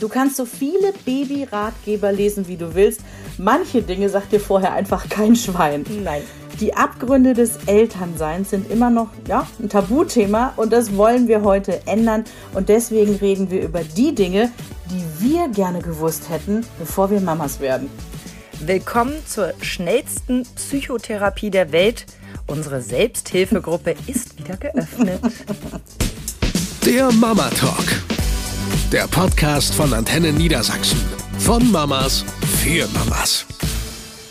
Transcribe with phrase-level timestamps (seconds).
[0.00, 3.02] Du kannst so viele Baby-Ratgeber lesen, wie du willst.
[3.36, 5.84] Manche Dinge sagt dir vorher einfach kein Schwein.
[6.02, 6.22] Nein.
[6.58, 11.86] Die Abgründe des Elternseins sind immer noch ja, ein Tabuthema und das wollen wir heute
[11.86, 12.24] ändern.
[12.54, 14.50] Und deswegen reden wir über die Dinge,
[14.90, 17.90] die wir gerne gewusst hätten, bevor wir Mamas werden.
[18.60, 22.06] Willkommen zur schnellsten Psychotherapie der Welt.
[22.46, 25.20] Unsere Selbsthilfegruppe ist wieder geöffnet.
[26.86, 28.09] Der Mama Talk.
[28.92, 30.98] Der Podcast von Antenne Niedersachsen.
[31.38, 32.24] Von Mamas
[32.62, 33.46] für Mamas.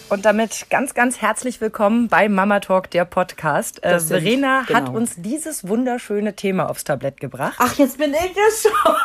[0.10, 3.84] Und damit ganz, ganz herzlich willkommen bei Mama Talk, der Podcast.
[3.84, 4.98] Äh, Das sind- Verena hat genau.
[4.98, 7.56] uns dieses wunderschöne Thema aufs Tablett gebracht.
[7.60, 8.96] Ach, jetzt bin ich es schon.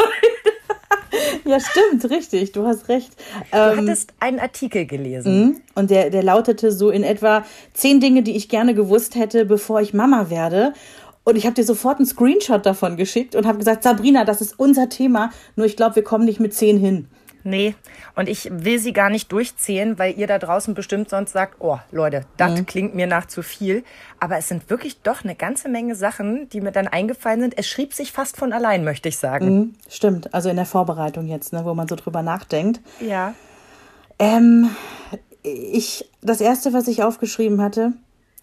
[1.45, 2.53] ja, stimmt, richtig.
[2.53, 3.13] Du hast recht.
[3.53, 5.63] Du Ähm, hattest einen Artikel gelesen.
[5.75, 9.81] Und der, der lautete so in etwa zehn Dinge, die ich gerne gewusst hätte, bevor
[9.83, 10.73] ich Mama werde.
[11.25, 14.59] Und ich habe dir sofort einen Screenshot davon geschickt und habe gesagt, Sabrina, das ist
[14.59, 17.09] unser Thema, nur ich glaube, wir kommen nicht mit zehn hin.
[17.47, 17.75] Nee,
[18.17, 21.79] und ich will sie gar nicht durchzählen, weil ihr da draußen bestimmt sonst sagt, oh
[21.93, 22.65] Leute, das Mhm.
[22.67, 23.85] klingt mir nach zu viel.
[24.19, 27.59] Aber es sind wirklich doch eine ganze Menge Sachen, die mir dann eingefallen sind.
[27.59, 29.47] Es schrieb sich fast von allein, möchte ich sagen.
[29.47, 32.81] Hm, Stimmt, also in der Vorbereitung jetzt, ne, wo man so drüber nachdenkt.
[33.01, 33.35] Ja.
[34.19, 34.71] Ähm,
[35.43, 37.93] ich, das erste, was ich aufgeschrieben hatte,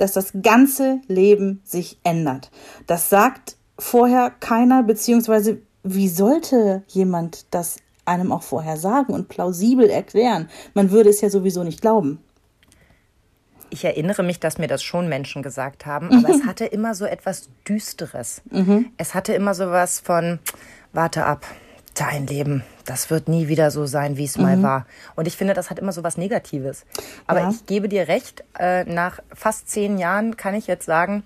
[0.02, 2.50] dass das ganze Leben sich ändert.
[2.88, 9.90] Das sagt vorher keiner, beziehungsweise wie sollte jemand das einem auch vorher sagen und plausibel
[9.90, 10.50] erklären?
[10.74, 12.20] Man würde es ja sowieso nicht glauben.
[13.70, 17.06] Ich erinnere mich, dass mir das schon Menschen gesagt haben, aber es hatte immer so
[17.06, 18.42] etwas Düsteres.
[18.98, 20.40] Es hatte immer so was von,
[20.94, 21.46] warte ab,
[22.02, 24.88] dein Leben, das wird nie wieder so sein, wie es mal war.
[25.16, 26.84] Und ich finde, das hat immer so was Negatives.
[27.28, 27.50] Aber Ja.
[27.52, 31.24] ich gebe dir recht, äh, nach fast zehn Jahren kann ich jetzt sagen,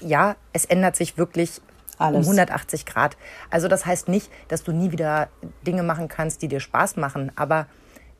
[0.00, 1.60] ja, es ändert sich wirklich
[1.98, 2.26] Alles.
[2.26, 3.18] um 180 Grad.
[3.50, 5.28] Also das heißt nicht, dass du nie wieder
[5.66, 7.66] Dinge machen kannst, die dir Spaß machen, aber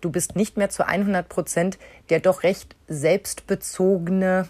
[0.03, 1.78] du bist nicht mehr zu 100 Prozent
[2.11, 4.48] der doch recht selbstbezogene,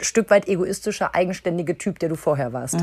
[0.00, 2.76] Stück weit egoistische, eigenständige Typ, der du vorher warst.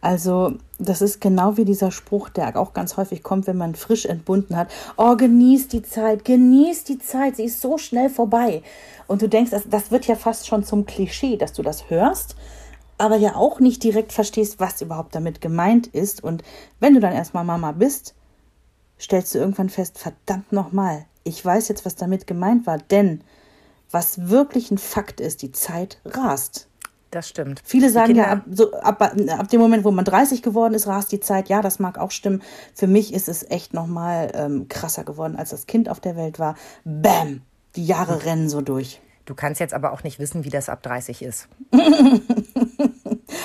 [0.00, 4.06] Also, das ist genau wie dieser Spruch, der auch ganz häufig kommt, wenn man frisch
[4.06, 4.68] entbunden hat.
[4.96, 8.62] Oh, genieß die Zeit, genieß die Zeit, sie ist so schnell vorbei.
[9.06, 12.36] Und du denkst, das, das wird ja fast schon zum Klischee, dass du das hörst,
[12.98, 16.22] aber ja auch nicht direkt verstehst, was überhaupt damit gemeint ist.
[16.22, 16.42] Und
[16.80, 18.14] wenn du dann erstmal Mama bist,
[19.00, 23.22] stellst du irgendwann fest, verdammt nochmal, ich weiß jetzt, was damit gemeint war, denn
[23.90, 26.68] was wirklich ein Fakt ist, die Zeit rast.
[27.12, 27.60] Das stimmt.
[27.62, 31.12] Viele sagen ja, ab, so, ab, ab dem Moment, wo man 30 geworden ist, rast
[31.12, 31.50] die Zeit.
[31.50, 32.42] Ja, das mag auch stimmen.
[32.74, 36.38] Für mich ist es echt nochmal ähm, krasser geworden, als das Kind auf der Welt
[36.38, 36.56] war.
[36.84, 37.42] Bam!
[37.76, 39.00] Die Jahre rennen so durch.
[39.26, 41.48] Du kannst jetzt aber auch nicht wissen, wie das ab 30 ist.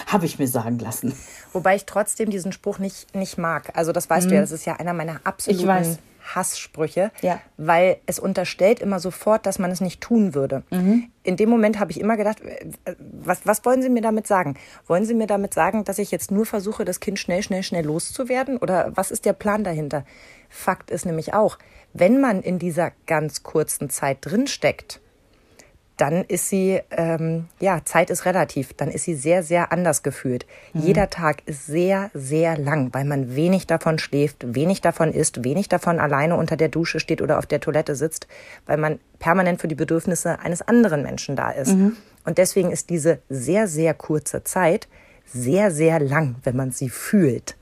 [0.08, 1.14] Habe ich mir sagen lassen.
[1.52, 3.72] Wobei ich trotzdem diesen Spruch nicht, nicht mag.
[3.76, 5.68] Also das weißt du ja, das ist ja einer meiner absoluten Mhm.
[5.68, 6.00] weiß.
[6.36, 7.40] Hasssprüche, Ja.
[7.58, 10.64] weil es unterstellt immer sofort, dass man es nicht tun würde.
[10.70, 11.10] Mhm.
[11.24, 12.66] In dem Moment habe ich immer gedacht, äh,
[13.00, 14.56] was, was wollen Sie mir damit sagen?
[14.86, 17.86] Wollen Sie mir damit sagen, dass ich jetzt nur versuche, das Kind schnell, schnell, schnell
[17.86, 18.58] loszuwerden?
[18.58, 20.06] Oder was ist der Plan dahinter?
[20.50, 21.58] Fakt ist nämlich auch,
[21.94, 25.02] wenn man in dieser ganz kurzen Zeit drinsteckt,
[25.98, 30.46] dann ist sie, ähm, ja, Zeit ist relativ, dann ist sie sehr, sehr anders gefühlt.
[30.74, 35.70] Jeder Tag ist sehr, sehr lang, weil man wenig davon schläft, wenig davon isst, wenig
[35.70, 38.28] davon alleine unter der Dusche steht oder auf der Toilette sitzt,
[38.68, 41.72] weil man permanent für die Bedürfnisse eines anderen Menschen da ist.
[42.26, 44.88] Und deswegen ist diese sehr, sehr kurze Zeit
[45.26, 47.58] sehr, sehr lang, wenn man sie fühlt.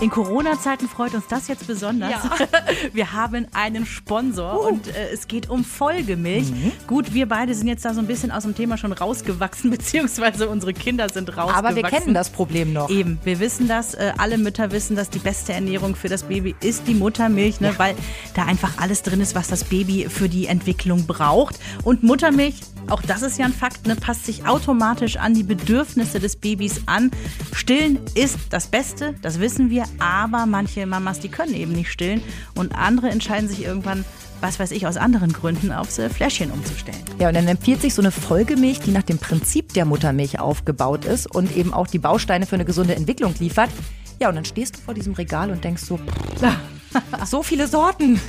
[0.00, 2.14] In Corona-Zeiten freut uns das jetzt besonders.
[2.92, 6.52] Wir haben einen Sponsor und äh, es geht um Folgemilch.
[6.88, 10.48] Gut, wir beide sind jetzt da so ein bisschen aus dem Thema schon rausgewachsen, beziehungsweise
[10.48, 11.66] unsere Kinder sind rausgewachsen.
[11.66, 12.90] Aber wir kennen das Problem noch.
[12.90, 16.56] Eben, wir wissen das, äh, alle Mütter wissen, dass die beste Ernährung für das Baby
[16.60, 17.94] ist die Muttermilch, ne, weil
[18.34, 21.60] da einfach alles drin ist, was das Baby für die Entwicklung braucht.
[21.84, 22.56] Und Muttermilch,
[22.88, 26.82] auch das ist ja ein Fakt, ne, passt sich automatisch an die Bedürfnisse des Babys
[26.86, 27.10] an.
[27.52, 32.22] Stillen ist das Beste, das wissen wir, aber manche Mamas, die können eben nicht stillen
[32.54, 34.04] und andere entscheiden sich irgendwann,
[34.40, 37.02] was weiß ich, aus anderen Gründen aufs äh, Fläschchen umzustellen.
[37.18, 41.04] Ja, und dann empfiehlt sich so eine Folgemilch, die nach dem Prinzip der Muttermilch aufgebaut
[41.04, 43.70] ist und eben auch die Bausteine für eine gesunde Entwicklung liefert.
[44.20, 45.98] Ja, und dann stehst du vor diesem Regal und denkst so,
[47.24, 48.20] so viele Sorten.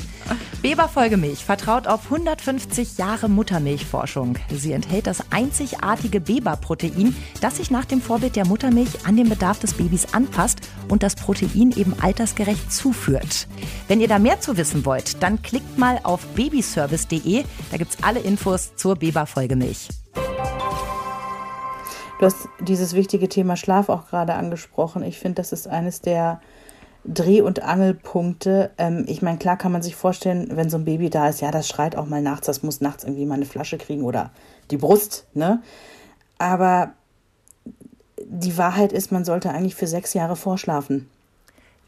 [0.61, 4.37] Weber Folgemilch vertraut auf 150 Jahre Muttermilchforschung.
[4.49, 9.59] Sie enthält das einzigartige Weber-Protein, das sich nach dem Vorbild der Muttermilch an den Bedarf
[9.59, 10.59] des Babys anpasst
[10.89, 13.47] und das Protein eben altersgerecht zuführt.
[13.87, 17.43] Wenn ihr da mehr zu wissen wollt, dann klickt mal auf babyservice.de.
[17.71, 19.89] Da gibt's alle Infos zur Weber Folgemilch.
[22.19, 25.03] Du hast dieses wichtige Thema Schlaf auch gerade angesprochen.
[25.03, 26.39] Ich finde, das ist eines der
[27.05, 28.71] Dreh- und Angelpunkte.
[28.77, 31.51] Ähm, ich meine, klar kann man sich vorstellen, wenn so ein Baby da ist, ja,
[31.51, 34.31] das schreit auch mal nachts, das muss nachts irgendwie mal eine Flasche kriegen oder
[34.71, 35.61] die Brust, ne?
[36.37, 36.93] Aber
[38.25, 41.09] die Wahrheit ist, man sollte eigentlich für sechs Jahre vorschlafen.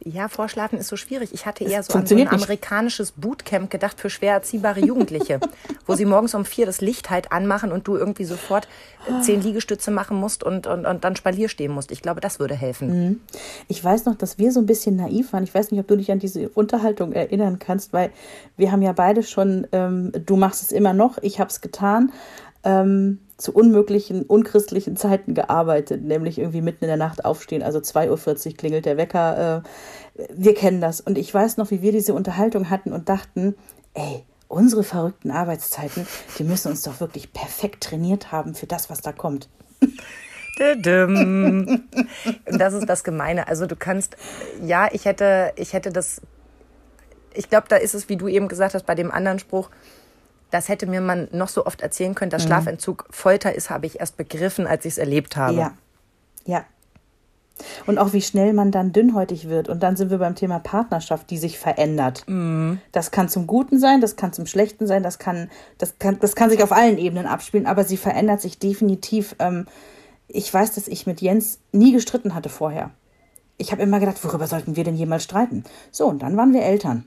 [0.07, 1.33] Ja, Vorschlafen ist so schwierig.
[1.33, 5.39] Ich hatte eher so an so ein amerikanisches Bootcamp gedacht für schwer erziehbare Jugendliche,
[5.87, 8.67] wo sie morgens um vier das Licht halt anmachen und du irgendwie sofort
[9.07, 11.91] äh, zehn Liegestütze machen musst und, und, und dann Spalier stehen musst.
[11.91, 13.19] Ich glaube, das würde helfen.
[13.67, 15.43] Ich weiß noch, dass wir so ein bisschen naiv waren.
[15.43, 18.11] Ich weiß nicht, ob du dich an diese Unterhaltung erinnern kannst, weil
[18.57, 22.11] wir haben ja beide schon, ähm, du machst es immer noch, ich habe es getan,
[22.65, 28.47] ähm, zu unmöglichen, unchristlichen Zeiten gearbeitet, nämlich irgendwie mitten in der Nacht aufstehen, also 2.40
[28.47, 29.63] Uhr klingelt der Wecker.
[30.17, 31.01] Äh, wir kennen das.
[31.01, 33.55] Und ich weiß noch, wie wir diese Unterhaltung hatten und dachten,
[33.93, 36.07] ey, unsere verrückten Arbeitszeiten,
[36.37, 39.49] die müssen uns doch wirklich perfekt trainiert haben für das, was da kommt.
[42.45, 43.47] Das ist das Gemeine.
[43.49, 44.15] Also du kannst,
[44.63, 46.21] ja, ich hätte, ich hätte das,
[47.33, 49.69] ich glaube, da ist es, wie du eben gesagt hast, bei dem anderen Spruch,
[50.51, 53.99] das hätte mir man noch so oft erzählen können, dass Schlafentzug Folter ist, habe ich
[53.99, 55.57] erst begriffen, als ich es erlebt habe.
[55.57, 55.73] Ja,
[56.45, 56.65] ja.
[57.85, 59.69] Und auch wie schnell man dann dünnhäutig wird.
[59.69, 62.25] Und dann sind wir beim Thema Partnerschaft, die sich verändert.
[62.91, 66.35] Das kann zum Guten sein, das kann zum Schlechten sein, das kann, das kann, das
[66.35, 69.35] kann sich auf allen Ebenen abspielen, aber sie verändert sich definitiv.
[69.39, 69.67] Ähm,
[70.27, 72.91] ich weiß, dass ich mit Jens nie gestritten hatte vorher.
[73.57, 75.63] Ich habe immer gedacht, worüber sollten wir denn jemals streiten?
[75.91, 77.05] So, und dann waren wir Eltern.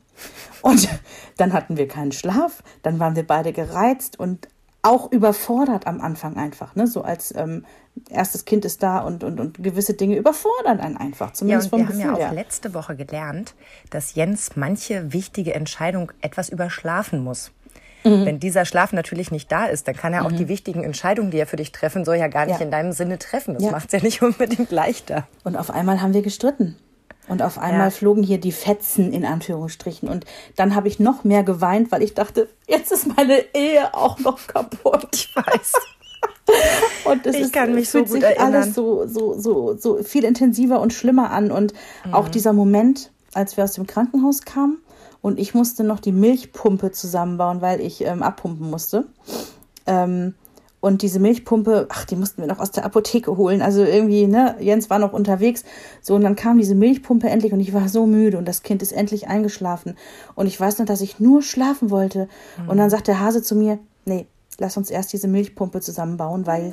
[0.63, 0.89] Und
[1.37, 4.49] dann hatten wir keinen Schlaf, dann waren wir beide gereizt und
[4.83, 6.75] auch überfordert am Anfang einfach.
[6.77, 6.87] Ne?
[6.87, 7.65] So als ähm,
[8.11, 11.29] erstes Kind ist da und, und, und gewisse Dinge überfordern einen einfach.
[11.29, 12.33] Ja, Zumindest und wir vom haben Gefühl ja auch her.
[12.33, 13.55] letzte Woche gelernt,
[13.91, 17.51] dass Jens manche wichtige Entscheidung etwas überschlafen muss.
[18.05, 18.25] Mhm.
[18.25, 21.39] Wenn dieser Schlaf natürlich nicht da ist, dann kann er auch die wichtigen Entscheidungen, die
[21.39, 22.65] er für dich treffen soll, ja gar nicht Ja.
[22.65, 23.55] in deinem Sinne treffen.
[23.55, 23.73] Das Ja.
[23.73, 25.27] macht es ja nicht unbedingt leichter.
[25.43, 26.77] Und auf einmal haben wir gestritten.
[27.29, 27.91] Und auf einmal Ja.
[27.91, 30.09] flogen hier die Fetzen in Anführungsstrichen.
[30.09, 30.25] Und
[30.57, 34.47] dann habe ich noch mehr geweint, weil ich dachte, jetzt ist meine Ehe auch noch
[34.47, 35.09] kaputt.
[35.15, 35.73] Ich weiß.
[37.05, 38.55] Und es Ich ist, kann mich so fühlt gut sich erinnern.
[38.55, 41.51] alles so, so, so, so viel intensiver und schlimmer an.
[41.51, 41.73] Und
[42.07, 42.15] Mhm.
[42.15, 44.79] auch dieser Moment, als wir aus dem Krankenhaus kamen
[45.21, 49.07] und ich musste noch die Milchpumpe zusammenbauen, weil ich ähm, abpumpen musste.
[49.87, 50.35] Ähm,
[50.81, 53.63] und diese Milchpumpe, ach, die mussten wir noch aus der Apotheke holen.
[53.63, 55.65] Also irgendwie, ne, Jens war noch unterwegs.
[56.01, 58.81] So, und dann kam diese Milchpumpe endlich und ich war so müde und das Kind
[58.83, 59.97] ist endlich eingeschlafen.
[60.37, 62.29] Und ich weiß noch, dass ich nur schlafen wollte.
[62.69, 64.27] Und dann sagt der Hase zu mir, nee,
[64.59, 66.73] lass uns erst diese Milchpumpe zusammenbauen, weil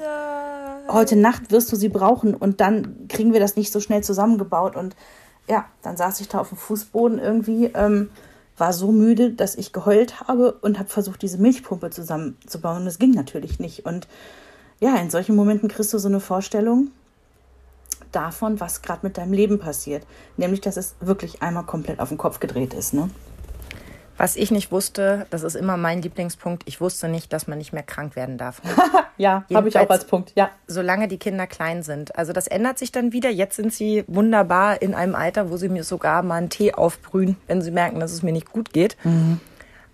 [0.87, 4.75] heute Nacht wirst du sie brauchen und dann kriegen wir das nicht so schnell zusammengebaut.
[4.75, 4.95] Und
[5.47, 8.09] ja, dann saß ich da auf dem Fußboden irgendwie, ähm,
[8.57, 12.85] war so müde, dass ich geheult habe und habe versucht, diese Milchpumpe zusammenzubauen.
[12.85, 13.85] Das ging natürlich nicht.
[13.85, 14.07] Und
[14.79, 16.91] ja, in solchen Momenten kriegst du so eine Vorstellung
[18.11, 20.05] davon, was gerade mit deinem Leben passiert.
[20.37, 22.93] Nämlich, dass es wirklich einmal komplett auf den Kopf gedreht ist.
[22.93, 23.09] Ne?
[24.17, 27.73] Was ich nicht wusste, das ist immer mein Lieblingspunkt, ich wusste nicht, dass man nicht
[27.73, 28.61] mehr krank werden darf.
[29.17, 30.33] Ja, habe ich auch als Punkt.
[30.35, 30.49] Ja.
[30.67, 32.17] solange die Kinder klein sind.
[32.17, 33.29] Also das ändert sich dann wieder.
[33.29, 37.37] Jetzt sind sie wunderbar in einem Alter, wo sie mir sogar mal einen Tee aufbrühen,
[37.47, 38.97] wenn sie merken, dass es mir nicht gut geht.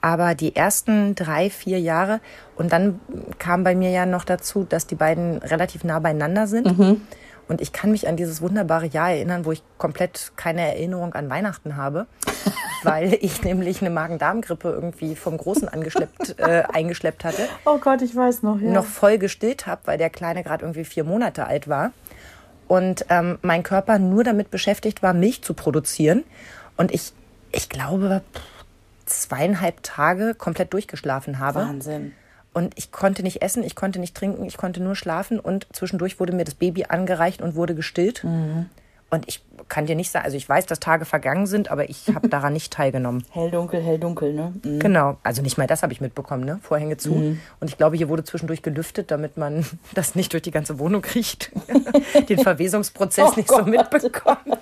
[0.01, 2.19] Aber die ersten drei, vier Jahre
[2.56, 3.00] und dann
[3.38, 6.65] kam bei mir ja noch dazu, dass die beiden relativ nah beieinander sind.
[7.51, 11.30] Und ich kann mich an dieses wunderbare Jahr erinnern, wo ich komplett keine Erinnerung an
[11.30, 12.07] Weihnachten habe,
[12.83, 18.15] weil ich nämlich eine Magen-Darm-Grippe irgendwie vom Großen angeschleppt, äh, eingeschleppt hatte Oh Gott, ich
[18.15, 18.58] weiß noch.
[18.62, 18.72] Ja.
[18.72, 21.91] noch voll gestillt habe, weil der Kleine gerade irgendwie vier Monate alt war.
[22.70, 26.24] Und ähm, mein Körper nur damit beschäftigt war, Milch zu produzieren.
[26.77, 27.12] Und ich,
[27.51, 28.22] ich glaube,
[29.05, 31.60] zweieinhalb Tage komplett durchgeschlafen habe.
[31.60, 32.13] Wahnsinn.
[32.53, 35.39] Und ich konnte nicht essen, ich konnte nicht trinken, ich konnte nur schlafen.
[35.39, 38.25] Und zwischendurch wurde mir das Baby angereicht und wurde gestillt.
[39.13, 42.08] Und ich kann dir nicht sagen, also ich weiß, dass Tage vergangen sind, aber ich
[42.13, 43.25] habe daran nicht teilgenommen.
[43.31, 44.53] Hell, dunkel, hell, dunkel, ne?
[44.63, 44.79] Mhm.
[44.79, 46.60] Genau, also nicht mal das habe ich mitbekommen, ne?
[46.63, 47.13] Vorhänge zu.
[47.13, 51.03] Und ich glaube, hier wurde zwischendurch gelüftet, damit man das nicht durch die ganze Wohnung
[51.13, 51.51] riecht.
[52.29, 53.67] Den Verwesungsprozess Oh nicht so Gott.
[53.67, 54.58] mitbekommt.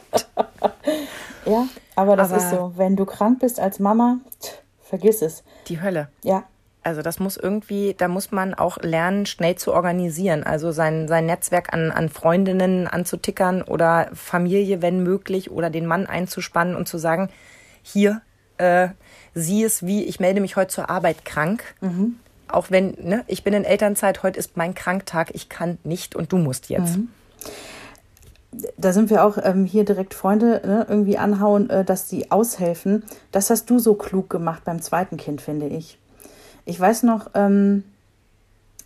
[1.46, 2.74] Ja, aber das Aber- ist so.
[2.76, 4.50] Wenn du krank bist als Mama, tch,
[4.82, 5.44] vergiss es.
[5.68, 6.10] Die Hölle.
[6.24, 6.44] Ja,
[6.82, 10.44] Also das muss irgendwie, da muss man auch lernen, schnell zu organisieren.
[10.44, 16.06] Also sein, sein Netzwerk an, an Freundinnen anzutickern oder Familie, wenn möglich, oder den Mann
[16.06, 17.30] einzuspannen und zu sagen,
[17.84, 18.22] hier,
[18.58, 18.90] äh,
[19.34, 21.64] sieh es wie, ich melde mich heute zur Arbeit krank.
[22.48, 26.32] Auch wenn, ne, ich bin in Elternzeit, heute ist mein Kranktag, ich kann nicht und
[26.32, 26.96] du musst jetzt.
[28.78, 33.04] da sind wir auch ähm, hier direkt Freunde ne, irgendwie anhauen, äh, dass die aushelfen.
[33.32, 35.99] Das hast du so klug gemacht beim zweiten Kind, finde ich.
[36.70, 37.84] Ich weiß noch, ähm,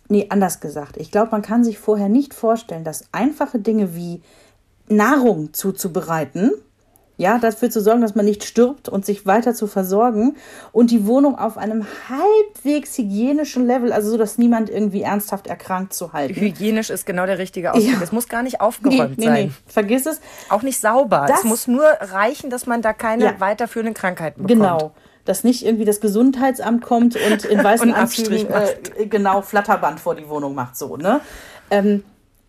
[0.08, 0.96] nee, anders gesagt.
[0.96, 4.22] Ich glaube, man kann sich vorher nicht vorstellen, dass einfache Dinge wie
[4.88, 6.52] Nahrung zuzubereiten
[7.16, 10.34] ja, dafür zu sorgen, dass man nicht stirbt und sich weiter zu versorgen
[10.72, 15.94] und die Wohnung auf einem halbwegs hygienischen Level, also so, dass niemand irgendwie ernsthaft erkrankt
[15.94, 16.34] zu halten.
[16.34, 17.92] Hygienisch ist genau der richtige Ausdruck.
[17.92, 18.02] Ja.
[18.02, 19.46] Es muss gar nicht aufgeräumt nee, sein.
[19.46, 20.20] nee, vergiss es.
[20.48, 21.26] Auch nicht sauber.
[21.28, 23.34] Das- es muss nur reichen, dass man da keine Ja.
[23.38, 24.60] weiterführenden Krankheiten bekommt.
[24.60, 24.92] Genau.
[25.24, 30.14] Dass nicht irgendwie das Gesundheitsamt kommt und in weißen Und Anzügen äh, genau Flatterband vor
[30.14, 31.20] die Wohnung macht, so, ne?
[31.70, 32.04] Ähm,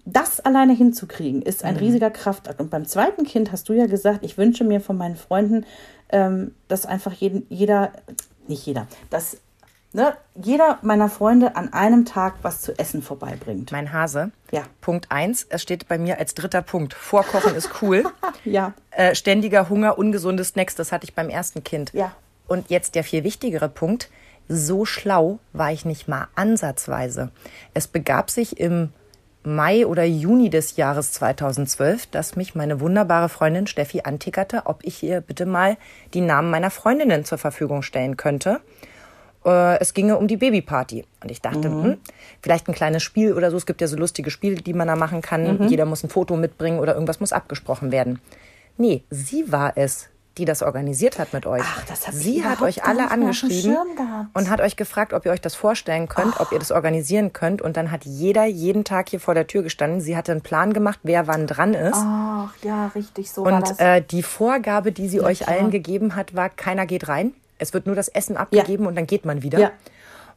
[0.05, 1.69] das alleine hinzukriegen, ist Mhm.
[1.69, 2.59] ein riesiger Kraftakt.
[2.59, 5.65] Und beim zweiten Kind hast du ja gesagt, ich wünsche mir von meinen Freunden,
[6.09, 7.91] ähm, dass einfach jeden, jeder,
[8.47, 9.37] nicht jeder, dass
[9.93, 13.71] ne, jeder meiner Freunde an einem Tag was zu essen vorbeibringt.
[13.71, 14.29] Mein Hase.
[14.51, 14.63] Ja.
[14.81, 15.47] Punkt eins.
[15.49, 16.93] Es steht bei mir als dritter Punkt.
[16.93, 18.03] Vorkochen ist cool.
[18.43, 18.73] Ja.
[18.91, 21.91] Äh, ständiger Hunger, ungesunde Snacks, das hatte ich beim ersten Kind.
[21.93, 22.11] Ja.
[22.47, 24.09] Und jetzt der viel wichtigere Punkt.
[24.47, 27.31] So schlau war ich nicht mal ansatzweise.
[27.73, 28.89] Es begab sich im
[29.43, 35.03] Mai oder Juni des Jahres 2012, dass mich meine wunderbare Freundin Steffi antickerte, ob ich
[35.03, 35.77] ihr bitte mal
[36.13, 38.59] die Namen meiner Freundinnen zur Verfügung stellen könnte.
[39.45, 41.05] Äh, Es ginge um die Babyparty.
[41.21, 41.97] Und ich dachte, hm,
[42.41, 43.57] vielleicht ein kleines Spiel oder so.
[43.57, 45.45] Es gibt ja so lustige Spiele, die man da machen kann.
[45.69, 48.19] Jeder muss ein Foto mitbringen oder irgendwas muss abgesprochen werden.
[48.77, 51.63] Nee, sie war es, die das organisiert hat mit euch.
[51.63, 53.77] Ach, das sie hat euch alle angeschrieben
[54.33, 57.61] und hat euch gefragt, ob ihr euch das vorstellen könnt, ob ihr das organisieren könnt.
[57.61, 60.01] Und dann hat jeder jeden Tag hier vor der Tür gestanden.
[60.01, 61.95] Sie hatte einen Plan gemacht, wer wann dran ist.
[61.95, 63.79] Ach, ja, richtig, so war Und das.
[63.79, 65.55] äh, die Vorgabe, die sie euch klar.
[65.57, 67.33] allen gegeben hat, war, keiner geht rein.
[67.57, 69.59] Es wird nur das Essen abgegeben und dann geht man wieder.
[69.59, 69.71] Ja.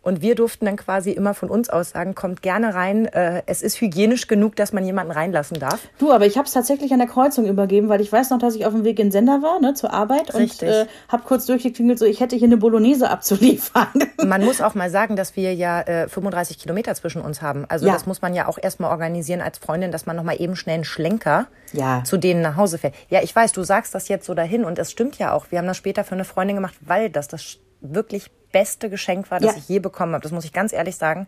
[0.09, 3.05] Und wir durften dann quasi immer von uns aus sagen, kommt gerne rein.
[3.05, 5.81] Äh, es ist hygienisch genug, dass man jemanden reinlassen darf.
[5.99, 8.55] Du, aber ich habe es tatsächlich an der Kreuzung übergeben, weil ich weiß noch, dass
[8.55, 10.63] ich auf dem Weg in den Sender war, ne, zur Arbeit Richtig.
[10.63, 13.89] und äh, habe kurz durchgeklingelt, so ich hätte hier eine Bolognese abzuliefern.
[14.25, 17.67] Man muss auch mal sagen, dass wir ja äh, 35 Kilometer zwischen uns haben.
[17.69, 17.93] Also Ja.
[17.93, 20.77] das muss man ja auch erstmal organisieren als Freundin, dass man noch mal eben schnell
[20.77, 22.03] einen Schlenker Ja.
[22.05, 22.95] zu denen nach Hause fährt.
[23.11, 25.51] Ja, ich weiß, du sagst das jetzt so dahin und es stimmt ja auch.
[25.51, 29.41] Wir haben das später für eine Freundin gemacht, weil das das wirklich beste Geschenk war,
[29.41, 29.59] das Ja.
[29.59, 30.23] ich je bekommen habe.
[30.23, 31.27] Das muss ich ganz ehrlich sagen.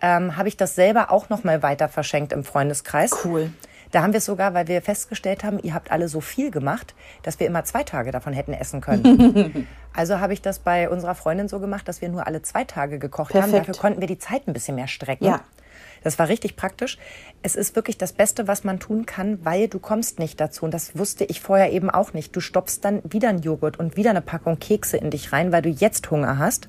[0.00, 3.12] Ähm, habe ich das selber auch noch mal weiter verschenkt im Freundeskreis.
[3.24, 3.52] Cool.
[3.92, 6.94] Da haben wir es sogar, weil wir festgestellt haben, ihr habt alle so viel gemacht,
[7.22, 9.68] dass wir immer zwei Tage davon hätten essen können.
[9.94, 12.98] also habe ich das bei unserer Freundin so gemacht, dass wir nur alle zwei Tage
[12.98, 13.50] gekocht haben.
[13.50, 13.68] Perfekt.
[13.68, 15.26] Dafür konnten wir die Zeit ein bisschen mehr strecken.
[15.26, 15.40] Ja.
[16.04, 16.98] Das war richtig praktisch.
[17.42, 20.64] Es ist wirklich das Beste, was man tun kann, weil du kommst nicht dazu.
[20.64, 22.34] Und das wusste ich vorher eben auch nicht.
[22.34, 25.62] Du stopfst dann wieder einen Joghurt und wieder eine Packung Kekse in dich rein, weil
[25.62, 26.68] du jetzt Hunger hast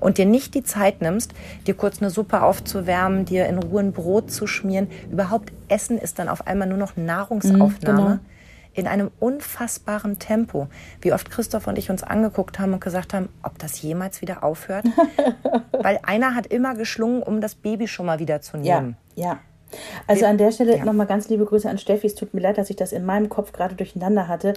[0.00, 1.32] und dir nicht die Zeit nimmst,
[1.66, 4.88] dir kurz eine Suppe aufzuwärmen, dir in Ruhe ein Brot zu schmieren.
[5.10, 7.80] Überhaupt Essen ist dann auf einmal nur noch Nahrungsaufnahme.
[7.80, 8.18] genau.
[8.74, 10.68] In einem unfassbaren Tempo.
[11.00, 14.42] Wie oft Christoph und ich uns angeguckt haben und gesagt haben, ob das jemals wieder
[14.44, 14.84] aufhört.
[15.72, 18.96] Weil einer hat immer geschlungen, um das Baby schon mal wieder zu Ja, nehmen.
[19.14, 19.38] ja.
[20.06, 20.84] Also an der Stelle Ja.
[20.84, 22.06] nochmal ganz liebe Grüße an Steffi.
[22.06, 24.52] Es tut mir leid, dass ich das in meinem Kopf gerade durcheinander hatte.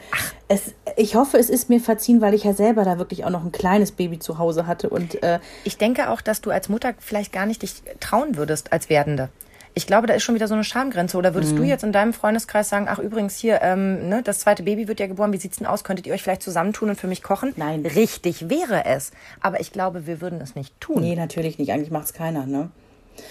[0.47, 3.43] Es, ich hoffe, es ist mir verziehen, weil ich ja selber da wirklich auch noch
[3.43, 4.89] ein kleines Baby zu Hause hatte.
[4.89, 8.71] Und äh, Ich denke auch, dass du als Mutter vielleicht gar nicht dich trauen würdest
[8.74, 9.29] als Werdende.
[9.77, 11.17] Ich glaube, da ist schon wieder so eine Schamgrenze.
[11.17, 11.67] Oder würdest du Mhm.
[11.69, 15.05] jetzt in deinem Freundeskreis sagen, ach übrigens hier, ähm, ne, das zweite Baby wird ja
[15.05, 15.84] geboren, wie sieht's denn aus?
[15.84, 17.53] Könntet ihr euch vielleicht zusammentun und für mich kochen?
[17.57, 17.86] Nein.
[17.86, 19.12] Richtig wäre es.
[19.39, 21.01] Aber ich glaube, wir würden es nicht tun.
[21.03, 21.72] nee, natürlich nicht.
[21.72, 22.72] Eigentlich macht es keiner, ne?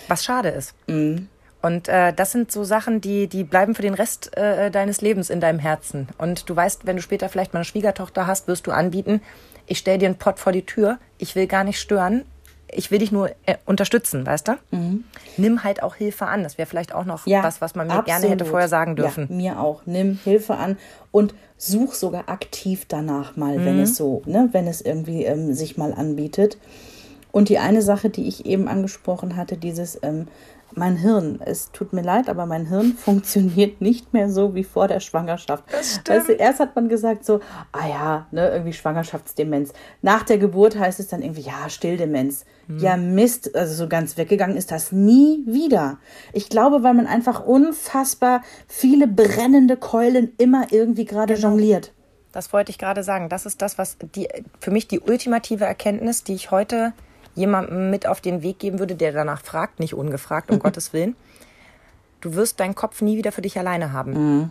[0.07, 0.75] Was schade ist.
[0.87, 1.29] Mhm.
[1.63, 5.31] Und äh, das sind so Sachen, die, die bleiben für den Rest äh, deines Lebens
[5.31, 6.07] in deinem Herzen.
[6.17, 9.21] Und du weißt, wenn du später vielleicht mal eine Schwiegertochter hast, wirst du anbieten,
[9.67, 12.25] ich stell dir einen Pott vor die Tür, ich will gar nicht stören,
[12.73, 14.53] ich will dich nur äh, unterstützen, weißt du?
[15.37, 16.43] Nimm halt auch Hilfe an.
[16.43, 17.33] Das wäre vielleicht auch noch Mhm.
[17.33, 18.51] Ja, was, was man mir gerne hätte absolut.
[18.51, 19.27] vorher sagen dürfen.
[19.31, 19.83] Ja, mir auch.
[19.87, 20.77] Nimm Hilfe an
[21.13, 23.65] und such sogar aktiv danach mal, Mhm.
[23.65, 26.59] wenn es so, ne, wenn es irgendwie ähm, sich mal anbietet.
[27.33, 30.27] Und die eine Sache, die ich eben angesprochen hatte, dieses ähm,
[30.77, 34.89] mein Hirn, es tut mir leid, aber mein Hirn funktioniert nicht mehr so wie vor
[34.89, 35.65] der Schwangerschaft.
[35.73, 37.41] Weißt du, erst hat man gesagt so,
[37.73, 39.73] ah ja, ne, irgendwie Schwangerschaftsdemenz.
[40.03, 42.45] Nach der Geburt heißt es dann irgendwie, ja, Stilldemenz.
[42.79, 45.99] Ja, Mist, also so ganz weggegangen ist das nie wieder.
[46.33, 51.93] Ich glaube, weil man einfach unfassbar viele brennende Keulen immer irgendwie gerade jongliert.
[52.33, 53.29] Das wollte ich gerade sagen.
[53.29, 54.29] Das ist das, was die,
[54.61, 56.93] für mich die ultimative Erkenntnis, die ich heute
[57.37, 61.15] jemandem mit auf den Weg geben würde, der danach fragt, nicht ungefragt, um Gottes Willen.
[62.21, 64.51] Du wirst deinen Kopf nie wieder für dich alleine haben.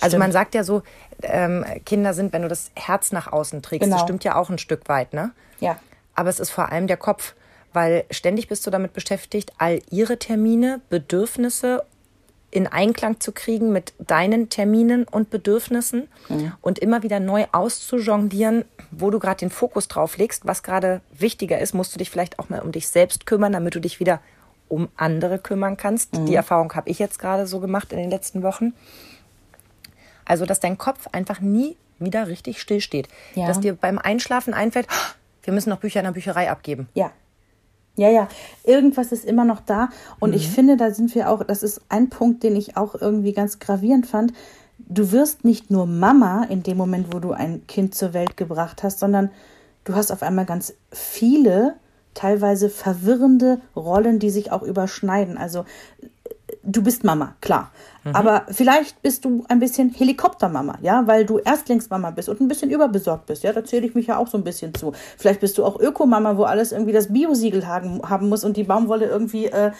[0.00, 0.82] Also man sagt ja so,
[1.22, 3.96] ähm, Kinder sind, wenn du das Herz nach außen trägst, Genau.
[3.96, 5.30] das stimmt ja auch ein Stück weit, ne?
[5.60, 5.78] Ja.
[6.14, 7.34] Aber es ist vor allem der Kopf,
[7.72, 11.84] weil ständig bist du damit beschäftigt, all ihre Termine, Bedürfnisse
[12.52, 16.06] in Einklang zu kriegen mit deinen Terminen und Bedürfnissen
[16.60, 21.58] und immer wieder neu auszujonglieren, wo du gerade den Fokus drauf legst, was gerade wichtiger
[21.58, 24.20] ist, musst du dich vielleicht auch mal um dich selbst kümmern, damit du dich wieder
[24.68, 26.10] um andere kümmern kannst.
[26.28, 28.74] Die Erfahrung habe ich jetzt gerade so gemacht in den letzten Wochen.
[30.24, 33.08] Also, dass dein Kopf einfach nie wieder richtig still steht.
[33.34, 33.46] Ja.
[33.46, 36.88] Dass dir beim Einschlafen einfällt, "Oh, wir müssen noch Bücher in der Bücherei abgeben.
[36.94, 37.12] Ja.
[37.96, 38.28] Ja, ja.
[38.64, 39.90] Irgendwas ist immer noch da.
[40.18, 43.32] Und ich finde, da sind wir auch, das ist ein Punkt, den ich auch irgendwie
[43.32, 44.32] ganz gravierend fand.
[44.78, 48.82] Du wirst nicht nur Mama in dem Moment, wo du ein Kind zur Welt gebracht
[48.82, 49.30] hast, sondern
[49.84, 51.74] du hast auf einmal ganz viele,
[52.14, 55.38] teilweise verwirrende Rollen, die sich auch überschneiden.
[55.38, 55.64] Also
[56.62, 57.70] du bist Mama, klar.
[58.12, 62.70] Aber vielleicht bist du ein bisschen Helikoptermama, ja, weil du Erstlingsmama bist und ein bisschen
[62.70, 64.92] überbesorgt bist, ja, da zähle ich mich ja auch so ein bisschen zu.
[65.16, 68.64] Vielleicht bist du auch Ökomama, wo alles irgendwie das Biosiegel haben, haben muss und die
[68.64, 69.70] Baumwolle irgendwie äh,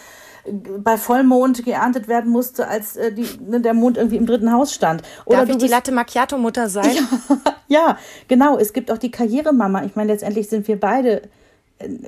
[0.79, 4.73] bei Vollmond geerntet werden musste, als äh, die, ne, der Mond irgendwie im dritten Haus
[4.73, 5.01] stand.
[5.25, 6.95] Oder Darf du ich die Latte Macchiato Mutter sein?
[7.67, 7.97] ja,
[8.27, 8.57] genau.
[8.57, 9.83] Es gibt auch die Karrieremama.
[9.83, 11.23] Ich meine, letztendlich sind wir beide,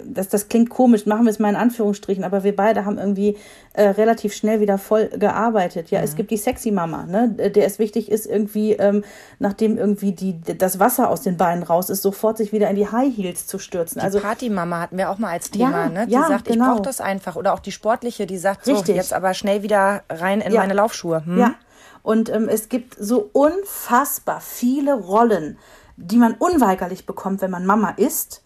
[0.05, 3.35] das, das klingt komisch, machen wir es mal in Anführungsstrichen, aber wir beide haben irgendwie
[3.73, 5.91] äh, relativ schnell wieder voll gearbeitet.
[5.91, 9.03] Ja, es gibt die sexy Mama, ne, der es wichtig ist, irgendwie, ähm,
[9.39, 12.87] nachdem irgendwie die, das Wasser aus den Beinen raus ist, sofort sich wieder in die
[12.89, 13.99] High Heels zu stürzen.
[13.99, 16.07] Die Also, Partymama hatten wir auch mal als Thema, Ja, ne?
[16.07, 16.73] Die ja, sagt, ich genau.
[16.73, 17.35] brauche das einfach.
[17.35, 18.95] Oder auch die Sportliche, die sagt, so, Richtig.
[18.95, 20.61] jetzt aber schnell wieder rein in Ja.
[20.61, 21.25] meine Laufschuhe.
[21.25, 21.37] Hm?
[21.37, 21.55] Ja,
[22.01, 25.57] und ähm, es gibt so unfassbar viele Rollen,
[25.97, 28.41] die man unweigerlich bekommt, wenn man Mama ist.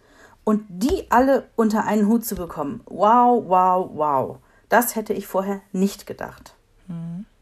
[0.49, 2.81] Und die alle unter einen Hut zu bekommen.
[2.87, 4.37] Wow, wow, wow.
[4.67, 6.55] Das hätte ich vorher nicht gedacht.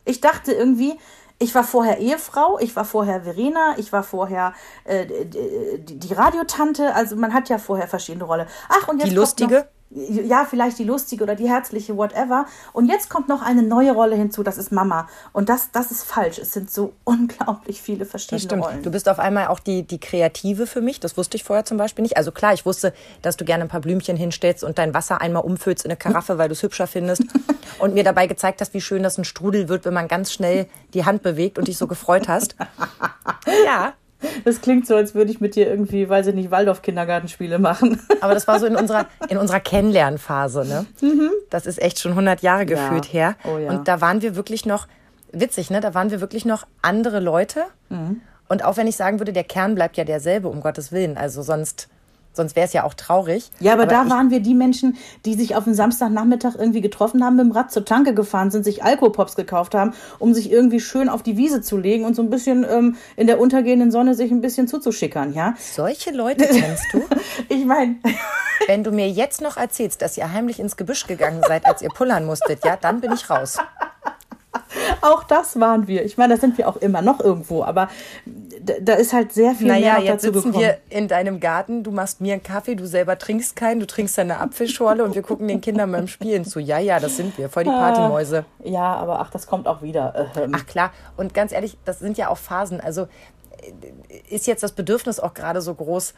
[0.04, 1.00] Ich dachte irgendwie,
[1.40, 6.94] ich war vorher Ehefrau, ich war vorher Verena, ich war vorher äh, die, die Radiotante.
[6.96, 8.48] Also man hat ja vorher verschiedene Rollen.
[8.68, 9.70] Ach, und jetzt Die lustige?
[9.89, 12.46] Ja, vielleicht die lustige oder die herzliche, whatever.
[12.74, 15.08] Und jetzt kommt noch eine neue Rolle hinzu, das ist Mama.
[15.32, 16.39] Und das, das ist falsch.
[16.39, 18.65] Es sind so unglaublich viele Das verschiedene stimmt.
[18.65, 18.84] Rollen.
[18.84, 21.00] Du bist auf einmal auch die, die Kreative für mich.
[21.00, 22.17] Das wusste ich vorher zum Beispiel nicht.
[22.17, 25.44] Also klar, ich wusste, dass du gerne ein paar Blümchen hinstellst und dein Wasser einmal
[25.44, 27.24] umfüllst in eine Karaffe, weil du es hübscher findest.
[27.79, 30.67] Und mir dabei gezeigt hast, wie schön das ein Strudel wird, wenn man ganz schnell
[30.94, 32.56] die Hand bewegt und dich so gefreut hast.
[33.65, 33.94] Ja,
[34.46, 38.02] Das klingt so, als würde ich mit dir irgendwie, weiß ich nicht, Waldorf-Kindergartenspiele machen.
[38.22, 40.65] aber das war so in unserer, in unserer Kennenlernphase.
[40.65, 40.86] Ne?
[41.50, 43.36] Das ist echt schon 100 Jahre gefühlt her.
[43.44, 43.70] Oh ja.
[43.70, 44.88] Und da waren wir wirklich noch,
[45.32, 45.82] witzig, ne?
[45.82, 47.63] da waren wir wirklich noch andere Leute.
[47.89, 48.22] Mhm.
[48.50, 51.18] Und auch wenn ich sagen würde, der Kern bleibt ja derselbe, um Gottes Willen.
[51.18, 51.89] Also sonst,
[52.38, 53.52] sonst wäre es ja auch traurig.
[53.60, 57.23] Ja, aber, da ich, waren wir die Menschen, die sich auf den Samstagnachmittag irgendwie getroffen
[57.23, 60.80] haben, mit dem Rad zur Tanke gefahren sind, sich Alkopops gekauft haben, um sich irgendwie
[60.80, 64.15] schön auf die Wiese zu legen und so ein bisschen ähm, in der untergehenden Sonne
[64.15, 65.56] sich ein bisschen zuzuschickern, ja?
[65.60, 67.02] Solche Leute kennst du?
[67.50, 67.97] Ich meine,
[68.67, 71.89] Wenn du mir jetzt noch erzählst, dass ihr heimlich ins Gebüsch gegangen seid, als ihr
[71.89, 73.58] pullern musstet, ja, dann bin ich raus.
[75.02, 76.04] auch das waren wir.
[76.06, 77.89] Ich meine, das sind wir auch immer noch irgendwo, aber
[78.82, 80.63] da, ist halt sehr viel mehr Naja, noch jetzt dazu sitzen gekommen.
[80.65, 84.17] wir in deinem Garten, du machst mir einen Kaffee, du selber trinkst keinen, du trinkst
[84.17, 86.60] deine Apfelschorle und wir gucken den Kindern beim Spielen zu.
[86.60, 88.45] Ja, ja, das sind wir, voll die Partymäuse.
[88.63, 90.30] Ja, aber ach, das kommt auch wieder.
[90.36, 92.80] Ähm, Ach klar, und ganz ehrlich, das sind ja auch Phasen.
[92.82, 93.03] Also
[93.62, 96.13] äh, ist jetzt das Bedürfnis auch gerade so groß,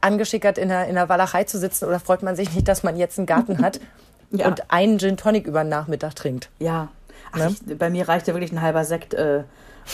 [0.00, 2.96] angeschickert in der, in der Walachei zu sitzen oder freut man sich nicht, dass man
[2.96, 3.80] jetzt einen Garten hat
[4.34, 4.46] Ja.
[4.48, 6.48] und einen Gin Tonic über den Nachmittag trinkt?
[6.58, 6.88] Ja.
[7.32, 7.54] Ach, Ne?
[7.66, 9.42] ich, bei mir reicht ja wirklich ein halber Sekt, äh,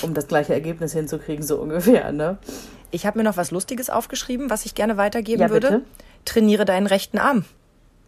[0.03, 2.39] um das gleiche Ergebnis hinzukriegen, so ungefähr, ne?
[2.91, 5.83] Ich habe mir noch was Lustiges aufgeschrieben, was ich gerne weitergeben Ja, würde.
[6.25, 7.45] Trainiere deinen rechten Arm.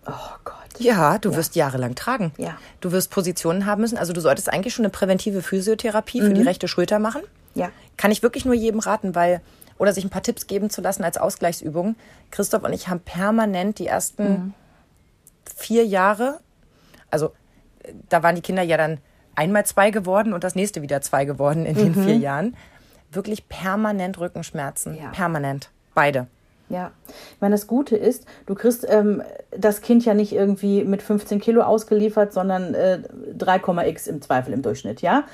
[0.07, 0.13] Oh
[0.45, 0.55] Gott.
[0.79, 2.33] Ja, du wirst jahrelang tragen.
[2.39, 2.57] Ja.
[2.81, 3.99] Du wirst Positionen haben müssen.
[3.99, 6.27] Also du solltest eigentlich schon eine präventive Physiotherapie Mhm.
[6.27, 7.21] für die rechte Schulter machen.
[7.55, 7.69] Ja.
[7.99, 9.43] Kann ich wirklich nur jedem raten, weil
[9.77, 11.97] oder sich ein paar Tipps geben zu lassen als Ausgleichsübung.
[12.31, 14.55] Christoph und ich haben permanent die ersten Mhm.
[15.57, 16.41] vier Jahre,
[17.11, 17.33] also
[17.83, 18.99] äh, da waren die Kinder ja dann
[19.41, 22.57] einmal zwei geworden und das nächste wieder zwei geworden in den vier Jahren,
[23.11, 24.93] wirklich permanent Rückenschmerzen.
[24.93, 24.99] Mhm.
[24.99, 25.09] Ja.
[25.11, 25.71] Permanent.
[25.95, 26.27] Beide.
[26.69, 31.03] Ja, ich meine, das Gute ist, du kriegst ähm, das Kind ja nicht irgendwie mit
[31.03, 33.01] 15 Kilo ausgeliefert, sondern äh,
[33.37, 35.25] 3,x im Zweifel im Durchschnitt, ja?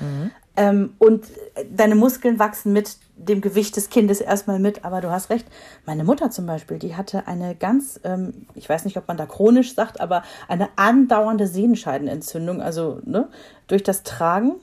[0.55, 1.25] Ähm, und
[1.71, 5.47] deine Muskeln wachsen mit dem Gewicht des Kindes erstmal mit, aber du hast recht.
[5.85, 9.25] Meine Mutter zum Beispiel, die hatte eine ganz, ähm, ich weiß nicht, ob man da
[9.25, 13.27] chronisch sagt, aber eine andauernde Sehenscheidenentzündung, also ne,
[13.67, 14.55] durch das Tragen,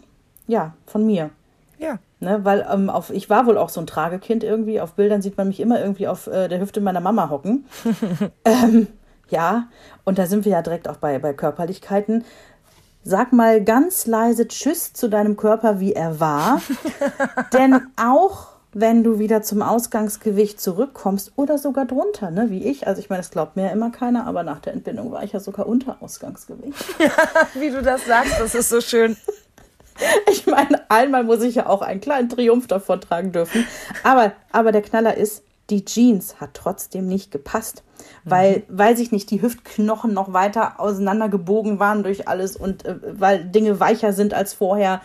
[0.47, 1.31] ja, von mir.
[1.79, 1.99] Ja.
[2.21, 4.81] Ne, weil ähm, auf, ich war wohl auch so ein Tragekind irgendwie.
[4.81, 7.67] Auf Bildern sieht man mich immer irgendwie auf äh, der Hüfte meiner Mama hocken.
[8.45, 8.87] ähm,
[9.29, 9.69] ja,
[10.05, 12.25] und da sind wir ja direkt auch bei, bei Körperlichkeiten.
[13.07, 16.63] Sag mal ganz leise Tschüss zu deinem Körper, wie er war.
[17.53, 22.87] Denn auch wenn du wieder zum Ausgangsgewicht zurückkommst oder sogar drunter, ne, wie ich.
[22.87, 25.33] Also ich meine, das glaubt mir ja immer keiner, aber nach der Entbindung war ich
[25.33, 26.83] ja sogar unter Ausgangsgewicht.
[27.55, 29.17] Wie du das sagst, das ist so schön.
[30.29, 33.65] Ich meine, einmal muss ich ja auch einen kleinen Triumph davon tragen dürfen.
[34.03, 37.83] Aber, aber der Knaller ist, die Jeans hat trotzdem nicht gepasst.
[38.25, 43.45] Weil, weil sich nicht die Hüftknochen noch weiter auseinandergebogen waren durch alles und äh, weil
[43.47, 45.01] Dinge weicher sind als vorher.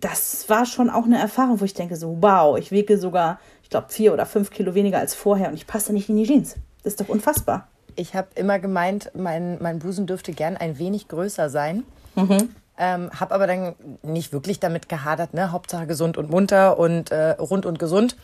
[0.00, 3.70] das war schon auch eine Erfahrung, wo ich denke, so, wow, ich wiege sogar, ich
[3.70, 6.54] glaube, vier oder fünf Kilo weniger als vorher und ich passe nicht in die Jeans.
[6.82, 7.68] Das ist doch unfassbar.
[7.96, 11.82] Ich habe immer gemeint, mein, mein Busen dürfte gern ein wenig größer sein.
[12.80, 15.50] Ähm, habe aber dann nicht wirklich damit gehadert, ne?
[15.50, 18.16] Hauptsache gesund und munter und äh, rund und gesund.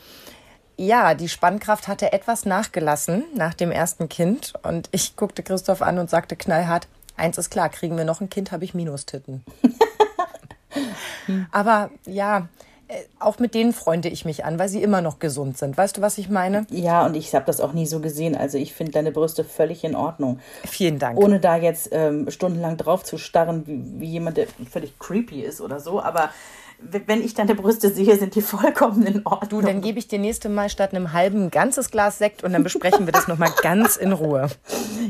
[0.77, 5.99] Ja, die Spannkraft hatte etwas nachgelassen nach dem ersten Kind und ich guckte Christoph an
[5.99, 9.43] und sagte knallhart, eins ist klar, kriegen wir noch ein Kind, habe ich Minustitten.
[11.51, 12.49] aber ja,
[12.87, 15.77] äh, auch mit denen freunde ich mich an, weil sie immer noch gesund sind.
[15.77, 16.67] Weißt du, was ich meine?
[16.69, 18.35] Ja, und ich habe das auch nie so gesehen.
[18.35, 20.39] Also ich finde deine Brüste völlig in Ordnung.
[20.65, 21.17] Vielen Dank.
[21.17, 25.61] Ohne da jetzt ähm, stundenlang drauf zu starren, wie, wie jemand, der völlig creepy ist
[25.61, 26.01] oder so.
[26.01, 26.29] Aber
[27.05, 29.61] wenn ich deine Brüste sehe, sind die vollkommen in Ordnung.
[29.61, 32.53] Du, dann gebe ich dir nächste Mal statt einem halben ein ganzes Glas Sekt und
[32.53, 34.49] dann besprechen wir das nochmal ganz in Ruhe.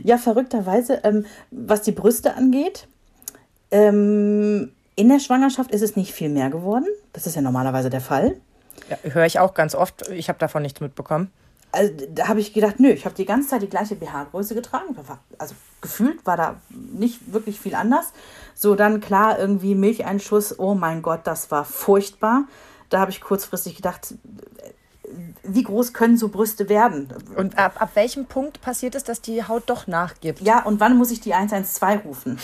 [0.03, 2.87] Ja, verrückterweise, ähm, was die Brüste angeht,
[3.71, 6.85] ähm, in der Schwangerschaft ist es nicht viel mehr geworden.
[7.13, 8.35] Das ist ja normalerweise der Fall.
[8.89, 10.09] Ja, Höre ich auch ganz oft.
[10.09, 11.31] Ich habe davon nichts mitbekommen.
[11.71, 14.95] Also, da habe ich gedacht, nö, ich habe die ganze Zeit die gleiche BH-Größe getragen.
[15.37, 18.13] Also gefühlt war da nicht wirklich viel anders.
[18.55, 20.57] So, dann klar, irgendwie Milcheinschuss.
[20.57, 22.45] Oh mein Gott, das war furchtbar.
[22.89, 24.15] Da habe ich kurzfristig gedacht,
[25.43, 27.13] wie groß können so Brüste werden?
[27.35, 30.41] Und ab, ab welchem Punkt passiert es, dass die Haut doch nachgibt?
[30.41, 32.39] Ja, und wann muss ich die 112 rufen?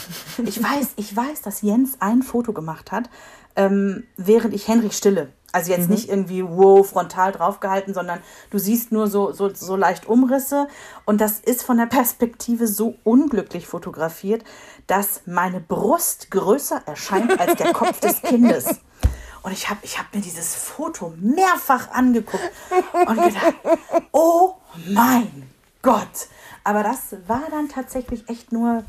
[0.45, 3.09] Ich weiß, ich weiß, dass Jens ein Foto gemacht hat,
[3.55, 5.31] ähm, während ich Henrik stille.
[5.53, 10.07] Also jetzt nicht irgendwie wow, frontal draufgehalten, sondern du siehst nur so, so, so leicht
[10.07, 10.67] Umrisse.
[11.05, 14.45] Und das ist von der Perspektive so unglücklich fotografiert,
[14.87, 18.79] dass meine Brust größer erscheint als der Kopf des Kindes.
[19.43, 22.51] Und ich habe ich hab mir dieses Foto mehrfach angeguckt
[22.93, 23.55] und gedacht,
[24.11, 24.53] oh
[24.87, 25.49] mein
[25.81, 26.27] Gott.
[26.63, 28.83] Aber das war dann tatsächlich echt nur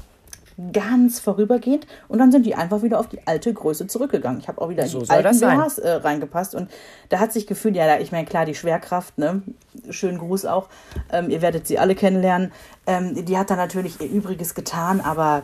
[0.73, 4.41] ganz vorübergehend und dann sind die einfach wieder auf die alte Größe zurückgegangen.
[4.41, 5.39] Ich habe auch wieder in So die soll alten.
[5.39, 6.71] BHs äh, reingepasst und
[7.09, 9.43] da hat sich gefühlt, ja, ich meine, klar, die Schwerkraft, ne,
[9.91, 10.69] schönen Gruß auch,
[11.11, 12.53] ähm, ihr werdet sie alle kennenlernen,
[12.87, 15.43] ähm, die hat da natürlich ihr Übriges getan, aber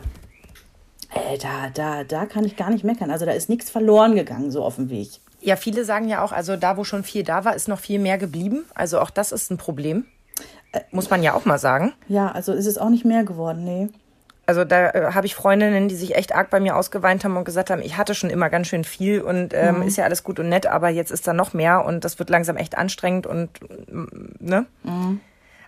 [1.13, 3.11] äh, da, da, da kann ich gar nicht meckern.
[3.11, 5.09] Also da ist nichts verloren gegangen, so auf dem Weg.
[5.41, 7.99] Ja, viele sagen ja auch, also da, wo schon viel da war, ist noch viel
[7.99, 8.65] mehr geblieben.
[8.75, 10.05] Also auch das ist ein Problem.
[10.71, 11.93] Äh, Muss man ja auch mal sagen.
[12.07, 13.89] Ja, also ist es auch nicht mehr geworden, nee.
[14.49, 17.45] Also da äh, habe ich Freundinnen, die sich echt arg bei mir ausgeweint haben und
[17.45, 20.39] gesagt haben, ich hatte schon immer ganz schön viel und ähm, ist ja alles gut
[20.39, 23.51] und nett, aber jetzt ist da noch mehr und das wird langsam echt anstrengend und
[23.61, 24.05] mm,
[24.39, 24.65] ne?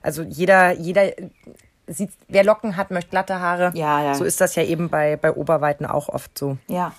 [0.01, 1.11] Also jeder, jeder
[1.85, 3.71] sieht, wer Locken hat, möchte glatte Haare.
[3.75, 4.15] Ja, ja.
[4.15, 6.57] So ist das ja eben bei, bei Oberweiten auch oft so.
[6.65, 6.91] Ja.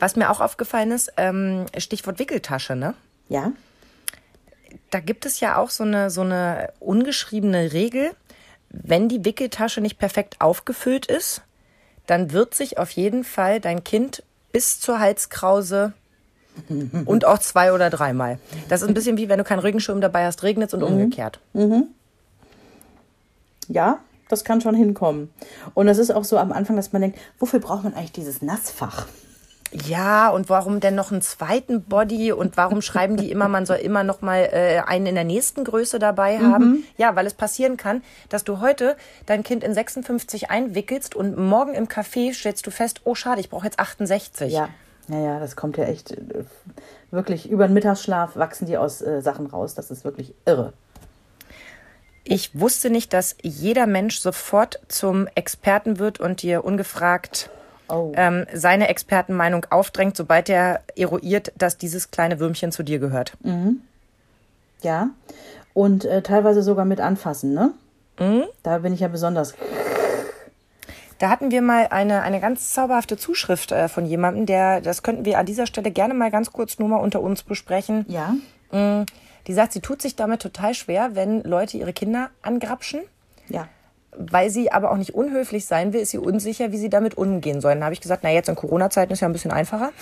[0.00, 2.94] Was mir auch aufgefallen ist, ähm, Stichwort Wickeltasche, ne?
[3.28, 3.52] Ja.
[4.90, 8.10] da gibt es ja auch so eine, so eine ungeschriebene Regel.
[8.70, 11.42] Wenn die Wickeltasche nicht perfekt aufgefüllt ist,
[12.06, 15.92] dann wird sich auf jeden Fall dein Kind bis zur Halskrause
[17.04, 18.38] und auch zwei oder dreimal.
[18.68, 21.40] Das ist ein bisschen wie wenn du keinen Regenschirm dabei hast, regnet und umgekehrt.
[23.68, 25.30] Ja, das kann schon hinkommen.
[25.74, 28.42] Und das ist auch so am Anfang, dass man denkt, wofür braucht man eigentlich dieses
[28.42, 29.06] Nassfach?
[29.72, 33.76] Ja, und warum denn noch einen zweiten Body und warum schreiben die immer, man soll
[33.76, 36.84] immer noch mal äh, einen in der nächsten Größe dabei haben?
[36.96, 41.74] Ja, weil es passieren kann, dass du heute dein Kind in 56 einwickelst und morgen
[41.74, 44.52] im Café stellst du fest, oh schade, ich brauche jetzt 68.
[44.52, 44.70] Ja,
[45.06, 46.44] naja, das kommt ja echt äh,
[47.12, 49.74] wirklich über den Mittagsschlaf wachsen die aus äh, Sachen raus.
[49.74, 50.72] Das ist wirklich irre.
[52.24, 57.50] Ich wusste nicht, dass jeder Mensch sofort zum Experten wird und dir ungefragt
[57.90, 58.12] Oh.
[58.16, 63.36] ähm, seine Expertenmeinung aufdrängt, sobald er eruiert, dass dieses kleine Würmchen zu dir gehört.
[64.82, 65.10] Ja.
[65.74, 67.72] Und äh, teilweise sogar mit anfassen, ne?
[68.18, 68.44] Mhm.
[68.62, 69.54] Da bin ich ja besonders.
[71.18, 75.24] Da hatten wir mal eine, eine ganz zauberhafte Zuschrift äh, von jemandem, der, das könnten
[75.26, 78.06] wir an dieser Stelle gerne mal ganz kurz nur mal unter uns besprechen.
[78.08, 78.34] Ja.
[78.72, 79.04] Mm,
[79.46, 83.00] Die sagt, sie tut sich damit total schwer, wenn Leute ihre Kinder angrapschen.
[83.48, 83.68] Ja.
[84.16, 87.60] Weil sie aber auch nicht unhöflich sein will, ist sie unsicher, wie sie damit umgehen
[87.60, 87.74] soll.
[87.74, 89.92] Dann habe ich gesagt, na jetzt in Corona-Zeiten ist ja ein bisschen einfacher.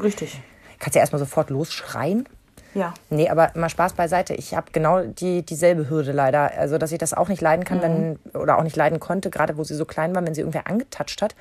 [0.00, 0.40] Richtig.
[0.78, 2.28] Kannst ja erstmal sofort losschreien.
[2.74, 2.92] Ja.
[3.08, 4.34] Nee, aber mal Spaß beiseite.
[4.34, 6.52] Ich habe genau die, dieselbe Hürde leider.
[6.58, 9.56] Also, dass ich das auch nicht leiden kann, wenn, oder auch nicht leiden konnte, gerade
[9.56, 11.34] wo sie so klein war, wenn sie irgendwer angetatscht hat.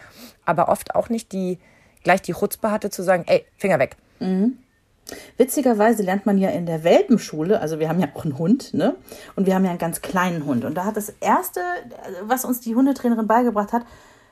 [0.45, 1.59] Aber oft auch nicht die,
[2.03, 3.97] gleich die Chutzpe hatte zu sagen, ey, Finger weg.
[5.37, 8.95] Witzigerweise lernt man ja in der Welpenschule, also wir haben ja auch einen Hund, ne?
[9.35, 10.65] Und wir haben ja einen ganz kleinen Hund.
[10.65, 11.61] Und da hat das Erste,
[12.23, 13.83] was uns die Hundetrainerin beigebracht hat,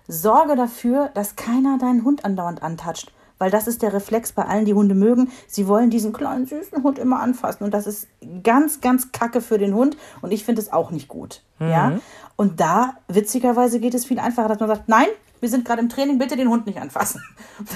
[0.08, 3.12] sorge dafür, dass keiner deinen Hund andauernd antatscht.
[3.40, 5.32] Weil das ist der Reflex bei allen, die Hunde mögen.
[5.48, 7.64] Sie wollen diesen kleinen, süßen Hund immer anfassen.
[7.64, 8.08] Und das ist
[8.44, 9.98] ganz, ganz kacke für den Hund.
[10.22, 11.42] Und ich finde es auch nicht gut.
[11.60, 12.00] Ja?
[12.36, 15.08] Und da, witzigerweise, geht es viel einfacher, dass man sagt, nein,
[15.44, 17.22] wir sind gerade im Training, bitte den Hund nicht anfassen.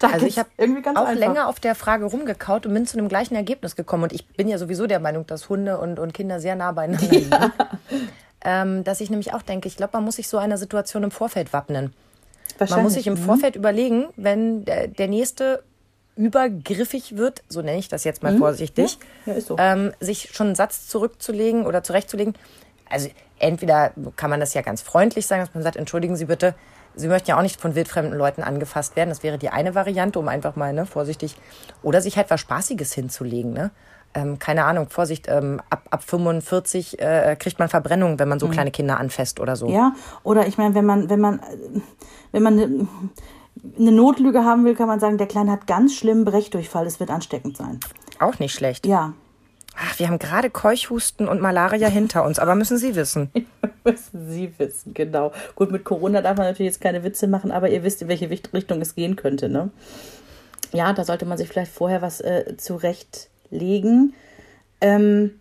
[0.00, 1.18] Da Also ich habe irgendwie ganz auch einfach.
[1.18, 4.04] länger auf der Frage rumgekaut und bin zu dem gleichen Ergebnis gekommen.
[4.04, 7.06] Und ich bin ja sowieso der Meinung, dass Hunde und, und Kinder sehr nah beieinander
[7.10, 7.30] liegen.
[8.44, 11.10] Ähm, dass ich nämlich auch denke, ich glaube, man muss sich so einer Situation im
[11.10, 11.92] Vorfeld wappnen.
[12.70, 13.18] Man muss sich im Mhm.
[13.18, 15.62] Vorfeld überlegen, wenn der, der nächste
[16.16, 19.32] übergriffig wird, so nenne ich das jetzt mal vorsichtig, Mhm.
[19.32, 19.56] Ja, ist so.
[19.58, 22.34] ähm, sich schon einen Satz zurückzulegen oder zurechtzulegen.
[22.90, 26.54] Also entweder kann man das ja ganz freundlich sagen, dass man sagt, entschuldigen Sie bitte,
[26.98, 29.08] Sie möchten ja auch nicht von wildfremden Leuten angefasst werden.
[29.08, 31.36] Das wäre die eine Variante, um einfach mal ne, vorsichtig.
[31.82, 33.52] Oder sich halt was Spaßiges hinzulegen.
[33.52, 33.70] Ne?
[34.14, 38.48] Ähm, keine Ahnung, Vorsicht, ähm, ab, ab 45 äh, kriegt man Verbrennung, wenn man so
[38.48, 39.68] kleine Kinder anfasst oder so.
[39.68, 39.74] Mhm.
[39.74, 41.80] Ja, oder ich meine, wenn man, wenn man, äh,
[42.32, 42.88] wenn man eine,
[43.78, 47.10] eine Notlüge haben will, kann man sagen, der Kleine hat ganz schlimmen Brechdurchfall, es wird
[47.10, 47.80] ansteckend sein.
[48.18, 48.86] Auch nicht schlecht.
[48.86, 49.12] Ja.
[49.80, 53.30] Ach, wir haben gerade Keuchhusten und Malaria hinter uns, aber müssen Sie wissen.
[53.84, 55.32] Müssen Sie wissen, genau.
[55.54, 58.28] Gut, mit Corona darf man natürlich jetzt keine Witze machen, aber ihr wisst, in welche
[58.28, 59.70] Richtung es gehen könnte, ne?
[60.72, 64.14] Ja, da sollte man sich vielleicht vorher was äh, zurechtlegen.
[64.80, 65.38] Ähm,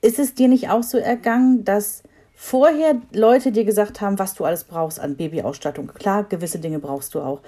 [0.00, 4.44] ist es dir nicht auch so ergangen, dass vorher Leute dir gesagt haben, was du
[4.44, 5.88] alles brauchst an Babyausstattung?
[5.88, 7.40] Klar, gewisse Dinge brauchst du auch.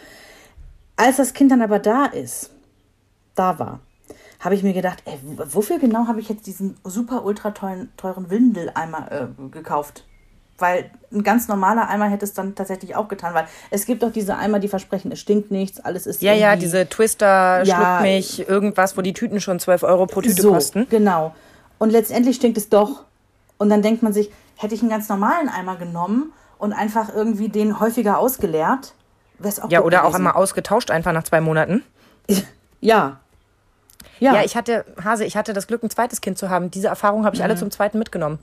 [0.96, 2.50] Als das Kind dann aber da ist,
[3.34, 3.80] da war,
[4.44, 5.18] habe ich mir gedacht, ey,
[5.52, 10.04] wofür genau habe ich jetzt diesen super ultra teuren, teuren Windeleimer äh, gekauft?
[10.58, 14.12] Weil ein ganz normaler Eimer hätte es dann tatsächlich auch getan, weil es gibt doch
[14.12, 17.96] diese Eimer, die versprechen, es stinkt nichts, alles ist Ja, ja, diese Twister, Ja.
[17.98, 20.86] Schluck mich, irgendwas, wo die Tüten schon 12 Euro pro Tüte so, kosten.
[20.90, 21.34] Genau.
[21.78, 23.02] Und letztendlich stinkt es doch.
[23.58, 27.48] Und dann denkt man sich, hätte ich einen ganz normalen Eimer genommen und einfach irgendwie
[27.48, 28.94] den häufiger ausgeleert,
[29.38, 30.16] wäre es auch Ja, gut oder auch gewesen.
[30.28, 31.82] einmal ausgetauscht, einfach nach zwei Monaten.
[32.80, 33.20] Ja.
[34.20, 34.34] Ja.
[34.34, 36.70] Ja, ich hatte, Hase, ich hatte das Glück, ein zweites Kind zu haben.
[36.70, 37.44] Diese Erfahrung habe ich Mhm.
[37.46, 38.38] alle zum zweiten mitgenommen.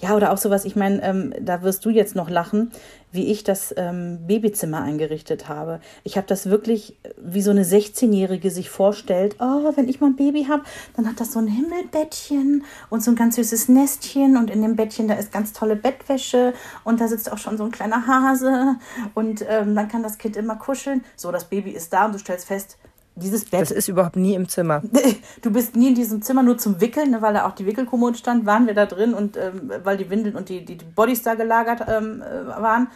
[0.00, 2.72] Ja, oder auch sowas, ich meine, ähm, da wirst du jetzt noch lachen,
[3.10, 5.80] wie ich das ähm, Babyzimmer eingerichtet habe.
[6.04, 10.16] Ich habe das wirklich, wie so eine 16-Jährige sich vorstellt, oh, wenn ich mal ein
[10.16, 10.62] Baby habe,
[10.96, 14.76] dann hat das so ein Himmelbettchen und so ein ganz süßes Nestchen und in dem
[14.76, 16.52] Bettchen, da ist ganz tolle Bettwäsche
[16.84, 18.76] und da sitzt auch schon so ein kleiner Hase
[19.14, 21.02] und ähm, dann kann das Kind immer kuscheln.
[21.16, 22.76] So, das Baby ist da und du stellst fest,
[23.14, 24.82] dieses Bett Das ist überhaupt nie im Zimmer.
[25.42, 28.16] Du bist nie in diesem Zimmer nur zum Wickeln, ne, weil da auch die Wickelkommode
[28.16, 31.22] stand, waren wir da drin und ähm, weil die Windeln und die, die, die Bodies
[31.22, 32.88] da gelagert ähm, äh, waren.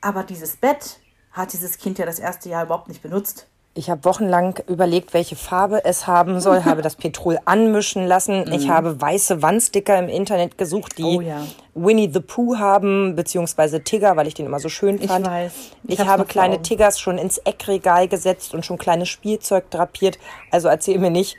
[0.00, 0.98] Aber dieses Bett
[1.32, 3.46] hat dieses Kind ja das erste Jahr überhaupt nicht benutzt.
[3.74, 8.50] Ich habe wochenlang überlegt, welche Farbe es haben soll, habe das Petrol anmischen lassen.
[8.52, 11.16] Ich habe weiße Wandsticker im Internet gesucht, die Mhm.
[11.16, 11.42] Oh ja.
[11.76, 15.26] Winnie the Pooh haben, beziehungsweise Tigger, weil ich den immer so schön Ich fand.
[15.26, 15.52] weiß.
[15.88, 16.62] Ich Ich, habe kleine.
[16.62, 20.18] Tiggers schon ins Eckregal gesetzt und schon kleines Spielzeug drapiert.
[20.52, 21.36] Also erzähl mir nicht,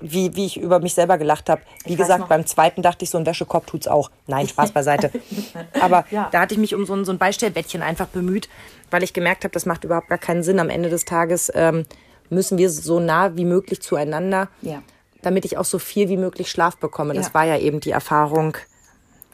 [0.00, 1.62] wie, wie ich über mich selber gelacht habe.
[1.84, 1.92] Wie Mhm.
[1.94, 4.10] Ich gesagt, beim zweiten dachte ich, so ein Wäschekorb tut's auch.
[4.28, 5.10] Nein, Spaß beiseite.
[5.80, 6.28] Aber Ja.
[6.30, 8.48] da hatte ich mich um so ein, so ein Beistellbettchen einfach bemüht,
[8.90, 10.60] weil ich gemerkt habe, das macht überhaupt gar keinen Sinn.
[10.60, 11.84] Am Ende des Tages ähm,
[12.30, 14.82] müssen wir so nah wie möglich zueinander, Ja.
[15.22, 17.14] damit ich auch so viel wie möglich Schlaf bekomme.
[17.14, 17.34] Das Ja.
[17.34, 18.56] war ja eben die Erfahrung.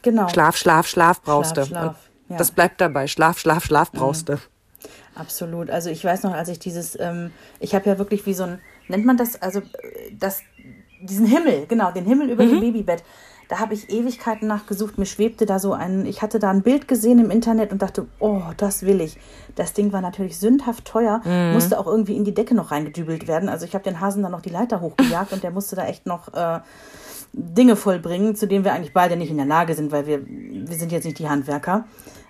[0.01, 0.27] Genau.
[0.29, 1.65] Schlaf, Schlaf, Schlaf brauchst du.
[1.65, 1.95] Schlaf,
[2.29, 2.37] ja.
[2.37, 3.07] Das bleibt dabei.
[3.07, 4.37] Schlaf, Schlaf, Schlaf brauchst du.
[5.15, 5.69] Absolut.
[5.69, 8.61] Also ich weiß noch, als ich dieses, ähm, ich habe ja wirklich wie so ein,
[8.87, 10.41] nennt man das, also äh, das,
[11.01, 13.03] diesen Himmel, genau, den Himmel über dem Babybett.
[13.51, 14.97] Da habe ich Ewigkeiten nachgesucht.
[14.97, 18.07] Mir schwebte da so ein, ich hatte da ein Bild gesehen im Internet und dachte,
[18.19, 19.17] oh, das will ich.
[19.57, 23.49] Das Ding war natürlich sündhaft teuer, musste auch irgendwie in die Decke noch reingedübelt werden.
[23.49, 26.05] Also ich habe den Hasen dann noch die Leiter hochgejagt und der musste da echt
[26.05, 26.61] noch äh,
[27.33, 30.77] Dinge vollbringen, zu denen wir eigentlich beide nicht in der Lage sind, weil wir, wir
[30.77, 31.83] sind jetzt nicht die Handwerker.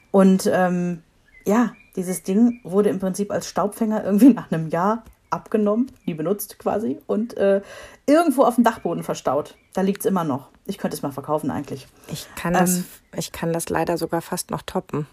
[0.09, 1.03] Und ähm,
[1.45, 6.59] ja, dieses Ding wurde im Prinzip als Staubfänger irgendwie nach einem Jahr abgenommen, nie benutzt
[6.59, 7.61] quasi, und äh,
[8.05, 9.55] irgendwo auf dem Dachboden verstaut.
[9.73, 10.49] Da liegt es immer noch.
[10.71, 11.85] Ich könnte es mal verkaufen eigentlich.
[12.07, 12.85] Ich kann, das, Ähm.
[13.17, 15.05] ich kann das leider sogar fast noch toppen.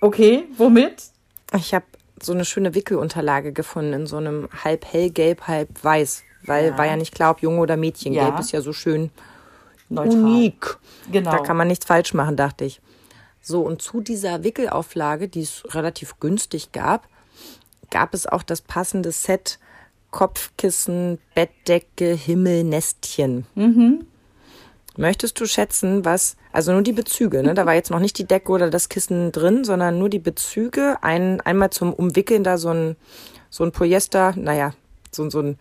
[0.00, 1.04] Okay, womit?
[1.54, 1.84] Ich habe
[2.20, 6.24] so eine schöne Wickelunterlage gefunden in so einem halb hellgelb, halb weiß.
[6.42, 6.78] Weil Ja.
[6.78, 8.12] war ja nicht klar, ob Junge oder Mädchen.
[8.12, 8.24] Ja.
[8.28, 9.10] Gelb ist ja so schön
[9.88, 10.18] Neutral.
[10.20, 10.78] unik.
[11.12, 11.30] Genau.
[11.30, 12.80] Da kann man nichts falsch machen, dachte ich.
[13.40, 17.06] So, und zu dieser Wickelauflage, die es relativ günstig gab,
[17.90, 19.60] gab es auch das passende Set
[20.10, 23.46] Kopfkissen, Bettdecke, Himmel, Nestchen.
[24.98, 27.54] Möchtest du schätzen, was, also nur die Bezüge, ne?
[27.54, 30.96] Da war jetzt noch nicht die Decke oder das Kissen drin, sondern nur die Bezüge.
[31.02, 32.96] Ein, einmal zum Umwickeln da so ein,
[33.48, 34.72] so ein Polyester, naja,
[35.12, 35.58] so, so ein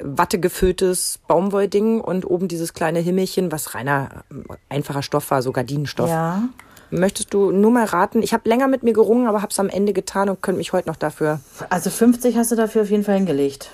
[0.00, 4.24] wattegefülltes Baumwollding und oben dieses kleine Himmelchen, was reiner,
[4.70, 6.08] einfacher Stoff war, so Gardinenstoff.
[6.08, 6.48] Ja.
[6.90, 8.22] Möchtest du nur mal raten?
[8.22, 10.72] Ich habe länger mit mir gerungen, aber habe es am Ende getan und könnte mich
[10.72, 13.72] heute noch dafür Also 50 hast du dafür auf jeden Fall hingelegt.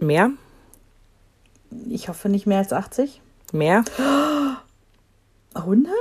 [0.00, 0.30] mehr,
[1.88, 3.20] Ich hoffe nicht mehr als 80.
[3.52, 3.84] mehr.
[5.54, 5.92] 100?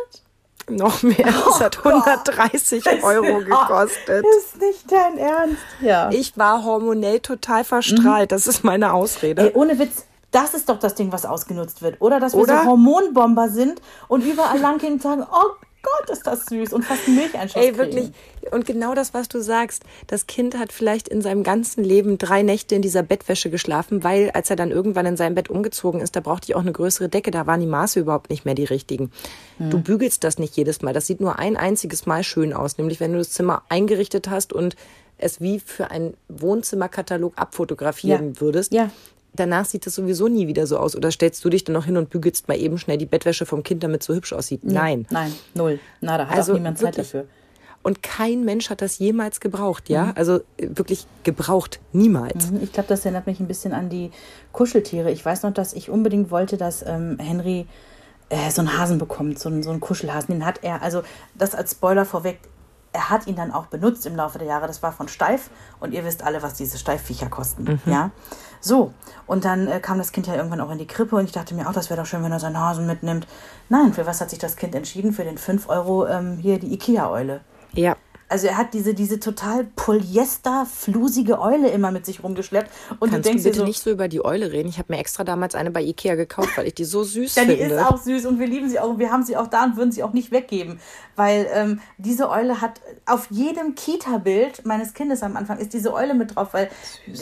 [0.69, 1.25] Noch mehr.
[1.25, 4.25] Das hat 130 Euro gekostet.
[4.37, 5.57] Ist nicht dein Ernst.
[5.81, 6.09] Ja.
[6.11, 8.31] Ich war hormonell total verstrahlt.
[8.31, 9.41] Das ist meine Ausrede.
[9.43, 11.99] Ey, ohne Witz, das ist doch das Ding, was ausgenutzt wird.
[11.99, 12.61] Oder dass wir Oder?
[12.61, 15.51] so Hormonbomber sind und überall lang gehen und sagen, oh
[15.83, 17.77] Gott, ist das süß und fast einen Milcheinschuss Ey, kriegen.
[17.77, 18.11] wirklich.
[18.51, 19.83] Und genau das, was du sagst.
[20.07, 24.29] Das Kind hat vielleicht in seinem ganzen Leben drei Nächte in dieser Bettwäsche geschlafen, weil
[24.31, 27.09] als er dann irgendwann in sein Bett umgezogen ist, da brauchte ich auch eine größere
[27.09, 27.31] Decke.
[27.31, 29.11] Da waren die Maße überhaupt nicht mehr die richtigen.
[29.59, 30.93] Du bügelst das nicht jedes Mal.
[30.93, 32.77] Das sieht nur ein einziges Mal schön aus.
[32.77, 34.75] Nämlich, wenn du das Zimmer eingerichtet hast und
[35.17, 38.41] es wie für einen Wohnzimmerkatalog abfotografieren Ja.
[38.41, 38.73] würdest.
[38.73, 38.89] Ja.
[39.33, 40.95] Danach sieht es sowieso nie wieder so aus.
[40.95, 43.63] Oder stellst du dich dann noch hin und bügelst mal eben schnell die Bettwäsche vom
[43.63, 44.63] Kind, damit es so hübsch aussieht?
[44.63, 45.05] Nein.
[45.09, 45.79] Nein, null.
[46.01, 47.07] Na, da hat Also auch niemand Zeit wirklich.
[47.11, 47.27] dafür.
[47.83, 50.05] Und kein Mensch hat das jemals gebraucht, ja?
[50.07, 50.11] Mhm.
[50.15, 52.51] Also äh, wirklich gebraucht, niemals.
[52.61, 54.11] Ich glaube, das erinnert mich ein bisschen an die
[54.51, 55.11] Kuscheltiere.
[55.11, 57.65] Ich weiß noch, dass ich unbedingt wollte, dass ähm, Henry
[58.29, 60.35] äh, so einen Hasen bekommt, so einen, so einen Kuschelhasen.
[60.35, 61.01] Den hat er, also
[61.33, 62.39] das als Spoiler vorweg,
[62.93, 64.67] er hat ihn dann auch benutzt im Laufe der Jahre.
[64.67, 67.79] Das war von Steif und ihr wisst alle, was diese Steifviecher kosten.
[67.85, 68.11] Ja,
[68.62, 68.93] so.
[69.28, 71.54] Und dann äh, kam das Kind ja irgendwann auch in die Krippe und ich dachte
[71.56, 73.28] mir auch, das wäre doch schön, wenn er seinen Hasen mitnimmt.
[73.69, 75.12] Nein, für was hat sich das Kind entschieden?
[75.12, 77.41] Für den 5 Euro ähm, hier die Ikea-Eule.
[77.74, 77.95] Ja.
[78.31, 82.71] Also er hat diese, diese total polyester-flusige Eule immer mit sich rumgeschleppt.
[82.99, 84.69] Und Kannst du du denkst dir bitte so, nicht so über die Eule reden?
[84.69, 87.43] Ich habe mir extra damals eine bei Ikea gekauft, weil ich die so süß ja,
[87.43, 87.75] die finde.
[87.75, 89.75] ist auch süß und wir lieben sie auch und wir haben sie auch da und
[89.75, 90.79] würden sie auch nicht weggeben.
[91.17, 96.13] Weil ähm, diese Eule hat auf jedem Kita-Bild meines Kindes am Anfang ist diese Eule
[96.13, 96.69] mit drauf, weil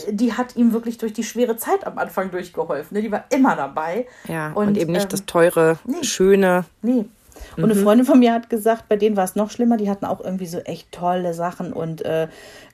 [0.09, 2.95] die hat ihm wirklich durch die schwere Zeit am Anfang durchgeholfen.
[2.95, 3.01] Ne?
[3.01, 4.05] Die war immer dabei.
[4.27, 6.03] ja, und, eben nicht ähm, das teure, nee.
[6.03, 6.65] schöne.
[6.83, 7.05] Nee.
[7.57, 9.77] Und eine Freundin von mir hat gesagt, bei denen war es noch schlimmer.
[9.77, 12.27] Die hatten auch irgendwie so echt tolle Sachen und äh,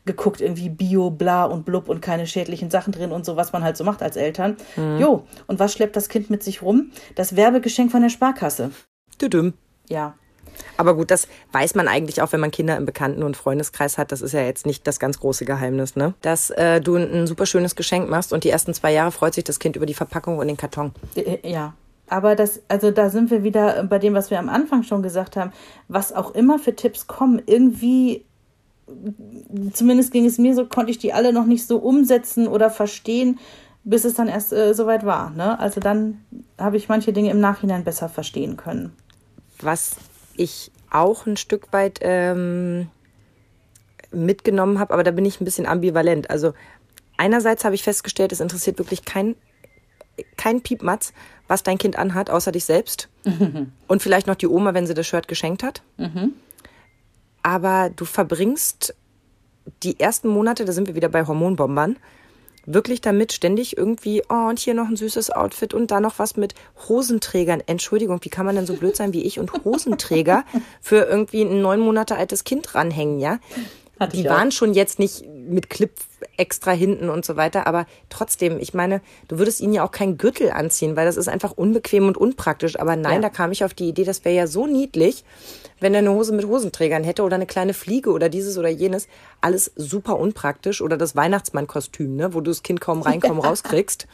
[0.05, 3.63] geguckt, irgendwie Bio, bla und blub und keine schädlichen Sachen drin und so, was man
[3.63, 4.57] halt so macht als Eltern.
[4.99, 6.91] Jo, und was schleppt das Kind mit sich rum?
[7.15, 8.71] Das Werbegeschenk von der Sparkasse.
[9.21, 9.53] Düdüm.
[9.89, 10.13] Ja.
[10.77, 14.11] Aber gut, das weiß man eigentlich auch, wenn man Kinder im Bekannten- und Freundeskreis hat.
[14.11, 16.13] Das ist ja jetzt nicht das ganz große Geheimnis, ne?
[16.21, 19.33] Dass äh, du ein, ein super schönes Geschenk machst und die ersten zwei Jahre freut
[19.33, 20.91] sich das Kind über die Verpackung und den Karton.
[21.15, 21.73] Äh, Ja.
[22.07, 25.35] Aber das, also da sind wir wieder bei dem, was wir am Anfang schon gesagt
[25.35, 25.51] haben.
[25.87, 28.25] Was auch immer für Tipps kommen, irgendwie,
[29.73, 33.39] zumindest ging es mir so, konnte ich die alle noch nicht so umsetzen oder verstehen,
[33.83, 35.31] bis es dann erst äh, soweit war.
[35.31, 35.59] Ne?
[35.59, 36.23] Also dann
[36.57, 38.93] habe ich manche Dinge im Nachhinein besser verstehen können.
[39.61, 39.95] was
[40.37, 42.89] ich auch ein Stück weit ähm,
[44.11, 46.29] mitgenommen habe, aber da bin ich ein bisschen ambivalent.
[46.29, 46.53] Also
[47.17, 49.35] einerseits habe ich festgestellt, es interessiert wirklich kein,
[50.37, 51.13] kein Piepmatz,
[51.47, 53.09] was dein Kind anhat, außer dich selbst.
[53.87, 55.81] Und vielleicht noch die Oma, wenn sie das Shirt geschenkt hat.
[57.43, 58.95] Aber du verbringst
[59.83, 61.97] die ersten Monate, da sind wir wieder bei Hormonbombern,
[62.65, 66.35] wirklich damit ständig irgendwie, oh, und hier noch ein süßes Outfit und da noch was
[66.35, 66.55] mit
[66.87, 67.61] Hosenträgern.
[67.65, 70.43] Entschuldigung, wie kann man denn so blöd sein wie ich und Hosenträger
[70.81, 73.39] für irgendwie ein neun Monate altes Kind ranhängen, ja?
[73.99, 75.91] Hatte Die waren schon jetzt nicht mit Clip
[76.37, 80.17] extra hinten und so weiter, aber trotzdem, ich meine, du würdest ihnen ja auch keinen
[80.17, 82.79] Gürtel anziehen, weil das ist einfach unbequem und unpraktisch.
[82.79, 83.21] Aber nein, Ja.
[83.21, 85.23] da kam ich auf die Idee, das wäre ja so niedlich,
[85.79, 89.07] wenn er eine Hose mit Hosenträgern hätte oder eine kleine Fliege oder dieses oder jenes.
[89.41, 90.81] Alles super unpraktisch.
[90.81, 94.07] Oder das Weihnachtsmannkostüm, ne, wo du das Kind kaum rein, kaum rauskriegst.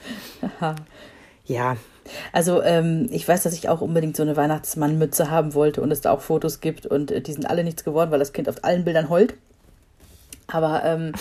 [1.45, 1.77] Ja,
[2.33, 6.01] Also ähm, ich weiß, dass ich auch unbedingt so eine Weihnachtsmannmütze haben wollte und es
[6.01, 8.63] da auch Fotos gibt und äh, die sind alle nichts geworden, weil das Kind auf
[8.63, 9.35] allen Bildern heult.
[10.51, 11.13] Aber ähm,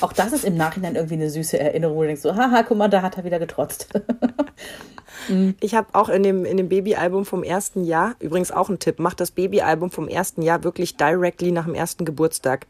[0.00, 2.76] auch das ist im Nachhinein irgendwie eine süße Erinnerung, wo du denkst so, haha, guck
[2.76, 3.88] mal, da hat er wieder getrotzt.
[5.60, 8.96] Ich habe auch in dem, in dem Babyalbum vom ersten Jahr, übrigens auch ein Tipp,
[8.98, 12.66] mach das Babyalbum vom ersten Jahr wirklich directly nach dem ersten Geburtstag.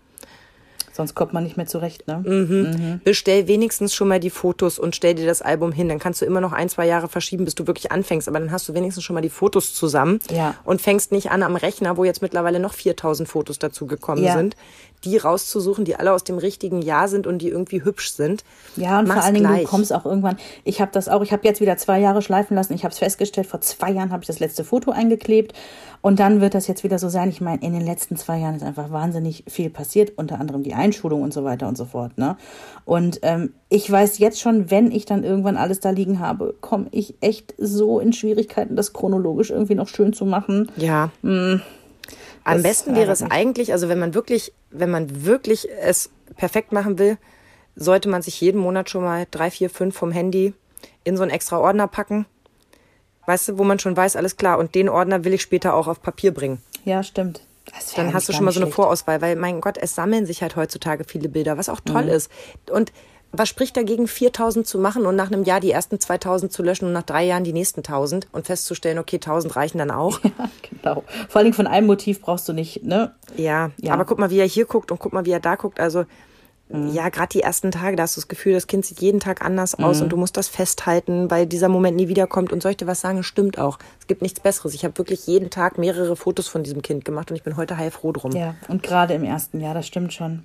[0.93, 2.19] Sonst kommt man nicht mehr zurecht, ne?
[2.25, 3.01] Mhm.
[3.03, 5.89] Bestell wenigstens schon mal die Fotos und stell dir das Album hin.
[5.89, 8.29] Dann kannst du immer noch ein, zwei Jahre verschieben, bis du wirklich anfängst.
[8.29, 10.55] Aber dann hast du wenigstens schon mal die Fotos zusammen Ja.
[10.65, 14.35] und fängst nicht an am Rechner, wo jetzt mittlerweile noch 4000 Fotos dazu gekommen Ja.
[14.37, 14.55] sind,
[15.05, 18.45] die rauszusuchen, die alle aus dem richtigen Jahr sind und die irgendwie hübsch sind.
[18.77, 19.63] Ja, und vor Mach's allen Dingen, gleich.
[19.63, 20.37] du kommst auch irgendwann.
[20.65, 22.75] Ich habe das auch, ich habe jetzt wieder zwei Jahre schleifen lassen.
[22.75, 25.53] Ich habe es festgestellt, vor zwei Jahren habe ich das letzte Foto eingeklebt.
[26.01, 27.31] Und dann wird das jetzt wieder so sein.
[27.31, 30.75] Ich meine, in den letzten zwei Jahren ist einfach wahnsinnig viel passiert, unter anderem die
[30.75, 32.19] Einschulung und so weiter und so fort.
[32.19, 32.37] Ne?
[32.85, 36.89] Und ähm, ich weiß jetzt schon, wenn ich dann irgendwann alles da liegen habe, komme
[36.91, 40.71] ich echt so in Schwierigkeiten, das chronologisch irgendwie noch schön zu machen.
[40.77, 41.11] Ja.
[42.45, 46.73] Am Das besten wäre es eigentlich, also wenn man wirklich, wenn man wirklich es perfekt
[46.73, 47.17] machen will,
[47.75, 50.55] sollte man sich jeden Monat schon mal drei, vier, fünf vom Handy
[51.03, 52.27] in so einen extra Ordner packen.
[53.27, 55.89] Weißt du, wo man schon weiß, alles klar, und den Ordner will ich später auch
[55.89, 56.63] auf Papier bringen.
[56.85, 57.41] Ja, stimmt.
[57.97, 58.77] Dann hast du schon mal so eine schlecht.
[58.77, 62.31] Vorauswahl, weil mein Gott, es sammeln sich halt heutzutage viele Bilder, was auch toll ist.
[62.71, 62.93] Und
[63.37, 66.87] was spricht dagegen, 4000 zu machen und nach einem Jahr die ersten 2000 zu löschen
[66.87, 70.21] und nach drei Jahren die nächsten 1000 und festzustellen, okay, 1000 reichen dann auch?
[70.25, 70.49] Ja,
[70.83, 71.05] genau.
[71.29, 73.15] Vor allem von einem Motiv brauchst du nicht, ne?
[73.37, 73.93] Ja, Ja.
[73.95, 75.81] aber guck mal, wie er hier guckt und guck mal, wie er da guckt.
[75.81, 76.05] Also,
[76.71, 79.45] ja, gerade die ersten Tage, da hast du das Gefühl, das Kind sieht jeden Tag
[79.45, 82.53] anders aus und du musst das festhalten, weil dieser Moment nie wiederkommt.
[82.53, 83.23] Und soll ich dir was sagen?
[83.23, 83.79] Stimmt auch.
[84.01, 84.73] Es gibt nichts Besseres.
[84.75, 87.77] Ich habe wirklich jeden Tag mehrere Fotos von diesem Kind gemacht und ich bin heute
[87.77, 88.33] heilfroh drum.
[88.33, 90.45] Ja, und gerade im ersten Jahr, das stimmt schon.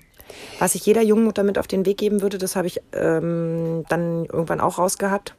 [0.60, 3.84] Was ich jeder jungen Mutter mit auf den Weg geben würde, das habe ich ähm,
[3.90, 5.36] dann irgendwann auch rausgehabt.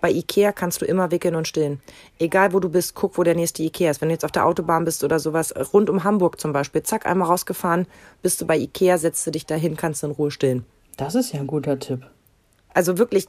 [0.00, 1.80] Bei Ikea kannst du immer wickeln und stillen.
[2.18, 4.02] Egal wo du bist, guck, wo der nächste Ikea ist.
[4.02, 7.06] Wenn du jetzt auf der Autobahn bist oder sowas, rund um Hamburg zum Beispiel, zack,
[7.06, 7.86] einmal rausgefahren,
[8.20, 10.66] bist du bei Ikea, setzt du dich dahin, kannst du in Ruhe stillen.
[10.98, 12.06] Das ist ja ein guter Tipp.
[12.74, 13.28] Also wirklich,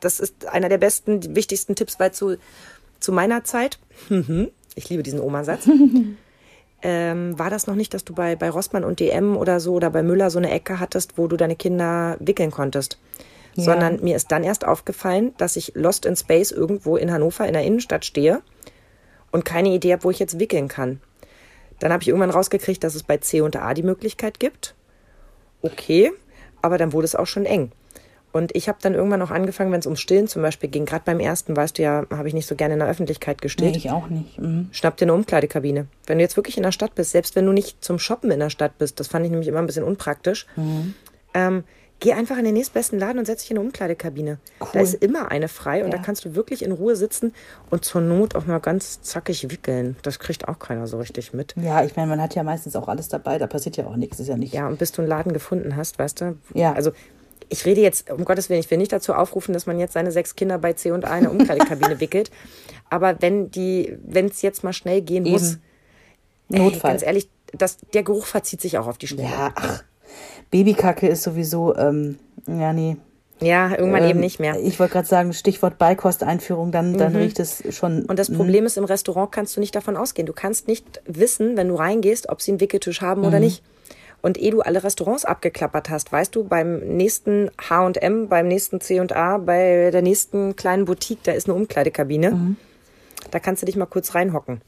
[0.00, 2.36] das ist einer der besten, wichtigsten Tipps, weil zu,
[2.98, 3.78] zu meiner Zeit,
[4.74, 5.68] ich liebe diesen Oma-Satz,
[6.82, 9.90] ähm, war das noch nicht, dass du bei, bei Rossmann und DM oder so oder
[9.90, 12.98] bei Müller so eine Ecke hattest, wo du deine Kinder wickeln konntest.
[13.54, 13.64] Ja.
[13.64, 17.52] Sondern mir ist dann erst aufgefallen, dass ich Lost in Space irgendwo in Hannover in
[17.52, 18.42] der Innenstadt stehe
[19.32, 21.00] und keine Idee habe, wo ich jetzt wickeln kann.
[21.80, 24.74] Dann habe ich irgendwann rausgekriegt, dass es bei C und A die Möglichkeit gibt.
[25.62, 26.12] Okay,
[26.62, 27.72] aber dann wurde es auch schon eng.
[28.32, 31.02] Und ich habe dann irgendwann auch angefangen, wenn es ums Stillen zum Beispiel ging, gerade
[31.04, 33.76] beim ersten, weißt du ja, habe ich nicht so gerne in der Öffentlichkeit Nee, gestillt.
[33.76, 34.38] ich auch nicht.
[34.38, 34.68] Mhm.
[34.72, 35.86] Schnapp dir eine Umkleidekabine.
[36.06, 38.38] Wenn du jetzt wirklich in der Stadt bist, selbst wenn du nicht zum Shoppen in
[38.40, 40.46] der Stadt bist, das fand ich nämlich immer ein bisschen unpraktisch,
[41.34, 41.64] ähm,
[42.00, 44.38] geh einfach in den nächstbesten Laden und setz dich in eine Umkleidekabine.
[44.72, 45.98] Da ist immer eine frei und Ja.
[45.98, 47.34] da kannst du wirklich in Ruhe sitzen
[47.68, 49.96] und zur Not auch mal ganz zackig wickeln.
[50.02, 51.54] Das kriegt auch keiner so richtig mit.
[51.60, 54.18] Ja, ich meine, man hat ja meistens auch alles dabei, da passiert ja auch nichts.
[54.18, 54.54] Ist ja nicht.
[54.54, 56.38] Ja, und bis du einen Laden gefunden hast, weißt du?
[56.54, 56.72] Ja.
[56.72, 56.92] Also
[57.50, 60.12] ich rede jetzt, um Gottes Willen, ich will nicht dazu aufrufen, dass man jetzt seine
[60.12, 62.30] sechs Kinder bei C und A in eine Umkleidekabine wickelt.
[62.88, 65.32] Aber wenn die, wenn es jetzt mal schnell gehen Eben.
[65.32, 65.58] muss,
[66.50, 66.92] ey, Notfall.
[66.92, 69.28] ganz ehrlich, das, der Geruch verzieht sich auch auf die Schnelle.
[69.28, 69.82] Ja, ach.
[70.50, 72.96] Babykacke ist sowieso, ähm, ja, nee.
[73.40, 74.60] Ja, irgendwann Ähm, eben nicht mehr.
[74.60, 78.04] Ich wollte gerade sagen, Stichwort Beikosteinführung, dann, dann riecht es schon.
[78.04, 80.26] Und das Problem ist, im Restaurant kannst du nicht davon ausgehen.
[80.26, 83.62] Du kannst nicht wissen, wenn du reingehst, ob sie einen Wickeltisch haben oder nicht.
[84.22, 89.38] Und ehe du alle Restaurants abgeklappert hast, weißt du, beim nächsten H&M, beim nächsten C&A,
[89.38, 92.56] bei der nächsten kleinen Boutique, da ist eine Umkleidekabine.
[93.30, 94.60] Da kannst du dich mal kurz reinhocken.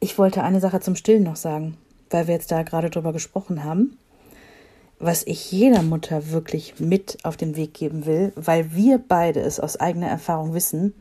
[0.00, 1.76] Ich wollte eine Sache zum Stillen noch sagen,
[2.10, 3.98] weil wir jetzt da gerade drüber gesprochen haben.
[4.98, 9.60] Was ich jeder Mutter wirklich mit auf den Weg geben will, weil wir beide es
[9.60, 10.94] aus eigener Erfahrung wissen,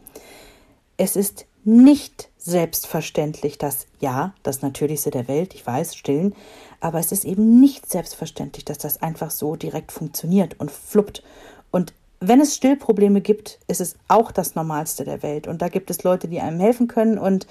[0.97, 6.36] es ist nicht selbstverständlich, dass ja, das Natürlichste der Welt, ich weiß, stillen,
[6.80, 11.24] aber es ist eben nicht selbstverständlich, dass das einfach so direkt funktioniert und fluppt.
[11.72, 15.47] Und wenn es Stillprobleme gibt, ist es auch das Normalste der Welt.
[15.47, 17.47] Und da gibt es Leute, die einem helfen können und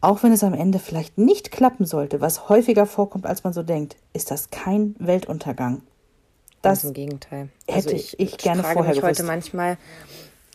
[0.00, 3.62] auch wenn es am Ende vielleicht nicht klappen sollte, was häufiger vorkommt, als man so
[3.62, 5.82] denkt, ist das kein Weltuntergang.
[6.62, 7.48] Ganz Das im Gegenteil.
[7.68, 9.26] hätte ich gerne frage vorher mich heute gewusst.
[9.26, 9.78] manchmal,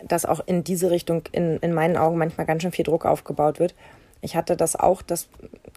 [0.04, 3.60] dass auch in diese Richtung in, in meinen Augen manchmal ganz schön viel Druck aufgebaut
[3.60, 3.76] wird.
[4.22, 5.28] Ich hatte das auch, dass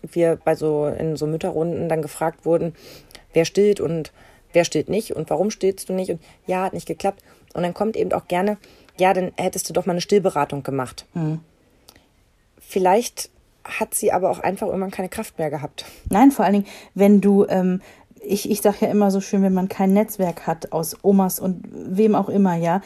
[0.02, 2.74] wir bei so in so Mütterrunden dann gefragt wurden,
[3.32, 4.12] wer stillt und
[4.52, 7.22] wer stillt nicht und warum stillst du nicht und ja, hat nicht geklappt.
[7.54, 8.56] Und dann kommt eben auch gerne,
[8.98, 11.06] ja, dann hättest du doch mal eine Stillberatung gemacht.
[11.14, 11.40] Hm.
[12.58, 13.30] Vielleicht
[13.64, 15.84] hat sie aber auch einfach irgendwann keine Kraft mehr gehabt.
[16.10, 17.82] Nein, vor allen Dingen, wenn du, ähm,
[18.20, 21.62] ich, ich sage ja immer so schön, wenn man kein Netzwerk hat aus Omas und
[21.70, 22.80] wem auch immer, ja.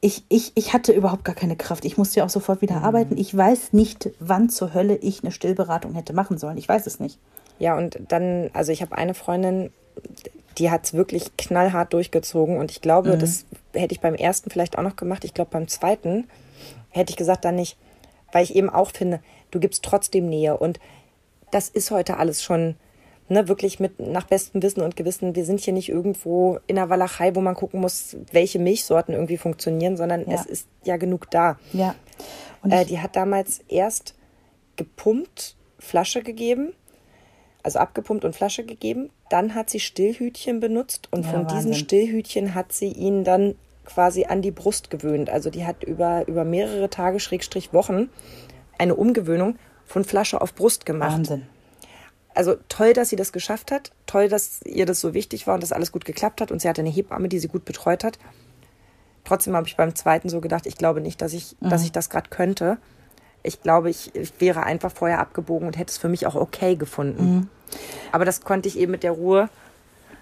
[0.00, 1.84] Ich, ich, ich hatte überhaupt gar keine Kraft.
[1.84, 3.16] Ich musste ja auch sofort wieder arbeiten.
[3.16, 6.56] Ich weiß nicht, wann zur Hölle ich eine Stillberatung hätte machen sollen.
[6.56, 7.18] Ich weiß es nicht.
[7.58, 9.70] Ja, und dann, also ich habe eine Freundin,
[10.58, 14.78] die hat es wirklich knallhart durchgezogen und ich glaube, das hätte ich beim ersten vielleicht
[14.78, 15.24] auch noch gemacht.
[15.24, 16.28] Ich glaube, beim zweiten
[16.90, 17.76] hätte ich gesagt, dann nicht,
[18.32, 19.20] weil ich eben auch finde,
[19.50, 20.78] du gibst trotzdem Nähe und
[21.50, 22.74] das ist heute alles schon
[23.28, 25.34] ne, wirklich mit nach bestem Wissen und Gewissen.
[25.36, 29.36] Wir sind hier nicht irgendwo in der Walachei, wo man gucken muss, welche Milchsorten irgendwie
[29.38, 30.34] funktionieren, sondern Ja.
[30.34, 31.58] es ist ja genug da.
[31.72, 31.94] Ja.
[32.62, 34.14] Und Äh, die hat damals erst
[34.76, 36.72] gepumpt, Flasche gegeben,
[37.62, 39.10] also abgepumpt und Flasche gegeben.
[39.30, 41.74] Dann hat sie Stillhütchen benutzt und Ja, von diesen Wahnsinn.
[41.74, 43.54] Stillhütchen hat sie ihn dann
[43.84, 45.30] quasi an die Brust gewöhnt.
[45.30, 48.10] Also die hat über, über mehrere Tage, Schrägstrich Wochen,
[48.78, 49.56] eine Umgewöhnung
[49.86, 51.12] von Flasche auf Brust gemacht.
[51.12, 51.42] Wahnsinn.
[52.38, 53.90] Also toll, dass sie das geschafft hat.
[54.06, 56.52] Toll, dass ihr das so wichtig war und dass alles gut geklappt hat.
[56.52, 58.16] Und sie hatte eine Hebamme, die sie gut betreut hat.
[59.24, 62.10] Trotzdem habe ich beim zweiten so gedacht, ich glaube nicht, dass ich, dass ich das
[62.10, 62.78] gerade könnte.
[63.42, 66.76] Ich glaube, ich, ich wäre einfach vorher abgebogen und hätte es für mich auch okay
[66.76, 67.50] gefunden.
[68.12, 69.48] Aber das konnte ich eben mit der Ruhe,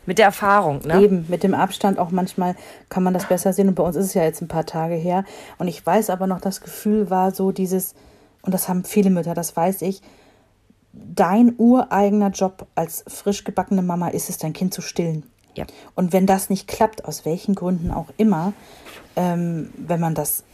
[0.06, 0.80] mit der Erfahrung.
[0.86, 1.02] Ne?
[1.02, 2.56] Eben, mit dem Abstand auch manchmal
[2.88, 3.68] kann man das besser sehen.
[3.68, 5.26] Und bei uns ist es ja jetzt ein paar Tage her.
[5.58, 7.94] Und ich weiß aber noch, das Gefühl war so dieses,
[8.40, 10.00] und das haben viele Mütter, das weiß ich,
[11.14, 15.24] dein ureigener Job als frisch gebackene Mama ist es, dein Kind zu stillen.
[15.54, 15.64] Ja.
[15.94, 18.52] Und wenn das nicht klappt, aus welchen Gründen auch immer,
[19.16, 20.44] ähm, wenn man das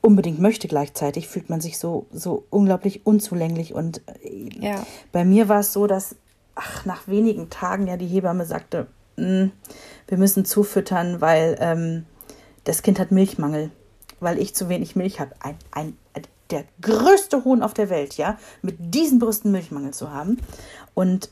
[0.00, 3.74] unbedingt möchte gleichzeitig, fühlt man sich so, so unglaublich unzulänglich.
[3.74, 4.86] Und äh, Ja.
[5.12, 6.16] bei mir war es so, dass
[6.54, 8.86] ach, nach wenigen Tagen ja die Hebamme sagte,
[9.16, 9.46] "Mm,
[10.06, 12.04] wir müssen zufüttern, weil ähm,
[12.64, 13.70] das Kind hat Milchmangel,
[14.20, 15.32] weil ich zu wenig Milch habe.
[15.40, 15.96] Ein, ein,
[16.54, 20.38] der größte Hohn auf der Welt, ja, mit diesen Brüsten Milchmangel zu haben.
[20.94, 21.30] Und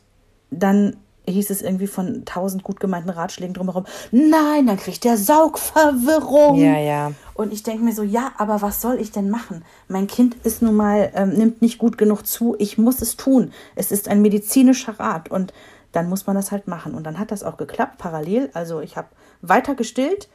[0.51, 0.97] dann
[1.29, 6.59] hieß es irgendwie von tausend gut gemeinten Ratschlägen drumherum, nein, dann kriegt der Saugverwirrung.
[6.59, 7.13] Ja, ja.
[7.35, 9.65] Und ich denke mir so, ja, aber was soll ich denn machen?
[9.89, 13.53] Mein Kind ist nun mal, ähm, nimmt nicht gut genug zu, ich muss es tun.
[13.77, 15.53] Es ist ein medizinischer Rat und
[15.93, 16.95] dann muss man das halt machen.
[16.95, 18.51] Und dann hat das auch geklappt, parallel.
[18.55, 19.09] Also ich habe
[19.43, 20.29] weiter gestillt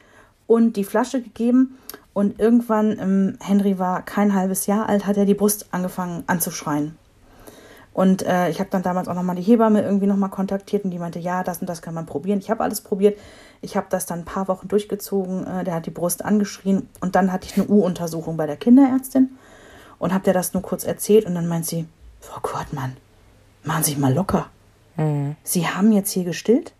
[0.46, 1.76] und die Flasche gegeben
[2.18, 6.98] und irgendwann, ähm, Henry war kein halbes Jahr alt, hat er die Brust angefangen anzuschreien.
[7.92, 10.98] Und äh, ich habe dann damals auch nochmal die Hebamme irgendwie nochmal kontaktiert und die
[10.98, 12.40] meinte, ja, das und das kann man probieren.
[12.40, 13.16] Ich habe alles probiert.
[13.60, 15.46] Ich habe das dann ein paar Wochen durchgezogen.
[15.46, 19.30] Äh, der hat die Brust angeschrien und dann hatte ich eine U-Untersuchung bei der Kinderärztin
[20.00, 21.86] und habe der das nur kurz erzählt und dann meint sie,
[22.20, 22.96] Frau Kortmann,
[23.62, 24.46] machen Sie sich mal locker.
[25.44, 26.72] Sie haben jetzt hier gestillt,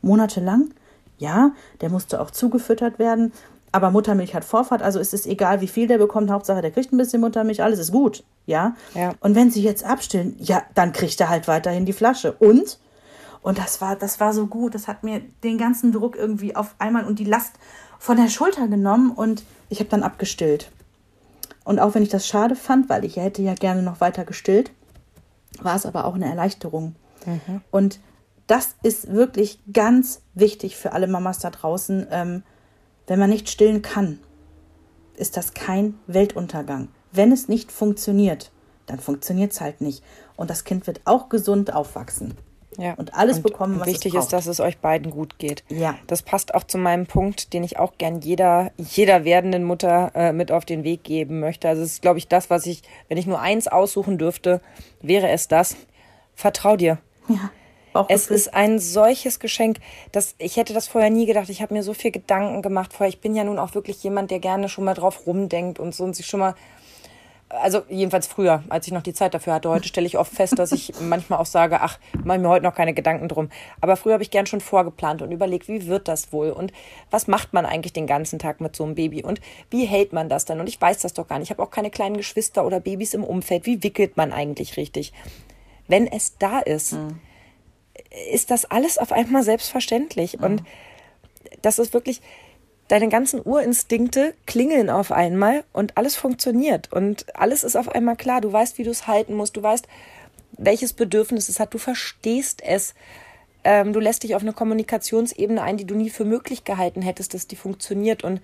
[0.00, 0.70] monatelang.
[1.18, 1.50] Ja,
[1.82, 3.32] der musste auch zugefüttert werden.
[3.76, 6.30] Aber Muttermilch hat Vorfahrt, also ist es egal, wie viel der bekommt.
[6.30, 8.24] Hauptsache, der kriegt ein bisschen Muttermilch, alles ist gut.
[8.46, 8.74] Ja.
[8.94, 9.12] Ja.
[9.20, 12.32] Und wenn sie jetzt abstillen, ja, dann kriegt er halt weiterhin die Flasche.
[12.32, 12.78] Und?
[13.42, 14.74] Und das war, das war so gut.
[14.74, 17.52] Das hat mir den ganzen Druck irgendwie auf einmal und die Last
[17.98, 20.70] von der Schulter genommen und ich habe dann abgestillt.
[21.62, 24.70] Und auch wenn ich das schade fand, weil ich hätte ja gerne noch weiter gestillt,
[25.60, 26.96] war es aber auch eine Erleichterung.
[27.70, 28.00] Und
[28.46, 32.06] das ist wirklich ganz wichtig für alle Mamas da draußen.
[32.10, 32.42] Ähm,
[33.06, 34.20] wenn man nicht stillen kann,
[35.14, 36.88] ist das kein Weltuntergang.
[37.12, 38.50] Wenn es nicht funktioniert,
[38.86, 40.02] dann funktioniert es halt nicht.
[40.36, 42.36] Und das Kind wird auch gesund aufwachsen.
[42.78, 42.94] Ja.
[42.94, 44.32] Und alles Und bekommen, was wichtig es ist, braucht.
[44.34, 45.64] dass es euch beiden gut geht.
[45.68, 45.96] Ja.
[46.06, 50.32] Das passt auch zu meinem Punkt, den ich auch gern jeder, jeder werdenden Mutter äh,
[50.32, 51.68] mit auf den Weg geben möchte.
[51.68, 54.60] Also es ist, glaube ich, das, was ich, wenn ich nur eins aussuchen dürfte,
[55.00, 55.76] wäre es das.
[56.34, 56.98] Vertrau dir.
[57.28, 57.50] ja,
[58.08, 59.78] Es ist ein solches Geschenk,
[60.12, 61.48] dass ich hätte das vorher nie gedacht.
[61.48, 63.08] Ich habe mir so viel Gedanken gemacht vorher.
[63.08, 66.04] Ich bin ja nun auch wirklich jemand, der gerne schon mal drauf rumdenkt und so
[66.04, 66.54] und sich schon mal
[67.48, 69.68] also jedenfalls früher, als ich noch die Zeit dafür hatte.
[69.68, 72.74] Heute stelle ich oft fest, dass ich manchmal auch sage, ach, mache mir heute noch
[72.74, 73.50] keine Gedanken drum.
[73.80, 76.72] Aber früher habe ich gern schon vorgeplant und überlegt, wie wird das wohl und
[77.10, 79.40] was macht man eigentlich den ganzen Tag mit so einem Baby und
[79.70, 80.60] wie hält man das dann?
[80.60, 81.46] Und ich weiß das doch gar nicht.
[81.46, 83.66] Ich habe auch keine kleinen Geschwister oder Babys im Umfeld.
[83.66, 85.12] Wie wickelt man eigentlich richtig?
[85.88, 86.96] Wenn es da ist,
[88.32, 90.40] ist das alles auf einmal selbstverständlich.
[90.40, 90.62] Und
[91.62, 92.20] das ist wirklich,
[92.88, 96.92] deine ganzen Urinstinkte klingeln auf einmal und alles funktioniert.
[96.92, 98.40] Und alles ist auf einmal klar.
[98.40, 99.56] Du weißt, wie du es halten musst.
[99.56, 99.86] Du weißt,
[100.52, 101.74] welches Bedürfnis es hat.
[101.74, 102.94] Du verstehst es.
[103.64, 107.34] Ähm, du lässt dich auf eine Kommunikationsebene ein, die du nie für möglich gehalten hättest,
[107.34, 108.22] dass die funktioniert.
[108.22, 108.40] Und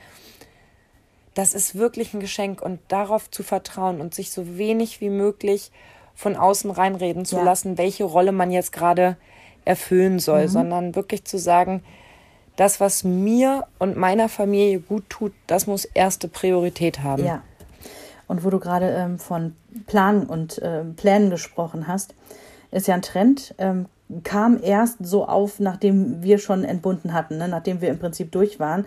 [1.35, 2.61] das ist wirklich ein Geschenk.
[2.61, 5.71] Und darauf zu vertrauen und sich so wenig wie möglich
[6.15, 7.43] von außen reinreden zu Ja.
[7.45, 9.17] lassen, welche Rolle man jetzt gerade
[9.65, 11.83] erfüllen soll, sondern wirklich zu sagen,
[12.57, 17.25] das, was mir und meiner Familie gut tut, das muss erste Priorität haben.
[17.25, 17.43] Ja.
[18.29, 19.57] Und wo du gerade ähm, von
[19.87, 22.15] Planen und ähm, Plänen gesprochen hast,
[22.71, 23.87] ist ja ein Trend, ähm,
[24.23, 27.49] kam erst so auf, nachdem wir schon entbunden hatten, ne?
[27.49, 28.87] nachdem wir im Prinzip durch waren.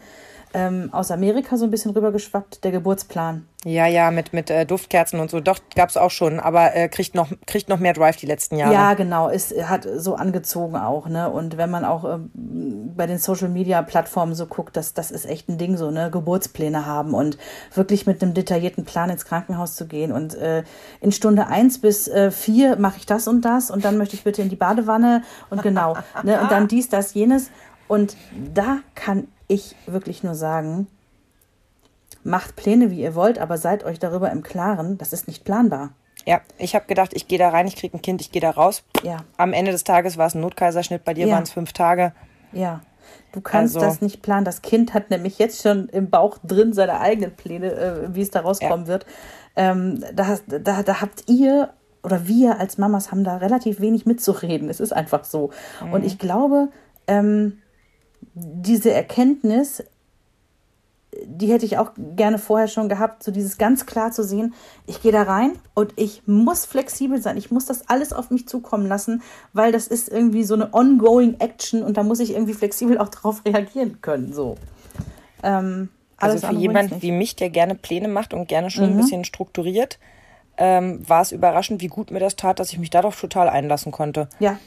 [0.56, 3.45] Ähm, aus Amerika so ein bisschen rübergeschwappt, der Geburtsplan.
[3.66, 5.41] Ja, ja, mit, mit äh, Duftkerzen und so.
[5.41, 8.74] Doch, gab's auch schon, aber äh, kriegt, noch, kriegt noch mehr Drive die letzten Jahre.
[8.74, 11.30] Ja, genau, es hat so angezogen auch, ne?
[11.30, 15.26] Und wenn man auch ähm, bei den Social Media Plattformen so guckt, das, das ist
[15.26, 16.10] echt ein Ding so, ne?
[16.10, 17.38] Geburtspläne haben und
[17.74, 20.14] wirklich mit einem detaillierten Plan ins Krankenhaus zu gehen.
[20.14, 20.64] Und äh,
[21.01, 24.24] in Stunde eins bis äh, vier mache ich das und das und dann möchte ich
[24.24, 26.39] bitte in die Badewanne und genau, ne?
[26.39, 27.49] Und dann dies, das, jenes.
[27.88, 28.16] Und
[28.53, 30.88] da kann ich wirklich nur sagen,
[32.24, 35.91] macht Pläne, wie ihr wollt, aber seid euch darüber im Klaren, das ist nicht planbar.
[36.26, 38.50] Ja, ich habe gedacht, ich gehe da rein, ich kriege ein Kind, ich gehe da
[38.50, 38.84] raus.
[39.04, 39.18] Ja.
[39.38, 41.36] Am Ende des Tages war es ein Notkaiserschnitt, bei dir Ja.
[41.36, 42.14] waren es fünf Tage.
[42.52, 42.82] Ja,
[43.32, 44.43] du kannst Also- das nicht planen.
[44.46, 48.32] Das Kind hat nämlich jetzt schon im Bauch drin seine eigenen Pläne, äh, wie es
[48.32, 49.06] da rauskommen wird.
[49.56, 51.70] Ähm, da, da, da habt ihr
[52.02, 54.70] oder wir als Mamas haben da relativ wenig mitzureden.
[54.70, 55.52] Es ist einfach so.
[55.91, 56.70] Und ich glaube,
[57.08, 57.62] ähm,
[58.36, 59.84] diese Erkenntnis,
[61.26, 64.54] die hätte ich auch gerne vorher schon gehabt, so dieses ganz klar zu sehen,
[64.86, 68.48] ich gehe da rein und ich muss flexibel sein, ich muss das alles auf mich
[68.50, 69.24] zukommen lassen,
[69.54, 73.08] weil das ist irgendwie so eine ongoing Action und da muss ich irgendwie flexibel auch
[73.08, 74.58] drauf reagieren können, so.
[75.42, 78.92] Ähm, Also für jemand wie mich, der gerne Pläne macht und gerne schon Mhm.
[78.92, 80.00] ein bisschen strukturiert,
[80.58, 83.94] ähm, war es überraschend, wie gut mir das tat, dass ich mich darauf total einlassen
[83.94, 84.28] konnte.
[84.40, 84.58] Ja,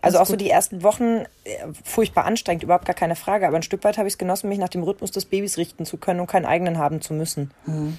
[0.00, 0.42] Also auch so gut.
[0.42, 3.46] die ersten Wochen äh, furchtbar anstrengend, überhaupt gar keine Frage.
[3.46, 5.84] Aber ein Stück weit habe ich es genossen, mich nach dem Rhythmus des Babys richten
[5.84, 7.50] zu können und keinen eigenen haben zu müssen.
[7.66, 7.98] Mhm.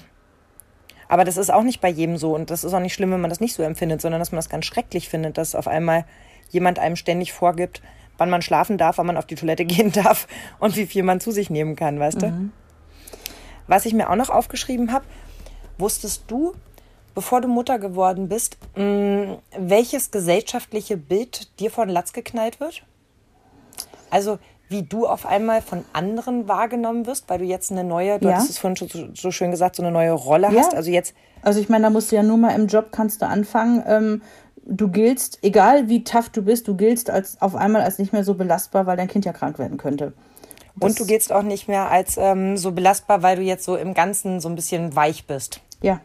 [1.08, 3.20] Aber das ist auch nicht bei jedem so und das ist auch nicht schlimm, wenn
[3.20, 6.04] man das nicht so empfindet, sondern dass man das ganz schrecklich findet, dass auf einmal
[6.50, 7.82] jemand einem ständig vorgibt,
[8.16, 10.28] wann man schlafen darf, wann man auf die Toilette gehen darf
[10.58, 12.50] und wie viel man zu sich nehmen kann, weißt du?
[13.66, 15.04] Was ich mir auch noch aufgeschrieben habe,
[15.78, 16.54] wusstest du,
[17.20, 22.82] bevor du Mutter geworden bist, mh, welches gesellschaftliche Bild dir von Latz geknallt wird?
[24.08, 24.38] Also
[24.70, 28.34] wie du auf einmal von anderen wahrgenommen wirst, weil du jetzt eine neue, du Ja.
[28.36, 30.60] hattest es vorhin schon so, so schön gesagt, so eine neue Rolle Ja.
[30.60, 30.74] hast.
[30.74, 31.12] Also jetzt
[31.42, 33.82] Also ich meine, da musst du ja nur mal im Job kannst du anfangen.
[33.86, 34.22] Ähm,
[34.64, 38.24] du giltst, egal wie tough du bist, du giltst als auf einmal als nicht mehr
[38.24, 40.12] so belastbar, weil dein Kind ja krank werden könnte.
[40.76, 43.76] Das- und du giltst auch nicht mehr als ähm, so belastbar, weil du jetzt so
[43.76, 45.60] im Ganzen so ein bisschen weich bist.
[45.82, 46.00] Ja.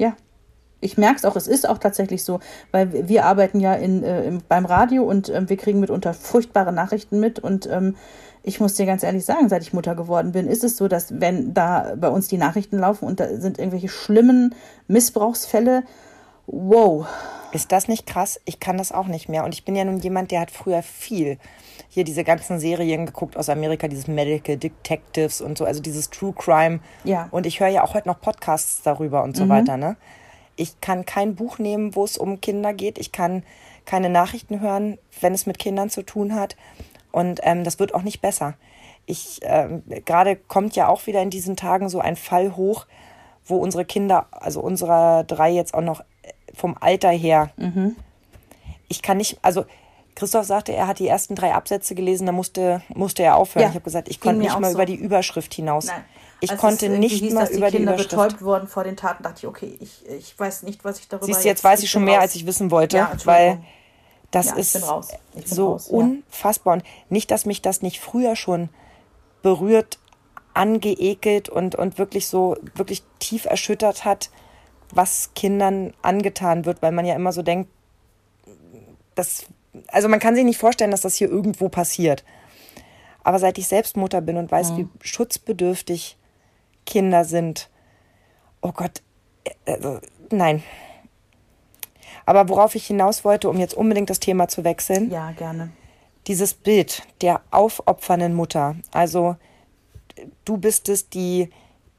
[0.00, 0.16] Ja.
[0.82, 2.40] Ich merke es auch, es ist auch tatsächlich so,
[2.72, 6.72] weil wir- arbeiten ja in, äh, im, beim Radio und ähm, wir kriegen mitunter furchtbare
[6.72, 7.96] Nachrichten mit und ähm,
[8.42, 11.20] ich muss dir ganz ehrlich sagen, seit ich Mutter geworden bin, ist es so, dass
[11.20, 14.54] wenn da bei uns die Nachrichten laufen und da sind irgendwelche schlimmen
[14.88, 15.82] Missbrauchsfälle,
[16.50, 17.06] wow,
[17.52, 18.40] Ist das nicht krass?
[18.44, 19.44] Ich kann das auch nicht mehr.
[19.44, 21.38] Und ich bin ja nun jemand, der hat früher viel
[21.88, 26.32] hier diese ganzen Serien geguckt aus Amerika, dieses Medical Detectives und so, also dieses True
[26.32, 26.78] Crime.
[27.02, 27.28] Ja.
[27.32, 29.96] Und ich höre ja auch heute noch Podcasts darüber und so weiter, ne?
[30.54, 32.98] Ich kann kein Buch nehmen, wo es um Kinder geht.
[32.98, 33.42] Ich kann
[33.86, 36.54] keine Nachrichten hören, wenn es mit Kindern zu tun hat.
[37.10, 38.54] Und ähm, das wird auch nicht besser.
[39.06, 42.86] Ich ähm, gerade kommt ja auch wieder in diesen Tagen so ein Fall hoch,
[43.44, 46.04] wo unsere Kinder, also unserer drei jetzt auch noch
[46.60, 47.50] vom Alter her,
[48.88, 49.64] ich kann nicht, also
[50.14, 53.62] Christoph sagte, er hat die ersten drei Absätze gelesen, da musste, musste er aufhören.
[53.62, 54.74] Ja, ich habe gesagt, ich konnte nicht mal so.
[54.76, 55.86] über die Überschrift hinaus.
[55.86, 56.04] Nein.
[56.42, 58.10] Ich Als konnte es irgendwie nicht hieß, mal dass die über die Kinder Überschrift.
[58.10, 61.26] betäubt wurden vor den Taten, dachte ich, okay, ich, ich weiß nicht, was ich darüber
[61.26, 62.22] Siehst du, jetzt weiß ich schon mehr, raus.
[62.22, 63.60] als ich wissen wollte, Ja, weil
[64.30, 64.72] das Ja, ist
[65.44, 66.74] so raus, unfassbar.
[66.74, 68.68] Und nicht, dass mich das nicht früher schon
[69.42, 69.98] berührt,
[70.54, 74.30] angeekelt und, und wirklich so, wirklich tief erschüttert hat,
[74.92, 77.70] was Kindern angetan wird, weil man ja immer so denkt,
[79.14, 79.46] das,
[79.88, 82.24] also man kann sich nicht vorstellen, dass das hier irgendwo passiert.
[83.22, 86.16] Aber seit ich selbst Mutter bin und weiß, wie schutzbedürftig
[86.86, 87.68] Kinder sind,
[88.62, 89.02] oh Gott,
[89.44, 90.62] äh, also, nein.
[92.26, 95.70] Aber worauf ich hinaus wollte, um jetzt unbedingt das Thema zu wechseln, Ja, gerne.
[96.26, 98.76] dieses Bild der aufopfernden Mutter.
[98.90, 99.36] Also
[100.44, 101.50] du bist es, die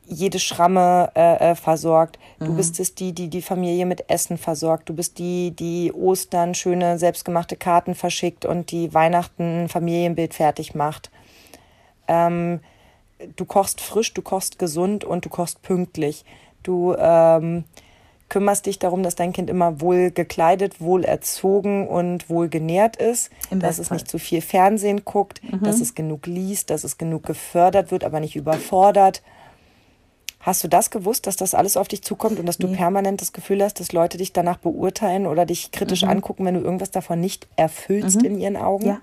[0.06, 2.20] jede Schramme äh, äh, versorgt.
[2.40, 4.90] Du bist es, die, die die Familie mit Essen versorgt.
[4.90, 10.74] Du bist die, die Ostern schöne selbstgemachte Karten verschickt und die Weihnachten ein Familienbild fertig
[10.74, 11.12] macht.
[12.08, 12.60] Ähm,
[13.36, 16.26] du kochst frisch, du kochst gesund und du kochst pünktlich.
[16.64, 17.64] Du ähm,
[18.30, 23.30] kümmerst dich darum, dass dein Kind immer wohl gekleidet, wohl erzogen und wohl genährt ist,
[23.50, 27.24] Im dass es nicht zu viel Fernsehen guckt, dass es genug liest, dass es genug
[27.24, 29.22] gefördert wird, aber nicht überfordert.
[30.42, 33.32] Hast du das gewusst, dass das alles auf dich zukommt und dass du permanent das
[33.32, 37.20] Gefühl hast, dass Leute dich danach beurteilen oder dich kritisch angucken, wenn du irgendwas davon
[37.20, 38.88] nicht erfüllst in ihren Augen?
[38.88, 39.02] Ja,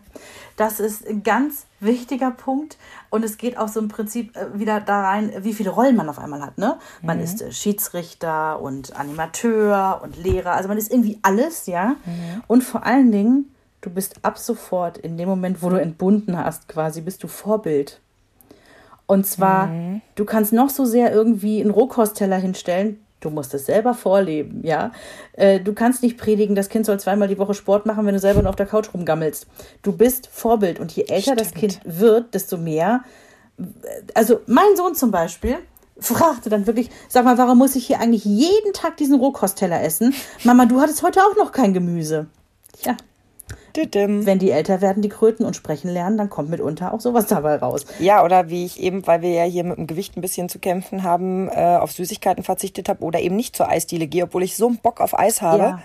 [0.57, 2.77] das ist ein ganz wichtiger Punkt.
[3.11, 6.09] Und es geht auch so im Prinzip äh, wieder da rein, wie viele Rollen man
[6.09, 6.59] auf einmal hat.
[6.59, 6.77] Ne?
[7.03, 10.53] Man ist äh, Schiedsrichter und Animateur und Lehrer.
[10.53, 11.97] Also man ist irgendwie alles, ja.
[12.49, 16.69] Und vor allen Dingen, du bist ab sofort in dem Moment, wo du entbunden hast,
[16.69, 18.01] quasi, bist du Vorbild.
[19.09, 19.71] Und zwar,
[20.17, 23.01] du kannst noch so sehr irgendwie einen Rohkostteller hinstellen.
[23.21, 24.93] Du musst es selber vorleben, ja.
[25.33, 28.21] Äh, Du kannst nicht predigen, das Kind soll zweimal die Woche Sport machen, wenn du
[28.21, 29.47] selber nur auf der Couch rumgammelst.
[29.83, 33.03] Du bist Vorbild und je älter das Kind wird, desto mehr.
[34.15, 35.57] Also mein Sohn zum Beispiel
[35.99, 40.15] fragte dann wirklich, sag mal, warum muss ich hier eigentlich jeden Tag diesen Rohkostteller essen?
[40.45, 42.27] Mama, du hattest heute auch noch kein Gemüse.
[42.81, 43.07] Tja, Düdüm.
[44.27, 47.57] Wenn die älter werden, die Kröten und sprechen lernen, dann kommt mitunter auch sowas dabei
[47.57, 47.87] raus.
[47.99, 50.59] Ja, oder wie ich eben, weil wir ja hier mit dem Gewicht ein bisschen zu
[50.59, 54.57] kämpfen haben, äh, auf Süßigkeiten verzichtet habe oder eben nicht zur Eisdiele gehe, obwohl ich
[54.57, 55.63] so einen Bock auf Eis habe.
[55.63, 55.83] Ja.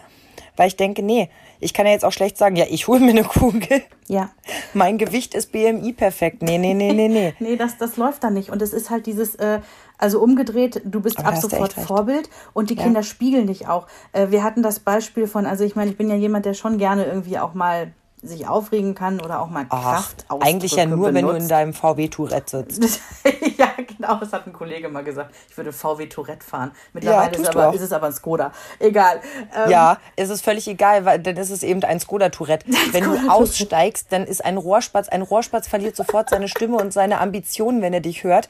[0.55, 1.29] Weil ich denke, nee,
[1.59, 3.81] ich kann ja jetzt auch schlecht sagen, ja, ich hole mir eine Kugel.
[4.07, 4.29] Ja.
[4.73, 6.43] Mein Gewicht ist BMI perfekt.
[6.43, 7.33] Nee, nee, nee, nee, nee.
[7.39, 8.49] Nee, das, das läuft dann nicht.
[8.49, 9.59] Und es ist halt dieses, äh,
[9.97, 11.73] also umgedreht, du bist Aber ab sofort.
[11.73, 13.87] Vorbild und die Kinder spiegeln dich auch.
[14.11, 16.77] Äh, wir hatten das Beispiel von, also ich meine, ich bin ja jemand, der schon
[16.77, 21.07] gerne irgendwie auch mal sich aufregen kann oder auch mal Ach, Kraftausdrücke eigentlich ja nur,
[21.07, 21.51] wenn du in benutzt.
[21.51, 23.01] deinem VW Tourette sitzt.
[23.57, 25.35] ja, genau, das hat ein Kollege mal gesagt.
[25.49, 26.71] Ich würde VW Tourette fahren.
[26.93, 28.53] Mittlerweile ist, tust du aber, ist es aber ein Skoda.
[28.79, 29.19] Egal.
[29.53, 32.65] Ähm, Ja, es ist völlig egal, weil dann ist es eben ein Skoda Tourette.
[32.91, 37.19] Wenn du aussteigst, dann ist ein Rohrspatz, ein Rohrspatz verliert sofort seine Stimme und seine
[37.19, 38.47] Ambitionen, wenn er dich hört.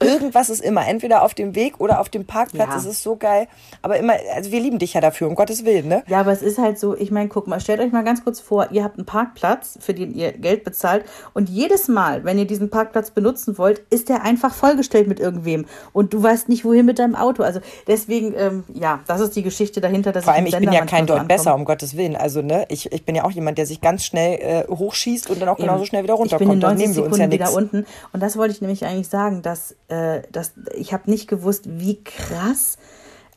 [0.00, 2.68] Irgendwas ist immer, entweder auf dem Weg oder auf dem Parkplatz.
[2.70, 2.76] Ja.
[2.76, 3.48] Es ist so geil.
[3.82, 6.02] Aber immer, also wir lieben dich ja dafür, um Gottes Willen, ne?
[6.06, 8.40] Ja, aber es ist halt so, ich meine, guck mal, stellt euch mal ganz kurz
[8.40, 12.46] vor, ihr habt einen Parkplatz, für den ihr Geld bezahlt und jedes Mal, wenn ihr
[12.46, 16.86] diesen Parkplatz benutzen wollt, ist der einfach vollgestellt mit irgendwem und du weißt nicht, wohin
[16.86, 17.42] mit deinem Auto.
[17.42, 20.72] Also deswegen, ähm, ja, das ist die Geschichte dahinter, dass Vor allem, im ich bin
[20.72, 22.16] ja kein Deut besser, um Gottes Willen.
[22.16, 25.40] Also, ne, ich, ich bin ja auch jemand, der sich ganz schnell äh, hochschießt und
[25.40, 26.62] dann auch genauso schnell wieder Ich bin in runterkommt.
[26.62, 27.86] Dann 90 nehmen wir uns Sekunden ja wieder unten.
[28.12, 32.02] Und das wollte ich nämlich eigentlich sagen, dass, äh, dass ich habe nicht gewusst, wie
[32.02, 32.78] krass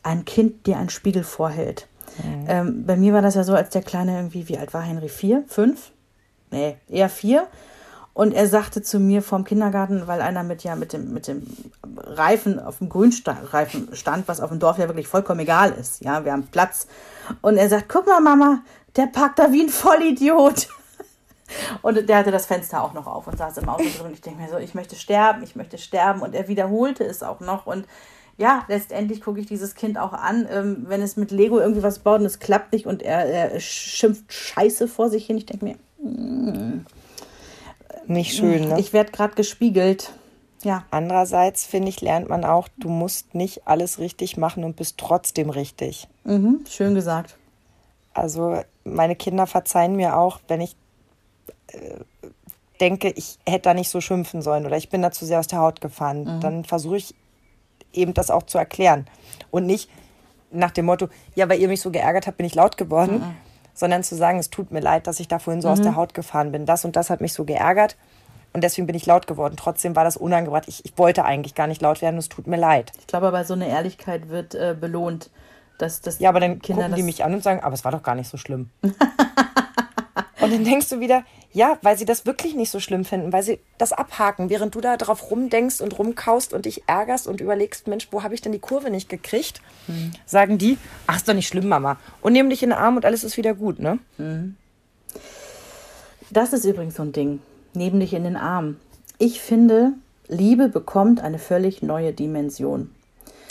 [0.02, 1.86] ein Kind dir einen Spiegel vorhält.
[2.18, 2.44] Mhm.
[2.48, 5.08] Ähm, bei mir war das ja so, als der Kleine irgendwie, wie alt war Henry?
[5.08, 5.44] Vier?
[5.46, 5.92] Fünf?
[6.50, 7.46] Nee, eher vier.
[8.12, 11.46] Und er sagte zu mir vom Kindergarten, weil einer mit ja mit dem mit dem
[11.96, 16.04] Reifen auf dem Grünreifen stand, was auf dem Dorf ja wirklich vollkommen egal ist.
[16.04, 16.88] Ja, wir haben Platz.
[17.40, 18.62] Und er sagt: Guck mal, Mama,
[18.96, 20.68] der parkt da wie ein Vollidiot.
[21.82, 24.12] Und der hatte das Fenster auch noch auf und saß im Auto drin.
[24.12, 26.20] Ich denke mir so, ich möchte sterben, ich möchte sterben.
[26.22, 27.66] Und er wiederholte es auch noch.
[27.66, 27.86] Und
[28.38, 31.98] ja, letztendlich gucke ich dieses Kind auch an, ähm, wenn es mit Lego irgendwie was
[31.98, 35.36] baut und es klappt nicht und er, er schimpft Scheiße vor sich hin.
[35.36, 35.76] Ich denke mir,
[38.06, 38.80] Nicht schön, ne?
[38.80, 40.12] ich werde gerade gespiegelt.
[40.62, 44.98] Ja, Andererseits, finde ich, lernt man auch, du musst nicht alles richtig machen und bist
[44.98, 46.08] trotzdem richtig.
[46.24, 47.36] mhm, schön gesagt.
[48.12, 50.76] Also meine Kinder verzeihen mir auch, wenn ich
[52.80, 55.46] denke, ich hätte da nicht so schimpfen sollen oder ich bin da zu sehr aus
[55.46, 56.40] der Haut gefahren.
[56.40, 57.14] Dann versuche ich
[57.92, 59.06] eben das auch zu erklären.
[59.50, 59.90] Und nicht
[60.50, 63.22] nach dem Motto, ja, weil ihr mich so geärgert habt, bin ich laut geworden,
[63.74, 66.14] sondern zu sagen, es tut mir leid, dass ich da vorhin so aus der Haut
[66.14, 66.66] gefahren bin.
[66.66, 67.96] Das und das hat mich so geärgert
[68.52, 69.54] und deswegen bin ich laut geworden.
[69.56, 70.64] Trotzdem war das unangebracht.
[70.66, 72.92] Ich, ich wollte eigentlich gar nicht laut werden, es tut mir leid.
[72.98, 75.30] Ich glaube aber, so eine Ehrlichkeit wird äh, belohnt.
[75.78, 77.92] Dass, dass Ja, aber dann Kinder gucken die mich an und sagen, aber es war
[77.92, 78.70] doch gar nicht so schlimm.
[78.82, 78.92] und
[80.40, 83.58] dann denkst du wieder, ja, weil sie das wirklich nicht so schlimm finden, weil sie
[83.76, 88.08] das abhaken, während du da drauf rumdenkst und rumkaust und dich ärgerst und überlegst, Mensch,
[88.12, 89.60] wo habe ich denn die Kurve nicht gekriegt?
[90.26, 90.78] Sagen die,
[91.08, 91.98] ach, ist doch nicht schlimm, Mama.
[92.22, 93.98] Und nehmen dich in den Arm und alles ist wieder gut, ne?
[96.30, 97.40] Das ist übrigens so ein Ding.
[97.74, 98.76] Neben dich in den Arm.
[99.18, 99.92] Ich finde,
[100.28, 102.94] Liebe bekommt eine völlig neue Dimension.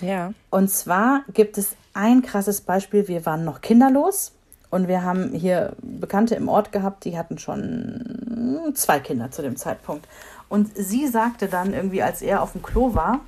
[0.02, 0.34] Ja.
[0.50, 3.10] Und zwar gibt es ein krasses Beispiel.
[3.10, 4.32] Wir waren noch kinderlos
[4.70, 9.55] und wir haben hier Bekannte im Ort gehabt, die hatten schon zwei Kinder zu dem
[9.55, 10.07] Zeitpunkt.
[10.47, 13.22] Und sie sagte dann irgendwie, als er auf dem Klo war,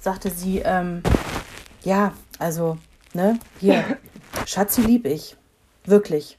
[0.00, 1.02] sagte sie, ähm,
[1.82, 2.78] ja, also,
[3.12, 3.84] ne, hier,
[4.46, 5.36] Schatzi lieb ich.
[5.86, 6.38] Wirklich.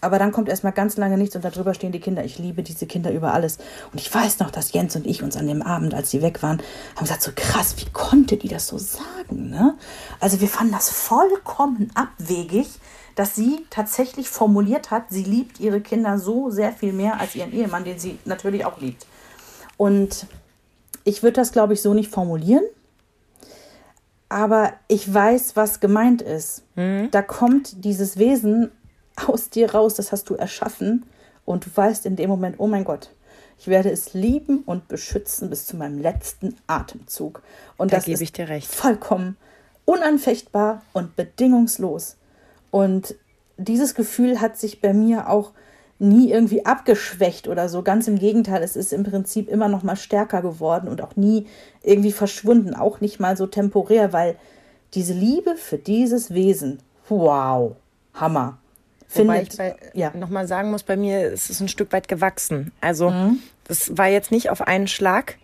[0.00, 2.24] Aber dann kommt erstmal ganz lange nichts und darüber stehen die Kinder.
[2.24, 3.58] Ich liebe diese Kinder über alles.
[3.92, 6.42] Und ich weiß noch, dass Jens und ich uns an dem Abend, als sie weg
[6.42, 6.62] waren,
[6.94, 9.76] haben gesagt, so krass, wie konnte die das so sagen, ne?
[10.20, 12.68] Also wir fanden das vollkommen abwegig,
[13.18, 17.52] dass sie tatsächlich formuliert hat, sie liebt ihre Kinder so sehr viel mehr als ihren
[17.52, 19.06] Ehemann, den sie natürlich auch liebt.
[19.76, 20.26] Und
[21.04, 22.62] ich würde das, glaube ich, so nicht formulieren.
[24.28, 26.62] Aber ich weiß, was gemeint ist.
[27.10, 28.70] Da kommt dieses Wesen
[29.26, 31.04] aus dir raus, das hast du erschaffen.
[31.44, 33.10] Und du weißt in dem Moment, oh mein Gott,
[33.58, 37.42] ich werde es lieben und beschützen bis zu meinem letzten Atemzug.
[37.78, 38.68] Und Da das gebe ist ich dir recht.
[38.72, 39.36] vollkommen
[39.86, 42.16] unanfechtbar und bedingungslos.
[42.70, 43.14] Und
[43.56, 45.52] dieses Gefühl hat sich bei mir auch
[45.98, 47.82] nie irgendwie abgeschwächt oder so.
[47.82, 51.46] Ganz im Gegenteil, es ist im Prinzip immer noch mal stärker geworden und auch nie
[51.82, 54.36] irgendwie verschwunden, auch nicht mal so temporär, weil
[54.94, 57.74] diese Liebe für dieses Wesen, wow,
[58.14, 58.58] Hammer.
[59.12, 60.12] Wobei Findet, ich bei, ja.
[60.14, 62.70] nochmal sagen muss, bei mir ist es ein Stück weit gewachsen.
[62.80, 63.38] Also Mhm.
[63.64, 65.36] das war jetzt nicht auf einen Schlag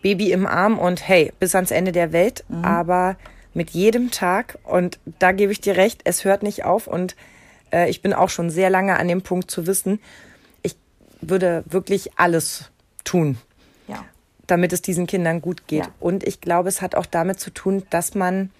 [0.00, 2.64] Baby im Arm und hey, bis ans Ende der Welt, Mhm.
[2.64, 3.16] aber
[3.58, 7.16] mit jedem Tag und da gebe ich dir recht, es hört nicht auf und
[7.72, 10.00] äh, ich bin auch schon sehr lange an dem Punkt zu wissen,
[10.62, 10.76] ich
[11.20, 12.70] würde wirklich alles
[13.04, 13.36] tun,
[13.88, 14.04] ja.
[14.46, 15.86] damit es diesen Kindern gut geht.
[15.86, 15.92] Ja.
[15.98, 18.50] Und ich glaube, es hat auch damit zu tun, dass man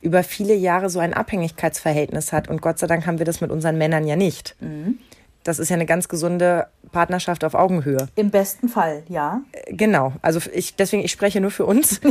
[0.00, 2.48] über viele Jahre so ein Abhängigkeitsverhältnis hat.
[2.48, 4.56] Und Gott sei Dank haben wir das mit unseren Männern ja nicht.
[4.60, 4.98] Mhm.
[5.44, 8.08] Das ist ja eine ganz gesunde Partnerschaft auf Augenhöhe.
[8.14, 9.42] Im besten Fall, ja.
[9.52, 10.12] Äh, Genau.
[10.22, 12.00] Also ich, deswegen, ich spreche nur für uns.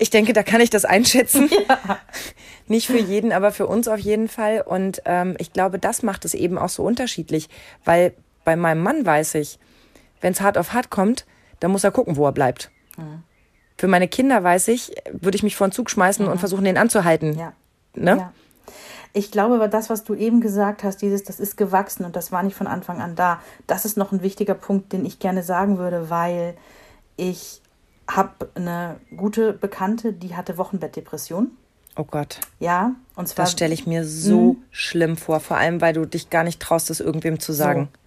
[0.00, 1.50] Ich denke, da kann ich das einschätzen.
[2.68, 4.60] Nicht für jeden, aber für uns auf jeden Fall.
[4.60, 7.48] Und ähm, ich glaube, das macht es eben auch so unterschiedlich.
[7.84, 8.12] Weil
[8.44, 9.58] bei meinem Mann weiß ich,
[10.20, 11.26] wenn es hart auf hart kommt,
[11.58, 12.70] dann muss er gucken, wo er bleibt.
[13.76, 16.78] Für meine Kinder weiß ich, würde ich mich vor den Zug schmeißen und versuchen, den
[16.78, 17.36] anzuhalten.
[17.36, 17.52] Ja.
[17.94, 18.16] Ne?
[18.18, 18.32] Ja.
[19.12, 22.30] Ich glaube aber, das, was du eben gesagt hast, dieses, das ist gewachsen und das
[22.32, 23.40] war nicht von Anfang an da.
[23.66, 26.54] Das ist noch ein wichtiger Punkt, den ich gerne sagen würde, weil
[27.16, 27.62] ich
[28.08, 31.50] habe eine gute Bekannte, die hatte Wochenbettdepression.
[31.96, 32.38] Oh Gott.
[32.60, 36.30] Ja, und zwar Das stelle ich mir so schlimm vor, vor allem, weil du dich
[36.30, 37.88] gar nicht traust, es irgendwem zu sagen.
[37.92, 37.98] So.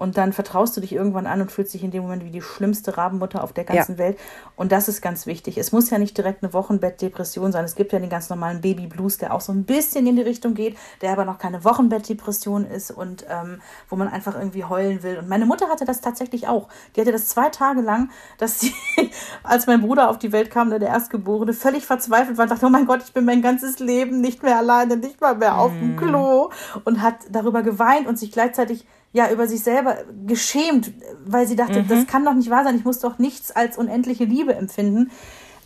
[0.00, 2.40] Und dann vertraust du dich irgendwann an und fühlst dich in dem Moment wie die
[2.40, 3.98] schlimmste Rabenmutter auf der ganzen Ja.
[3.98, 4.18] Welt.
[4.56, 5.58] Und das ist ganz wichtig.
[5.58, 7.66] Es muss ja nicht direkt eine Wochenbettdepression sein.
[7.66, 10.22] Es gibt ja den ganz normalen Baby Blues, der auch so ein bisschen in die
[10.22, 15.02] Richtung geht, der aber noch keine Wochenbettdepression ist und ähm, wo man einfach irgendwie heulen
[15.02, 15.18] will.
[15.18, 16.68] Und meine Mutter hatte das tatsächlich auch.
[16.96, 18.72] Die hatte das zwei Tage lang, dass sie,
[19.42, 22.70] als mein Bruder auf die Welt kam, der Erstgeborene, völlig verzweifelt war und dachte, oh
[22.70, 25.98] mein Gott, ich bin mein ganzes Leben nicht mehr alleine, nicht mal mehr auf dem
[25.98, 26.48] Klo.
[26.84, 30.92] Und hat darüber geweint und sich gleichzeitig ja über sich selber geschämt,
[31.26, 34.24] weil sie dachte, das kann doch nicht wahr sein, ich muss doch nichts als unendliche
[34.24, 35.10] Liebe empfinden.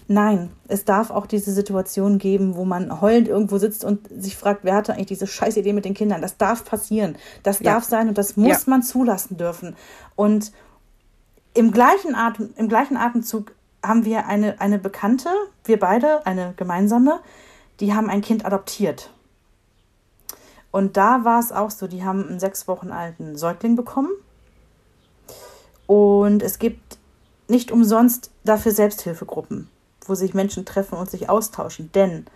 [0.07, 4.61] Nein, es darf auch diese Situation geben, wo man heulend irgendwo sitzt und sich fragt,
[4.62, 6.20] wer hatte eigentlich diese scheiß Idee mit den Kindern.
[6.20, 7.16] Das darf passieren.
[7.42, 7.72] Das Ja.
[7.72, 8.70] darf sein und das muss Ja.
[8.70, 9.76] man zulassen dürfen.
[10.14, 10.53] Und
[11.55, 15.28] im gleichen, Atem, im gleichen Atemzug haben wir eine, eine Bekannte,
[15.64, 17.20] wir beide, eine gemeinsame,
[17.80, 19.11] die haben ein Kind adoptiert.
[20.74, 24.10] Und da war es auch so, die haben einen sechs Wochen alten Säugling bekommen.
[25.86, 26.98] Und es gibt
[27.46, 29.68] nicht umsonst dafür Selbsthilfegruppen,
[30.04, 31.92] wo sich Menschen treffen und sich austauschen.
[31.94, 32.26] Denn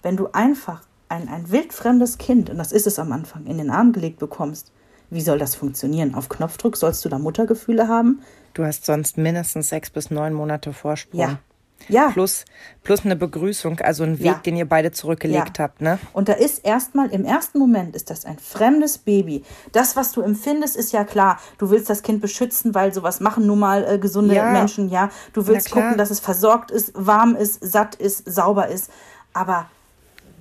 [0.00, 0.80] wenn du einfach
[1.10, 4.72] ein, ein wildfremdes Kind, und das ist es am Anfang, in den Arm gelegt bekommst,
[5.10, 6.14] wie soll das funktionieren?
[6.14, 8.22] Auf Knopfdruck sollst du da Muttergefühle haben?
[8.54, 11.20] Du hast sonst mindestens sechs bis neun Monate Vorsprung.
[11.20, 11.40] Ja.
[11.88, 12.10] Ja.
[12.10, 12.44] Plus,
[12.82, 14.34] plus eine Begrüßung, also ein Weg, Ja.
[14.34, 15.64] den ihr beide zurückgelegt Ja.
[15.64, 15.98] habt, ne?
[16.12, 19.44] Und da ist erstmal, im ersten Moment ist das ein fremdes Baby.
[19.72, 21.38] Das, was du empfindest, ist ja klar.
[21.58, 24.50] Du willst das Kind beschützen, weil sowas machen nun mal äh, gesunde Ja.
[24.50, 25.10] Menschen, ja.
[25.32, 28.90] Du willst gucken, dass es versorgt ist, warm ist, satt ist, sauber ist.
[29.32, 29.66] Aber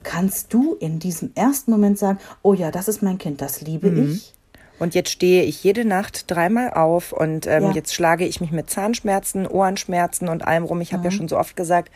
[0.03, 3.89] kannst du in diesem ersten Moment sagen, oh ja, das ist mein Kind, das liebe
[3.91, 4.11] Mhm.
[4.13, 4.33] ich?
[4.82, 7.71] Und jetzt stehe ich jede Nacht dreimal auf und ähm, Ja.
[7.73, 10.82] jetzt schlage ich mich mit Zahnschmerzen, Ohrenschmerzen und allem rum.
[10.82, 11.91] Ich habe ja schon so oft gesagt,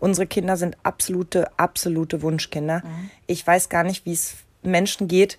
[0.00, 2.82] unsere Kinder sind absolute, absolute Wunschkinder.
[3.26, 5.38] Ich weiß gar nicht, wie es Menschen geht,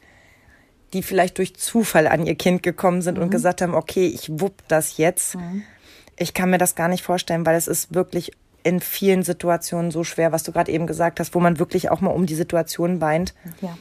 [0.93, 4.61] die vielleicht durch Zufall an ihr Kind gekommen sind und gesagt haben, okay, ich wupp
[4.67, 5.37] das jetzt.
[6.17, 8.31] Ich kann mir das gar nicht vorstellen, weil es ist wirklich
[8.61, 12.01] in vielen Situationen so schwer, was du gerade eben gesagt hast, wo man wirklich auch
[12.01, 13.33] mal um die Situation weint.
[13.61, 13.75] Ja.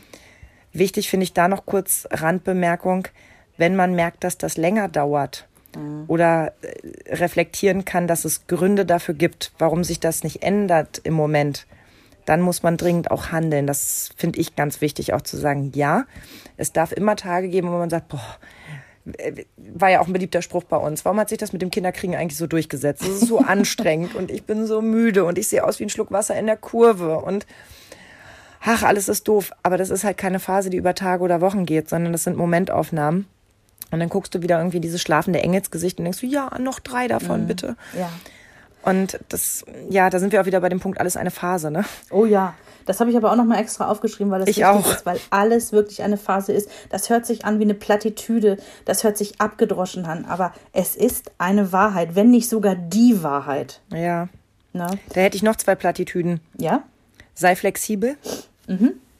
[0.74, 3.08] Wichtig finde ich da noch kurz Randbemerkung,
[3.56, 5.48] wenn man merkt, dass das länger dauert
[6.06, 11.14] oder äh, reflektieren kann, dass es Gründe dafür gibt, warum sich das nicht ändert im
[11.14, 11.66] Moment,
[12.26, 13.66] dann muss man dringend auch handeln.
[13.66, 16.04] Das finde ich ganz wichtig auch zu sagen, ja,
[16.56, 18.38] es darf immer Tage geben, wo man sagt, boah,
[19.18, 21.04] äh, war ja auch ein beliebter Spruch bei uns.
[21.04, 23.02] Warum hat sich das mit dem Kinderkriegen eigentlich so durchgesetzt?
[23.02, 25.90] Es ist so anstrengend und ich bin so müde und ich sehe aus wie ein
[25.90, 27.46] Schluck Wasser in der Kurve und
[28.64, 29.52] ach, alles ist doof.
[29.62, 32.36] Aber das ist halt keine Phase, die über Tage oder Wochen geht, sondern das sind
[32.36, 33.26] Momentaufnahmen.
[33.90, 37.06] Und dann guckst du wieder irgendwie dieses schlafende Engelsgesicht und denkst du, ja, noch drei
[37.06, 37.76] davon, bitte.
[37.96, 38.08] Ja.
[38.82, 41.84] Und das, ja, da sind wir auch wieder bei dem Punkt, alles eine Phase, ne?
[42.10, 42.54] Oh ja.
[42.86, 44.86] Das habe ich aber auch nochmal extra aufgeschrieben, weil es Ich wichtig auch.
[44.86, 46.68] ist, weil alles wirklich eine Phase ist.
[46.90, 51.32] Das hört sich an wie eine Plattitüde, das hört sich abgedroschen an, aber es ist
[51.38, 53.80] eine Wahrheit, wenn nicht sogar die Wahrheit.
[53.90, 54.28] Ja.
[54.74, 54.86] Ne?
[55.14, 56.40] Da hätte ich noch zwei Plattitüden.
[56.58, 56.82] Ja?
[57.32, 58.16] Sei flexibel.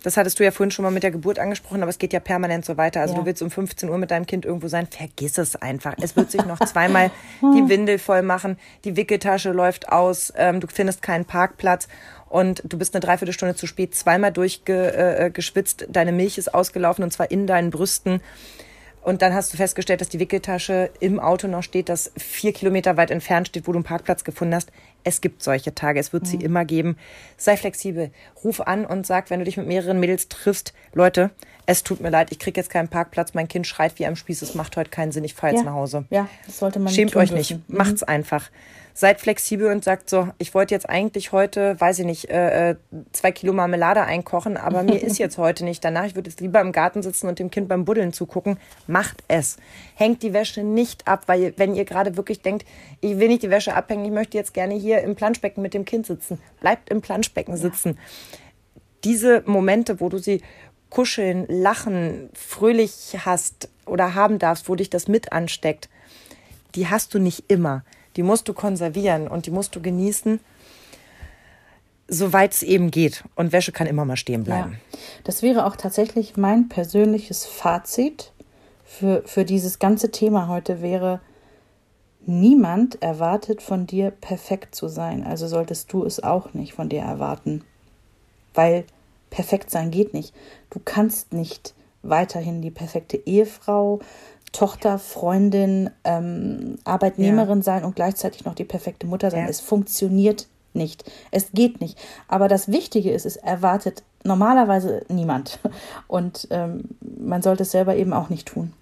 [0.03, 2.21] Das hattest du ja vorhin schon mal mit der Geburt angesprochen, aber es geht ja
[2.21, 3.01] permanent so weiter.
[3.01, 3.21] Also Ja.
[3.21, 5.95] du willst um 15 Uhr mit deinem Kind irgendwo sein, vergiss es einfach.
[5.99, 10.67] Es wird sich noch zweimal die Windel voll machen, die Wickeltasche läuft aus, ähm, du
[10.67, 11.89] findest keinen Parkplatz
[12.29, 17.31] und du bist eine Dreiviertelstunde zu spät, zweimal durchgeschwitzt, deine Milch ist ausgelaufen und zwar
[17.31, 18.21] in deinen Brüsten.
[19.05, 22.97] Und dann hast du festgestellt, dass die Wickeltasche im Auto noch steht, das vier Kilometer
[22.97, 24.73] weit entfernt steht, wo du einen Parkplatz gefunden hast.
[25.05, 26.97] Es gibt solche Tage, es wird sie immer geben.
[27.37, 28.11] Sei flexibel.
[28.43, 31.31] Ruf an und sag, wenn du dich mit mehreren Mädels triffst, Leute,
[31.67, 34.41] es tut mir leid, ich krieg jetzt keinen Parkplatz, mein Kind schreit wie am Spieß,
[34.41, 35.71] es macht heute keinen Sinn, ich fahre jetzt Ja.
[35.71, 36.05] nach Hause.
[36.09, 37.39] Ja, das sollte man Schämt euch dürfen.
[37.39, 37.77] nicht, Mhm.
[37.77, 38.51] macht's einfach.
[38.97, 42.77] Seid flexibel und sagt so, ich wollte jetzt eigentlich heute, weiß ich nicht, äh, äh,
[43.11, 46.05] zwei Kilo Marmelade einkochen, aber mir ist jetzt heute nicht danach.
[46.05, 48.57] Ich würde jetzt lieber im Garten sitzen und dem Kind beim Buddeln zugucken.
[48.87, 49.57] Macht es.
[49.97, 52.65] Hängt die Wäsche nicht ab, weil wenn ihr gerade wirklich denkt,
[53.01, 55.85] ich will nicht die Wäsche abhängen, ich möchte jetzt gerne hier im Planschbecken mit dem
[55.85, 56.39] Kind sitzen.
[56.61, 57.99] Bleibt im Planschbecken sitzen.
[59.03, 60.41] Diese Momente, wo du sie
[60.89, 65.89] kuscheln, lachen, fröhlich hast oder haben darfst, wo dich das mit ansteckt,
[66.77, 67.83] die hast du nicht immer.
[68.17, 70.41] Die musst du konservieren und die musst du genießen,
[72.09, 73.25] soweit es eben geht.
[73.35, 74.45] Und Wäsche kann immer mal stehen Ja.
[74.45, 74.81] bleiben.
[75.25, 78.33] Das wäre auch tatsächlich mein persönliches Fazit
[78.85, 81.21] für, für dieses ganze Thema heute wäre,
[82.27, 85.25] niemand erwartet von dir perfekt zu sein.
[85.25, 87.65] Also solltest du es auch nicht von dir erwarten.
[88.55, 88.85] Weil
[89.31, 90.35] perfekt sein geht nicht.
[90.71, 94.01] Du kannst nicht weiterhin die perfekte Ehefrau,
[94.55, 99.43] Tochter, Freundin, ähm, Arbeitnehmerin sein und gleichzeitig noch die perfekte Mutter sein.
[99.43, 99.49] Ja.
[99.49, 101.11] Es funktioniert nicht.
[101.33, 101.99] Es geht nicht.
[102.29, 105.59] Aber das Wichtige ist, es erwartet normalerweise niemand.
[106.07, 108.73] Und ähm, man sollte es selber eben auch nicht tun.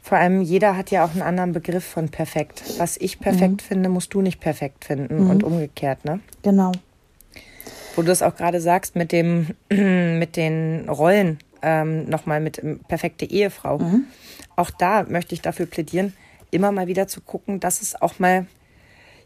[0.00, 2.62] Vor allem jeder hat ja auch einen anderen Begriff von perfekt.
[2.78, 6.20] Was ich perfekt finde, musst du nicht perfekt finden und umgekehrt, ne?
[6.42, 6.72] Genau.
[7.94, 12.80] Wo du das auch gerade sagst mit dem, mit den Rollen, ähm, nochmal mit ähm,
[12.88, 13.80] perfekte Ehefrau.
[14.56, 16.12] Auch da möchte ich dafür plädieren,
[16.50, 18.46] immer mal wieder zu gucken, dass es auch mal,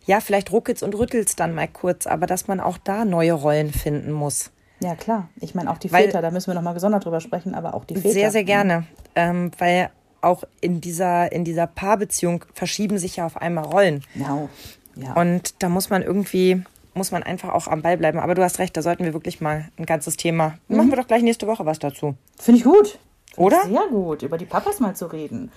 [0.07, 3.73] ja, vielleicht ruckelt's und rüttelt's dann mal kurz, aber dass man auch da neue Rollen
[3.73, 4.51] finden muss.
[4.81, 5.29] Ja, klar.
[5.41, 7.85] Ich meine, auch die Weil- Väter, da müssen wir nochmal gesondert drüber sprechen, aber auch
[7.85, 8.11] die Väter.
[8.11, 8.87] Sehr, sehr gerne.
[9.15, 14.05] Ähm, weil auch in dieser, in dieser Paarbeziehung verschieben sich ja auf einmal Rollen.
[14.15, 14.49] Genau.
[14.97, 15.15] Ja.
[15.15, 16.63] Und da muss man irgendwie,
[16.97, 18.19] muss man einfach auch am Ball bleiben.
[18.19, 20.55] Aber du hast recht, da sollten wir wirklich mal ein ganzes Thema.
[20.69, 22.15] Machen wir doch gleich nächste Woche was dazu.
[22.39, 22.99] Finde ich gut.
[23.37, 23.63] Oder?
[23.65, 25.53] Sehr gut, über die Papas mal zu reden.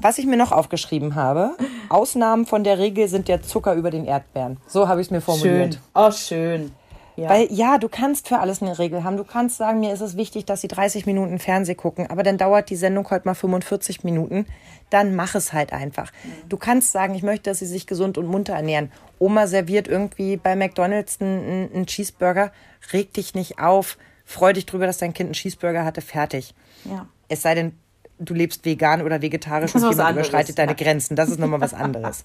[0.00, 1.52] Was ich mir noch aufgeschrieben habe,
[1.88, 4.56] Ausnahmen von der Regel sind der Zucker über den Erdbeeren.
[4.66, 5.74] So habe ich es mir formuliert.
[5.74, 5.82] Schön.
[5.94, 6.72] Oh, schön.
[7.18, 7.30] Ja.
[7.30, 9.16] Weil ja, du kannst für alles eine Regel haben.
[9.16, 12.38] Du kannst sagen, mir ist es wichtig, dass sie 30 Minuten Fernseh gucken, aber dann
[12.38, 14.46] dauert die Sendung heute mal 45 Minuten.
[14.90, 16.12] Dann mach es halt einfach.
[16.48, 18.92] Du kannst sagen, ich möchte, dass sie sich gesund und munter ernähren.
[19.18, 22.52] Oma serviert irgendwie bei McDonalds einen, einen Cheeseburger.
[22.92, 23.98] Reg dich nicht auf.
[24.24, 26.02] Freu dich drüber, dass dein Kind einen Cheeseburger hatte.
[26.02, 26.54] Fertig.
[26.84, 27.08] ja.
[27.30, 27.72] Es sei denn,
[28.20, 30.76] du lebst vegan oder vegetarisch und jemand überschreitet deine ja.
[30.76, 31.16] Grenzen.
[31.16, 32.24] Das ist nochmal was anderes.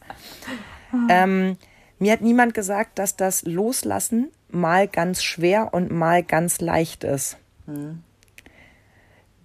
[1.10, 1.58] ähm,
[1.98, 7.38] mir hat niemand gesagt, dass das Loslassen mal ganz schwer und mal ganz leicht ist.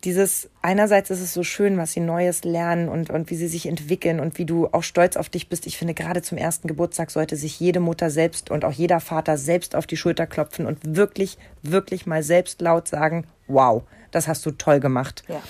[0.04, 3.66] Dieses, einerseits ist es so schön, was sie Neues lernen und, und wie sie sich
[3.66, 5.66] entwickeln und wie du auch stolz auf dich bist.
[5.66, 9.36] Ich finde, gerade zum ersten Geburtstag sollte sich jede Mutter selbst und auch jeder Vater
[9.36, 14.46] selbst auf die Schulter klopfen und wirklich, wirklich mal selbst laut sagen, wow, das hast
[14.46, 15.24] du toll gemacht.
[15.28, 15.40] ja.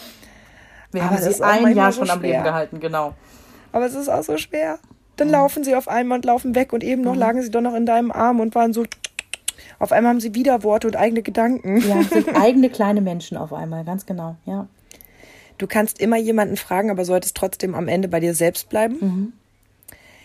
[0.91, 3.15] Wir Aber haben sie ein Jahr so schon am Leben gehalten, genau.
[3.73, 4.79] Aber es ist auch so schwer.
[5.17, 7.75] Dann laufen sie auf einmal und laufen weg und eben noch lagen sie doch noch
[7.75, 8.85] in deinem Arm und waren so.
[9.79, 11.83] Auf einmal haben sie wieder Worte und eigene Gedanken.
[11.89, 14.67] Ja, sind eigene kleine Menschen auf einmal, ganz genau, ja.
[15.59, 19.33] Du kannst immer jemanden fragen, aber solltest trotzdem am Ende bei dir selbst bleiben.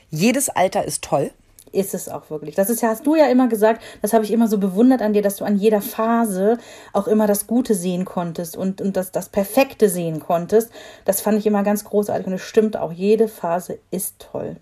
[0.10, 1.32] Jedes Alter ist toll.
[1.72, 2.54] Ist es auch wirklich.
[2.54, 5.14] Das ist ja, hast du ja immer gesagt, das habe ich immer so bewundert an
[5.14, 6.60] dir, dass du an jeder Phase
[6.94, 10.70] auch immer das Gute sehen konntest und, und das, das Perfekte sehen konntest.
[11.04, 12.92] Das fand ich immer ganz großartig und es stimmt auch.
[12.92, 14.58] Jede Phase ist toll.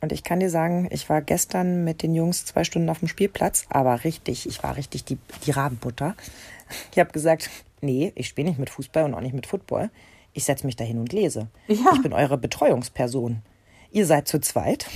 [0.00, 3.08] Und ich kann dir sagen, ich war gestern mit den Jungs zwei Stunden auf dem
[3.08, 6.14] Spielplatz, aber richtig, ich war richtig die, die Rabenbutter.
[6.92, 9.90] Ich habe gesagt, nee, ich spiele nicht mit Fußball und auch nicht mit Football.
[10.34, 11.48] Ich setze mich da hin und lese.
[11.66, 11.92] Ja.
[11.94, 13.42] Ich bin eure Betreuungsperson.
[13.90, 14.86] Ihr seid zu zweit.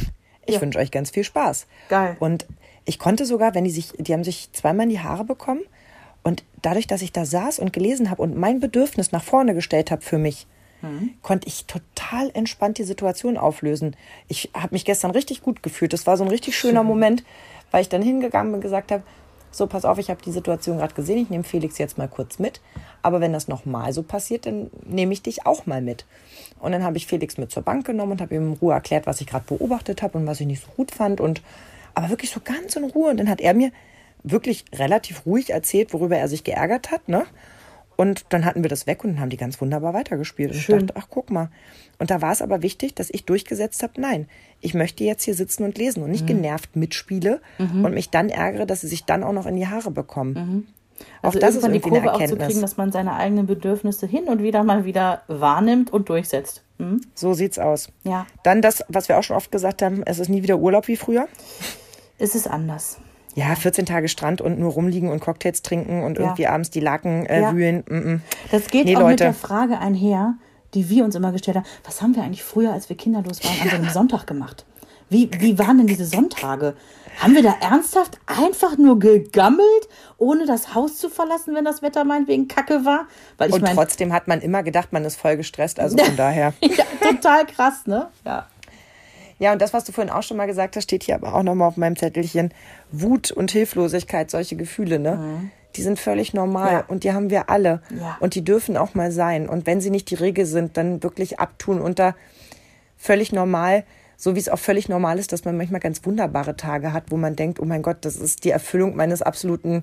[0.46, 0.60] Ich Ja.
[0.60, 1.66] wünsche euch ganz viel Spaß.
[1.88, 2.16] Geil.
[2.20, 2.46] Und
[2.84, 5.62] ich konnte sogar, wenn die sich, die haben sich zweimal in die Haare bekommen.
[6.24, 9.90] Und dadurch, dass ich da saß und gelesen habe und mein Bedürfnis nach vorne gestellt
[9.90, 10.46] habe für mich,
[11.22, 13.96] konnte ich total entspannt die Situation auflösen.
[14.28, 15.92] Ich habe mich gestern richtig gut gefühlt.
[15.92, 17.24] Das war so ein richtig schöner Moment,
[17.70, 19.02] weil ich dann hingegangen bin und gesagt habe,
[19.54, 22.38] so, pass auf, ich habe die Situation gerade gesehen, ich nehme Felix jetzt mal kurz
[22.38, 22.60] mit.
[23.02, 26.06] Aber wenn das nochmal so passiert, dann nehme ich dich auch mal mit.
[26.58, 29.06] Und dann habe ich Felix mit zur Bank genommen und habe ihm in Ruhe erklärt,
[29.06, 31.20] was ich gerade beobachtet habe und was ich nicht so gut fand.
[31.20, 31.42] Und
[31.94, 33.10] aber wirklich so ganz in Ruhe.
[33.10, 33.72] Und dann hat er mir
[34.22, 37.26] wirklich relativ ruhig erzählt, worüber er sich geärgert hat, ne?
[37.96, 40.52] Und dann hatten wir das weg und haben die ganz wunderbar weitergespielt.
[40.52, 40.80] Und Schön.
[40.80, 41.50] ich dachte, ach guck mal.
[41.98, 44.28] Und da war es aber wichtig, dass ich durchgesetzt habe, nein,
[44.60, 46.12] ich möchte jetzt hier sitzen und lesen und Mhm.
[46.12, 49.66] nicht genervt mitspiele und mich dann ärgere, dass sie sich dann auch noch in die
[49.68, 50.66] Haare bekommen.
[51.20, 52.48] Auch Also das ist die Kurve auch zu Erkenntnis.
[52.48, 56.62] kriegen, dass man seine eigenen Bedürfnisse hin und wieder mal wieder wahrnimmt und durchsetzt.
[56.78, 57.00] Hm?
[57.14, 57.90] so sieht's aus.
[58.02, 58.26] Ja.
[58.42, 60.96] Dann das, was wir auch schon oft gesagt haben, es ist nie wieder Urlaub wie
[60.96, 61.28] früher.
[62.18, 62.98] Es ist anders.
[63.34, 66.24] Ja, 14 Tage Strand und nur rumliegen und Cocktails trinken und Ja.
[66.24, 67.54] irgendwie abends die Laken äh, Ja.
[67.54, 67.84] wühlen.
[67.88, 68.20] Mm -mm.
[68.50, 69.24] Das geht Nee, auch mit Leute.
[69.24, 70.34] der Frage einher,
[70.74, 71.66] die wir uns immer gestellt haben.
[71.84, 74.64] Was haben wir eigentlich früher, als wir kinderlos waren, an so einem Sonntag gemacht?
[75.08, 76.74] Wie, wie waren denn diese Sonntage?
[77.20, 82.04] Haben wir da ernsthaft einfach nur gegammelt, ohne das Haus zu verlassen, wenn das Wetter
[82.04, 83.06] meinetwegen kacke war?
[83.36, 85.78] Weil ich Und meine, trotzdem hat man immer gedacht, man ist voll gestresst.
[85.78, 86.54] Also von daher.
[86.62, 88.08] ja, total krass, ne?
[88.24, 88.46] Ja.
[89.42, 91.42] Ja, und das, was du vorhin auch schon mal gesagt hast, steht hier aber auch
[91.42, 92.52] nochmal auf meinem Zettelchen.
[92.92, 95.50] Wut und Hilflosigkeit, solche Gefühle, ne?
[95.74, 96.78] Die sind völlig normal Mhm.
[96.78, 96.84] Ja.
[96.88, 97.82] und die haben wir alle.
[97.98, 98.16] Ja.
[98.20, 99.48] Und die dürfen auch mal sein.
[99.48, 102.14] Und wenn sie nicht die Regel sind, dann wirklich abtun unter
[102.96, 103.84] völlig normal.
[104.16, 107.16] So wie es auch völlig normal ist, dass man manchmal ganz wunderbare Tage hat, wo
[107.16, 109.82] man denkt, oh mein Gott, das ist die Erfüllung meines absoluten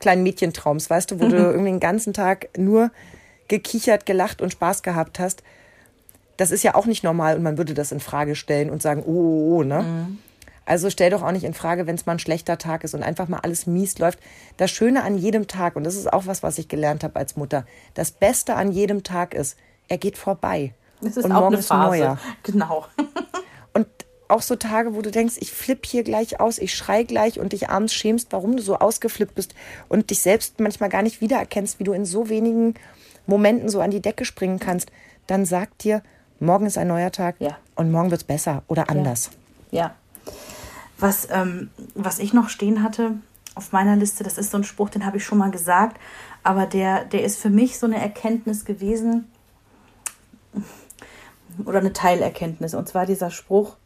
[0.00, 2.90] kleinen Mädchentraums, weißt du, wo du irgendwie den ganzen Tag nur
[3.46, 5.44] gekichert, gelacht und Spaß gehabt hast
[6.36, 9.02] das ist ja auch nicht normal und man würde das in Frage stellen und sagen,
[9.06, 10.08] oh, oh, oh ne?
[10.66, 13.04] Also stell doch auch nicht in Frage, wenn es mal ein schlechter Tag ist und
[13.04, 14.18] einfach mal alles mies läuft.
[14.56, 17.36] Das Schöne an jedem Tag, und das ist auch was, was ich gelernt habe als
[17.36, 17.64] Mutter,
[17.94, 19.56] das Beste an jedem Tag ist,
[19.88, 20.74] er geht vorbei.
[21.00, 21.98] Das ist und auch morgen eine ist ein Phase.
[21.98, 22.18] neuer.
[22.42, 22.86] Genau.
[23.74, 23.86] Und
[24.28, 27.52] auch so Tage, wo du denkst, ich flipp hier gleich aus, ich schrei gleich und
[27.52, 29.54] dich abends schämst, warum du so ausgeflippt bist
[29.88, 32.74] und dich selbst manchmal gar nicht wiedererkennst, wie du in so wenigen
[33.26, 34.90] Momenten so an die Decke springen kannst,
[35.28, 36.02] dann sag dir,
[36.40, 37.56] morgen ist ein neuer Tag Ja.
[37.74, 39.30] und morgen wird es besser oder anders.
[39.70, 39.94] Ja.
[40.98, 43.12] Was, ähm, was ich noch stehen hatte
[43.54, 45.98] auf meiner Liste, das ist so ein Spruch, den habe ich schon mal gesagt,
[46.42, 49.26] aber der, der ist für mich so eine Erkenntnis gewesen
[51.64, 52.74] oder eine Teilerkenntnis.
[52.74, 53.76] Und zwar dieser Spruch,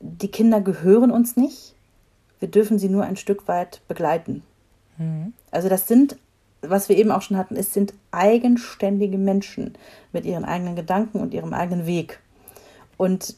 [0.00, 1.74] die Kinder gehören uns nicht,
[2.40, 4.42] wir dürfen sie nur ein Stück weit begleiten.
[5.50, 6.16] Also das sind,
[6.62, 9.74] was wir eben auch schon hatten, es sind eigenständige Menschen
[10.12, 12.20] mit ihren eigenen Gedanken und ihrem eigenen Weg.
[12.96, 13.36] Und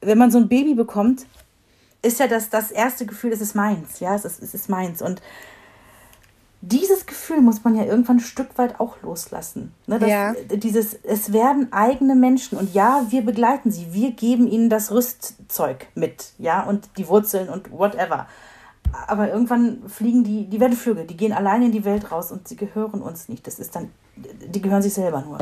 [0.00, 1.26] wenn man so ein Baby bekommt,
[2.02, 4.00] ist ja das, das erste Gefühl, es ist meins.
[4.00, 5.02] Ja, es ist, es ist meins.
[5.02, 5.20] Und
[6.62, 9.74] dieses Gefühl muss man ja irgendwann ein Stück weit auch loslassen.
[9.86, 10.34] Ne, das, Ja.
[10.50, 15.86] Dieses, es werden eigene Menschen und ja, wir begleiten sie, wir geben ihnen das Rüstzeug
[15.94, 18.26] mit, ja, und die Wurzeln und whatever.
[19.06, 22.48] Aber irgendwann fliegen die, die werden Flügel, die gehen alleine in die Welt raus und
[22.48, 23.46] sie gehören uns nicht.
[23.46, 25.38] Das ist dann, die gehören sich selber nur.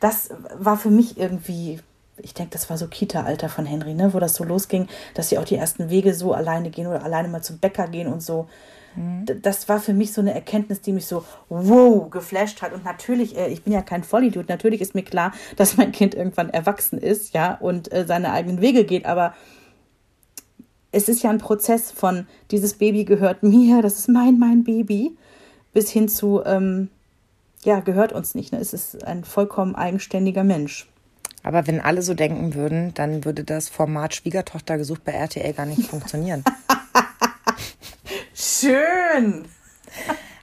[0.00, 1.80] Das war für mich irgendwie,
[2.18, 5.38] ich denke, das war so Kita-Alter von Henry, ne, wo das so losging, dass sie
[5.38, 8.48] auch die ersten Wege so alleine gehen oder alleine mal zum Bäcker gehen und so.
[8.94, 12.74] D- Das war für mich so eine Erkenntnis, die mich so wow geflasht hat.
[12.74, 16.14] Und natürlich, äh, ich bin ja kein Vollidiot, natürlich ist mir klar, dass mein Kind
[16.14, 19.34] irgendwann erwachsen ist, ja, und äh, seine eigenen Wege geht, aber
[20.92, 25.16] es ist ja ein Prozess von dieses Baby gehört mir, das ist mein, mein Baby,
[25.72, 26.88] bis hin zu, ähm,
[27.64, 28.52] ja, gehört uns nicht.
[28.52, 28.58] Ne?
[28.58, 30.88] Es ist ein vollkommen eigenständiger Mensch.
[31.42, 35.66] Aber wenn alle so denken würden, dann würde das Format Schwiegertochter gesucht bei RTL gar
[35.66, 36.44] nicht funktionieren.
[38.34, 39.46] Schön!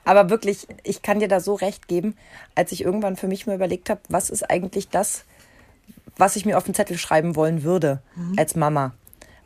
[0.03, 2.15] Aber wirklich, ich kann dir da so recht geben,
[2.55, 5.23] als ich irgendwann für mich mal überlegt habe, was ist eigentlich das,
[6.17, 8.01] was ich mir auf den Zettel schreiben wollen würde
[8.35, 8.93] als Mama?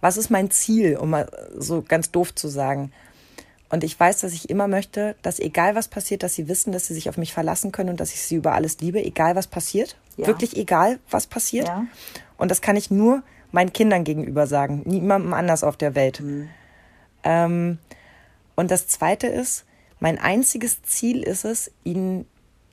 [0.04, 2.92] Was ist mein Ziel, um mal so ganz doof zu sagen?
[3.70, 6.88] Und ich weiß, dass ich immer möchte, dass egal was passiert, dass sie wissen, dass
[6.88, 9.48] sie sich auf mich verlassen können und dass ich sie über alles liebe, egal was
[9.48, 9.96] passiert.
[10.18, 10.28] Ja.
[10.28, 11.70] Wirklich egal, was passiert.
[11.70, 11.88] Ja.
[12.36, 13.24] Und das kann ich nur
[13.54, 16.22] meinen Kindern gegenüber sagen, niemandem anders auf der Welt.
[17.24, 17.78] Ähm,
[18.56, 19.64] und das Zweite ist,
[20.02, 22.26] mein einziges Ziel ist es, ihnen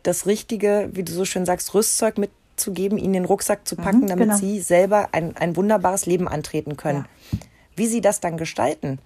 [0.02, 2.18] das richtige, wie du so schön sagst, Rüstzeug
[2.61, 4.36] mitzugeben, ihnen den Rucksack zu packen, damit genau.
[4.36, 7.06] sie selber ein, ein wunderbares Leben antreten können.
[7.74, 8.98] Wie sie das dann gestalten,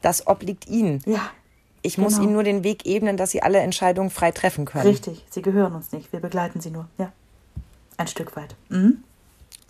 [0.00, 1.00] das obliegt ihnen.
[1.06, 1.30] Ja,
[1.82, 2.24] Ich muss genau.
[2.24, 4.86] ihnen nur den Weg ebnen, dass sie alle Entscheidungen frei treffen können.
[4.86, 5.24] richtig.
[5.30, 6.12] Sie gehören uns nicht.
[6.12, 6.88] Wir begleiten sie nur.
[6.98, 7.12] Ja.
[7.96, 8.56] Ein Stück weit.
[8.68, 9.04] Mhm.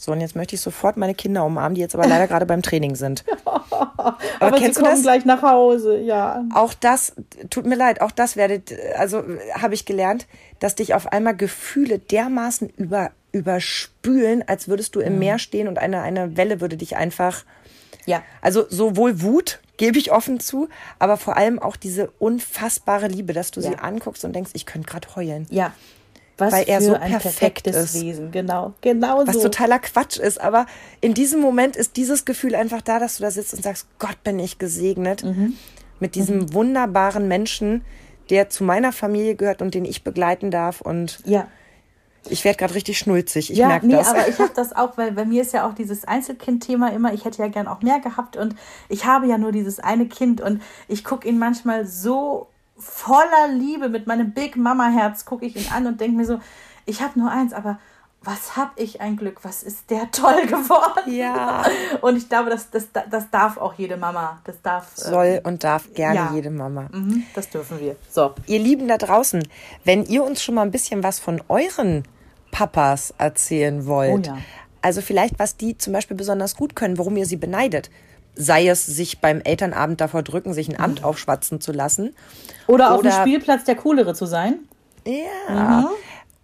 [0.04, 2.60] So, und jetzt möchte ich sofort meine Kinder umarmen, die jetzt aber leider gerade beim
[2.60, 3.24] Training sind.
[3.46, 5.02] Aber, Aber sie kennst du kommen das?
[5.02, 6.44] gleich nach Hause, ja.
[6.52, 7.12] Auch das,
[7.50, 9.22] tut mir leid, auch das werdet, also
[9.54, 10.26] habe ich gelernt,
[10.58, 15.78] dass dich auf einmal Gefühle dermaßen über, überspülen, als würdest du im Meer stehen und
[15.78, 17.44] eine, eine Welle würde dich einfach,
[18.04, 18.22] Ja.
[18.40, 23.52] also sowohl Wut, gebe ich offen zu, aber vor allem auch diese unfassbare Liebe, dass
[23.52, 23.78] du sie Ja.
[23.78, 25.46] anguckst und denkst, ich könnte gerade heulen.
[25.50, 25.72] Ja.
[26.38, 27.22] Was Weil er so ein perfekt
[27.64, 28.02] perfektes ist.
[28.02, 28.30] Wesen.
[28.30, 28.72] Genau.
[28.80, 29.42] Genau Was so.
[29.42, 30.66] totaler Quatsch ist, aber
[31.00, 34.22] in diesem Moment ist dieses Gefühl einfach da, dass du da sitzt und sagst, Gott
[34.24, 35.54] bin ich gesegnet Mhm.
[36.00, 37.84] mit diesem wunderbaren Menschen,
[38.30, 40.80] der zu meiner Familie gehört und den ich begleiten darf.
[40.80, 41.46] Und ja.
[42.28, 43.50] ich werde gerade richtig schnulzig.
[43.50, 44.08] Ich ja, merke nee, das.
[44.08, 47.24] aber ich habe das auch, weil bei mir ist ja auch dieses Einzelkind-Thema immer, ich
[47.26, 48.54] hätte ja gern auch mehr gehabt und
[48.88, 52.48] ich habe ja nur dieses eine Kind und ich gucke ihn manchmal so
[52.82, 56.38] voller Liebe mit meinem Big Mama Herz gucke ich ihn an und denke mir so,
[56.86, 57.78] ich habe nur eins, aber
[58.24, 61.12] was habe ich ein Glück, was ist der toll geworden.
[61.12, 61.64] Ja.
[62.02, 64.40] Und ich glaube, das, das, das darf auch jede Mama.
[64.44, 64.92] Das darf.
[64.96, 66.30] äh, Soll und darf gerne ja.
[66.32, 66.88] jede Mama.
[66.92, 67.96] mhm, das dürfen wir.
[68.10, 68.34] So.
[68.46, 69.42] Ihr Lieben da draußen,
[69.84, 72.04] wenn ihr uns schon mal ein bisschen was von euren
[72.52, 74.38] Papas erzählen wollt, Oh ja.
[74.82, 77.90] also vielleicht, was die zum Beispiel besonders gut können, warum ihr sie beneidet,
[78.34, 81.04] sei es sich beim Elternabend davor drücken, sich ein Amt Mhm.
[81.06, 82.14] aufschwatzen zu lassen.
[82.66, 84.60] Oder, auf dem Oder- Spielplatz der Coolere zu sein.
[85.06, 85.90] Ja.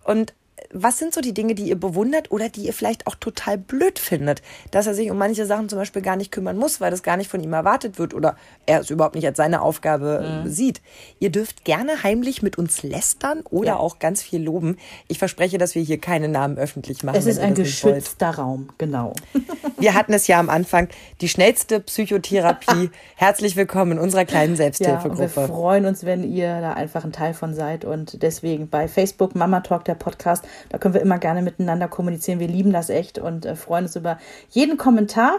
[0.04, 0.34] Und
[0.72, 3.98] was sind so die Dinge, die ihr bewundert oder die ihr vielleicht auch total blöd
[3.98, 4.42] findet?
[4.70, 7.16] Dass er sich um manche Sachen zum Beispiel gar nicht kümmern muss, weil das gar
[7.16, 8.36] nicht von ihm erwartet wird oder
[8.66, 10.82] er es überhaupt nicht als seine Aufgabe äh, sieht.
[11.20, 13.76] Ihr dürft gerne heimlich mit uns lästern oder Ja.
[13.76, 14.76] auch ganz viel loben.
[15.08, 17.16] Ich verspreche, dass wir hier keine Namen öffentlich machen.
[17.16, 19.14] Es ist ein geschützter Raum, genau.
[19.80, 20.88] Wir hatten es ja am Anfang,
[21.20, 22.90] die schnellste Psychotherapie.
[23.16, 25.46] Herzlich willkommen in unserer kleinen Ja, und wir Selbsthilfegruppe.
[25.46, 27.84] freuen uns, wenn ihr da einfach ein Teil von seid.
[27.84, 32.40] Und deswegen bei Facebook Mama Talk, der Podcast, da können wir immer gerne miteinander kommunizieren.
[32.40, 34.18] Wir lieben das echt und äh, freuen uns über
[34.50, 35.38] jeden Kommentar.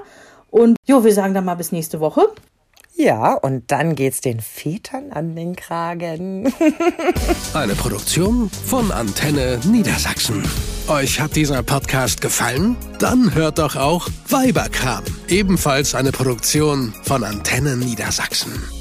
[0.51, 2.21] Und jo, wir sagen dann mal bis nächste Woche.
[2.95, 6.53] ja, und dann geht's den Vätern an den Kragen.
[7.53, 10.43] Eine Produktion von Antenne Niedersachsen.
[10.87, 12.75] Euch hat dieser Podcast gefallen?
[12.99, 18.78] Dann hört doch auch Weiberkram, ebenfalls eine Produktion von Antenne Niedersachsen.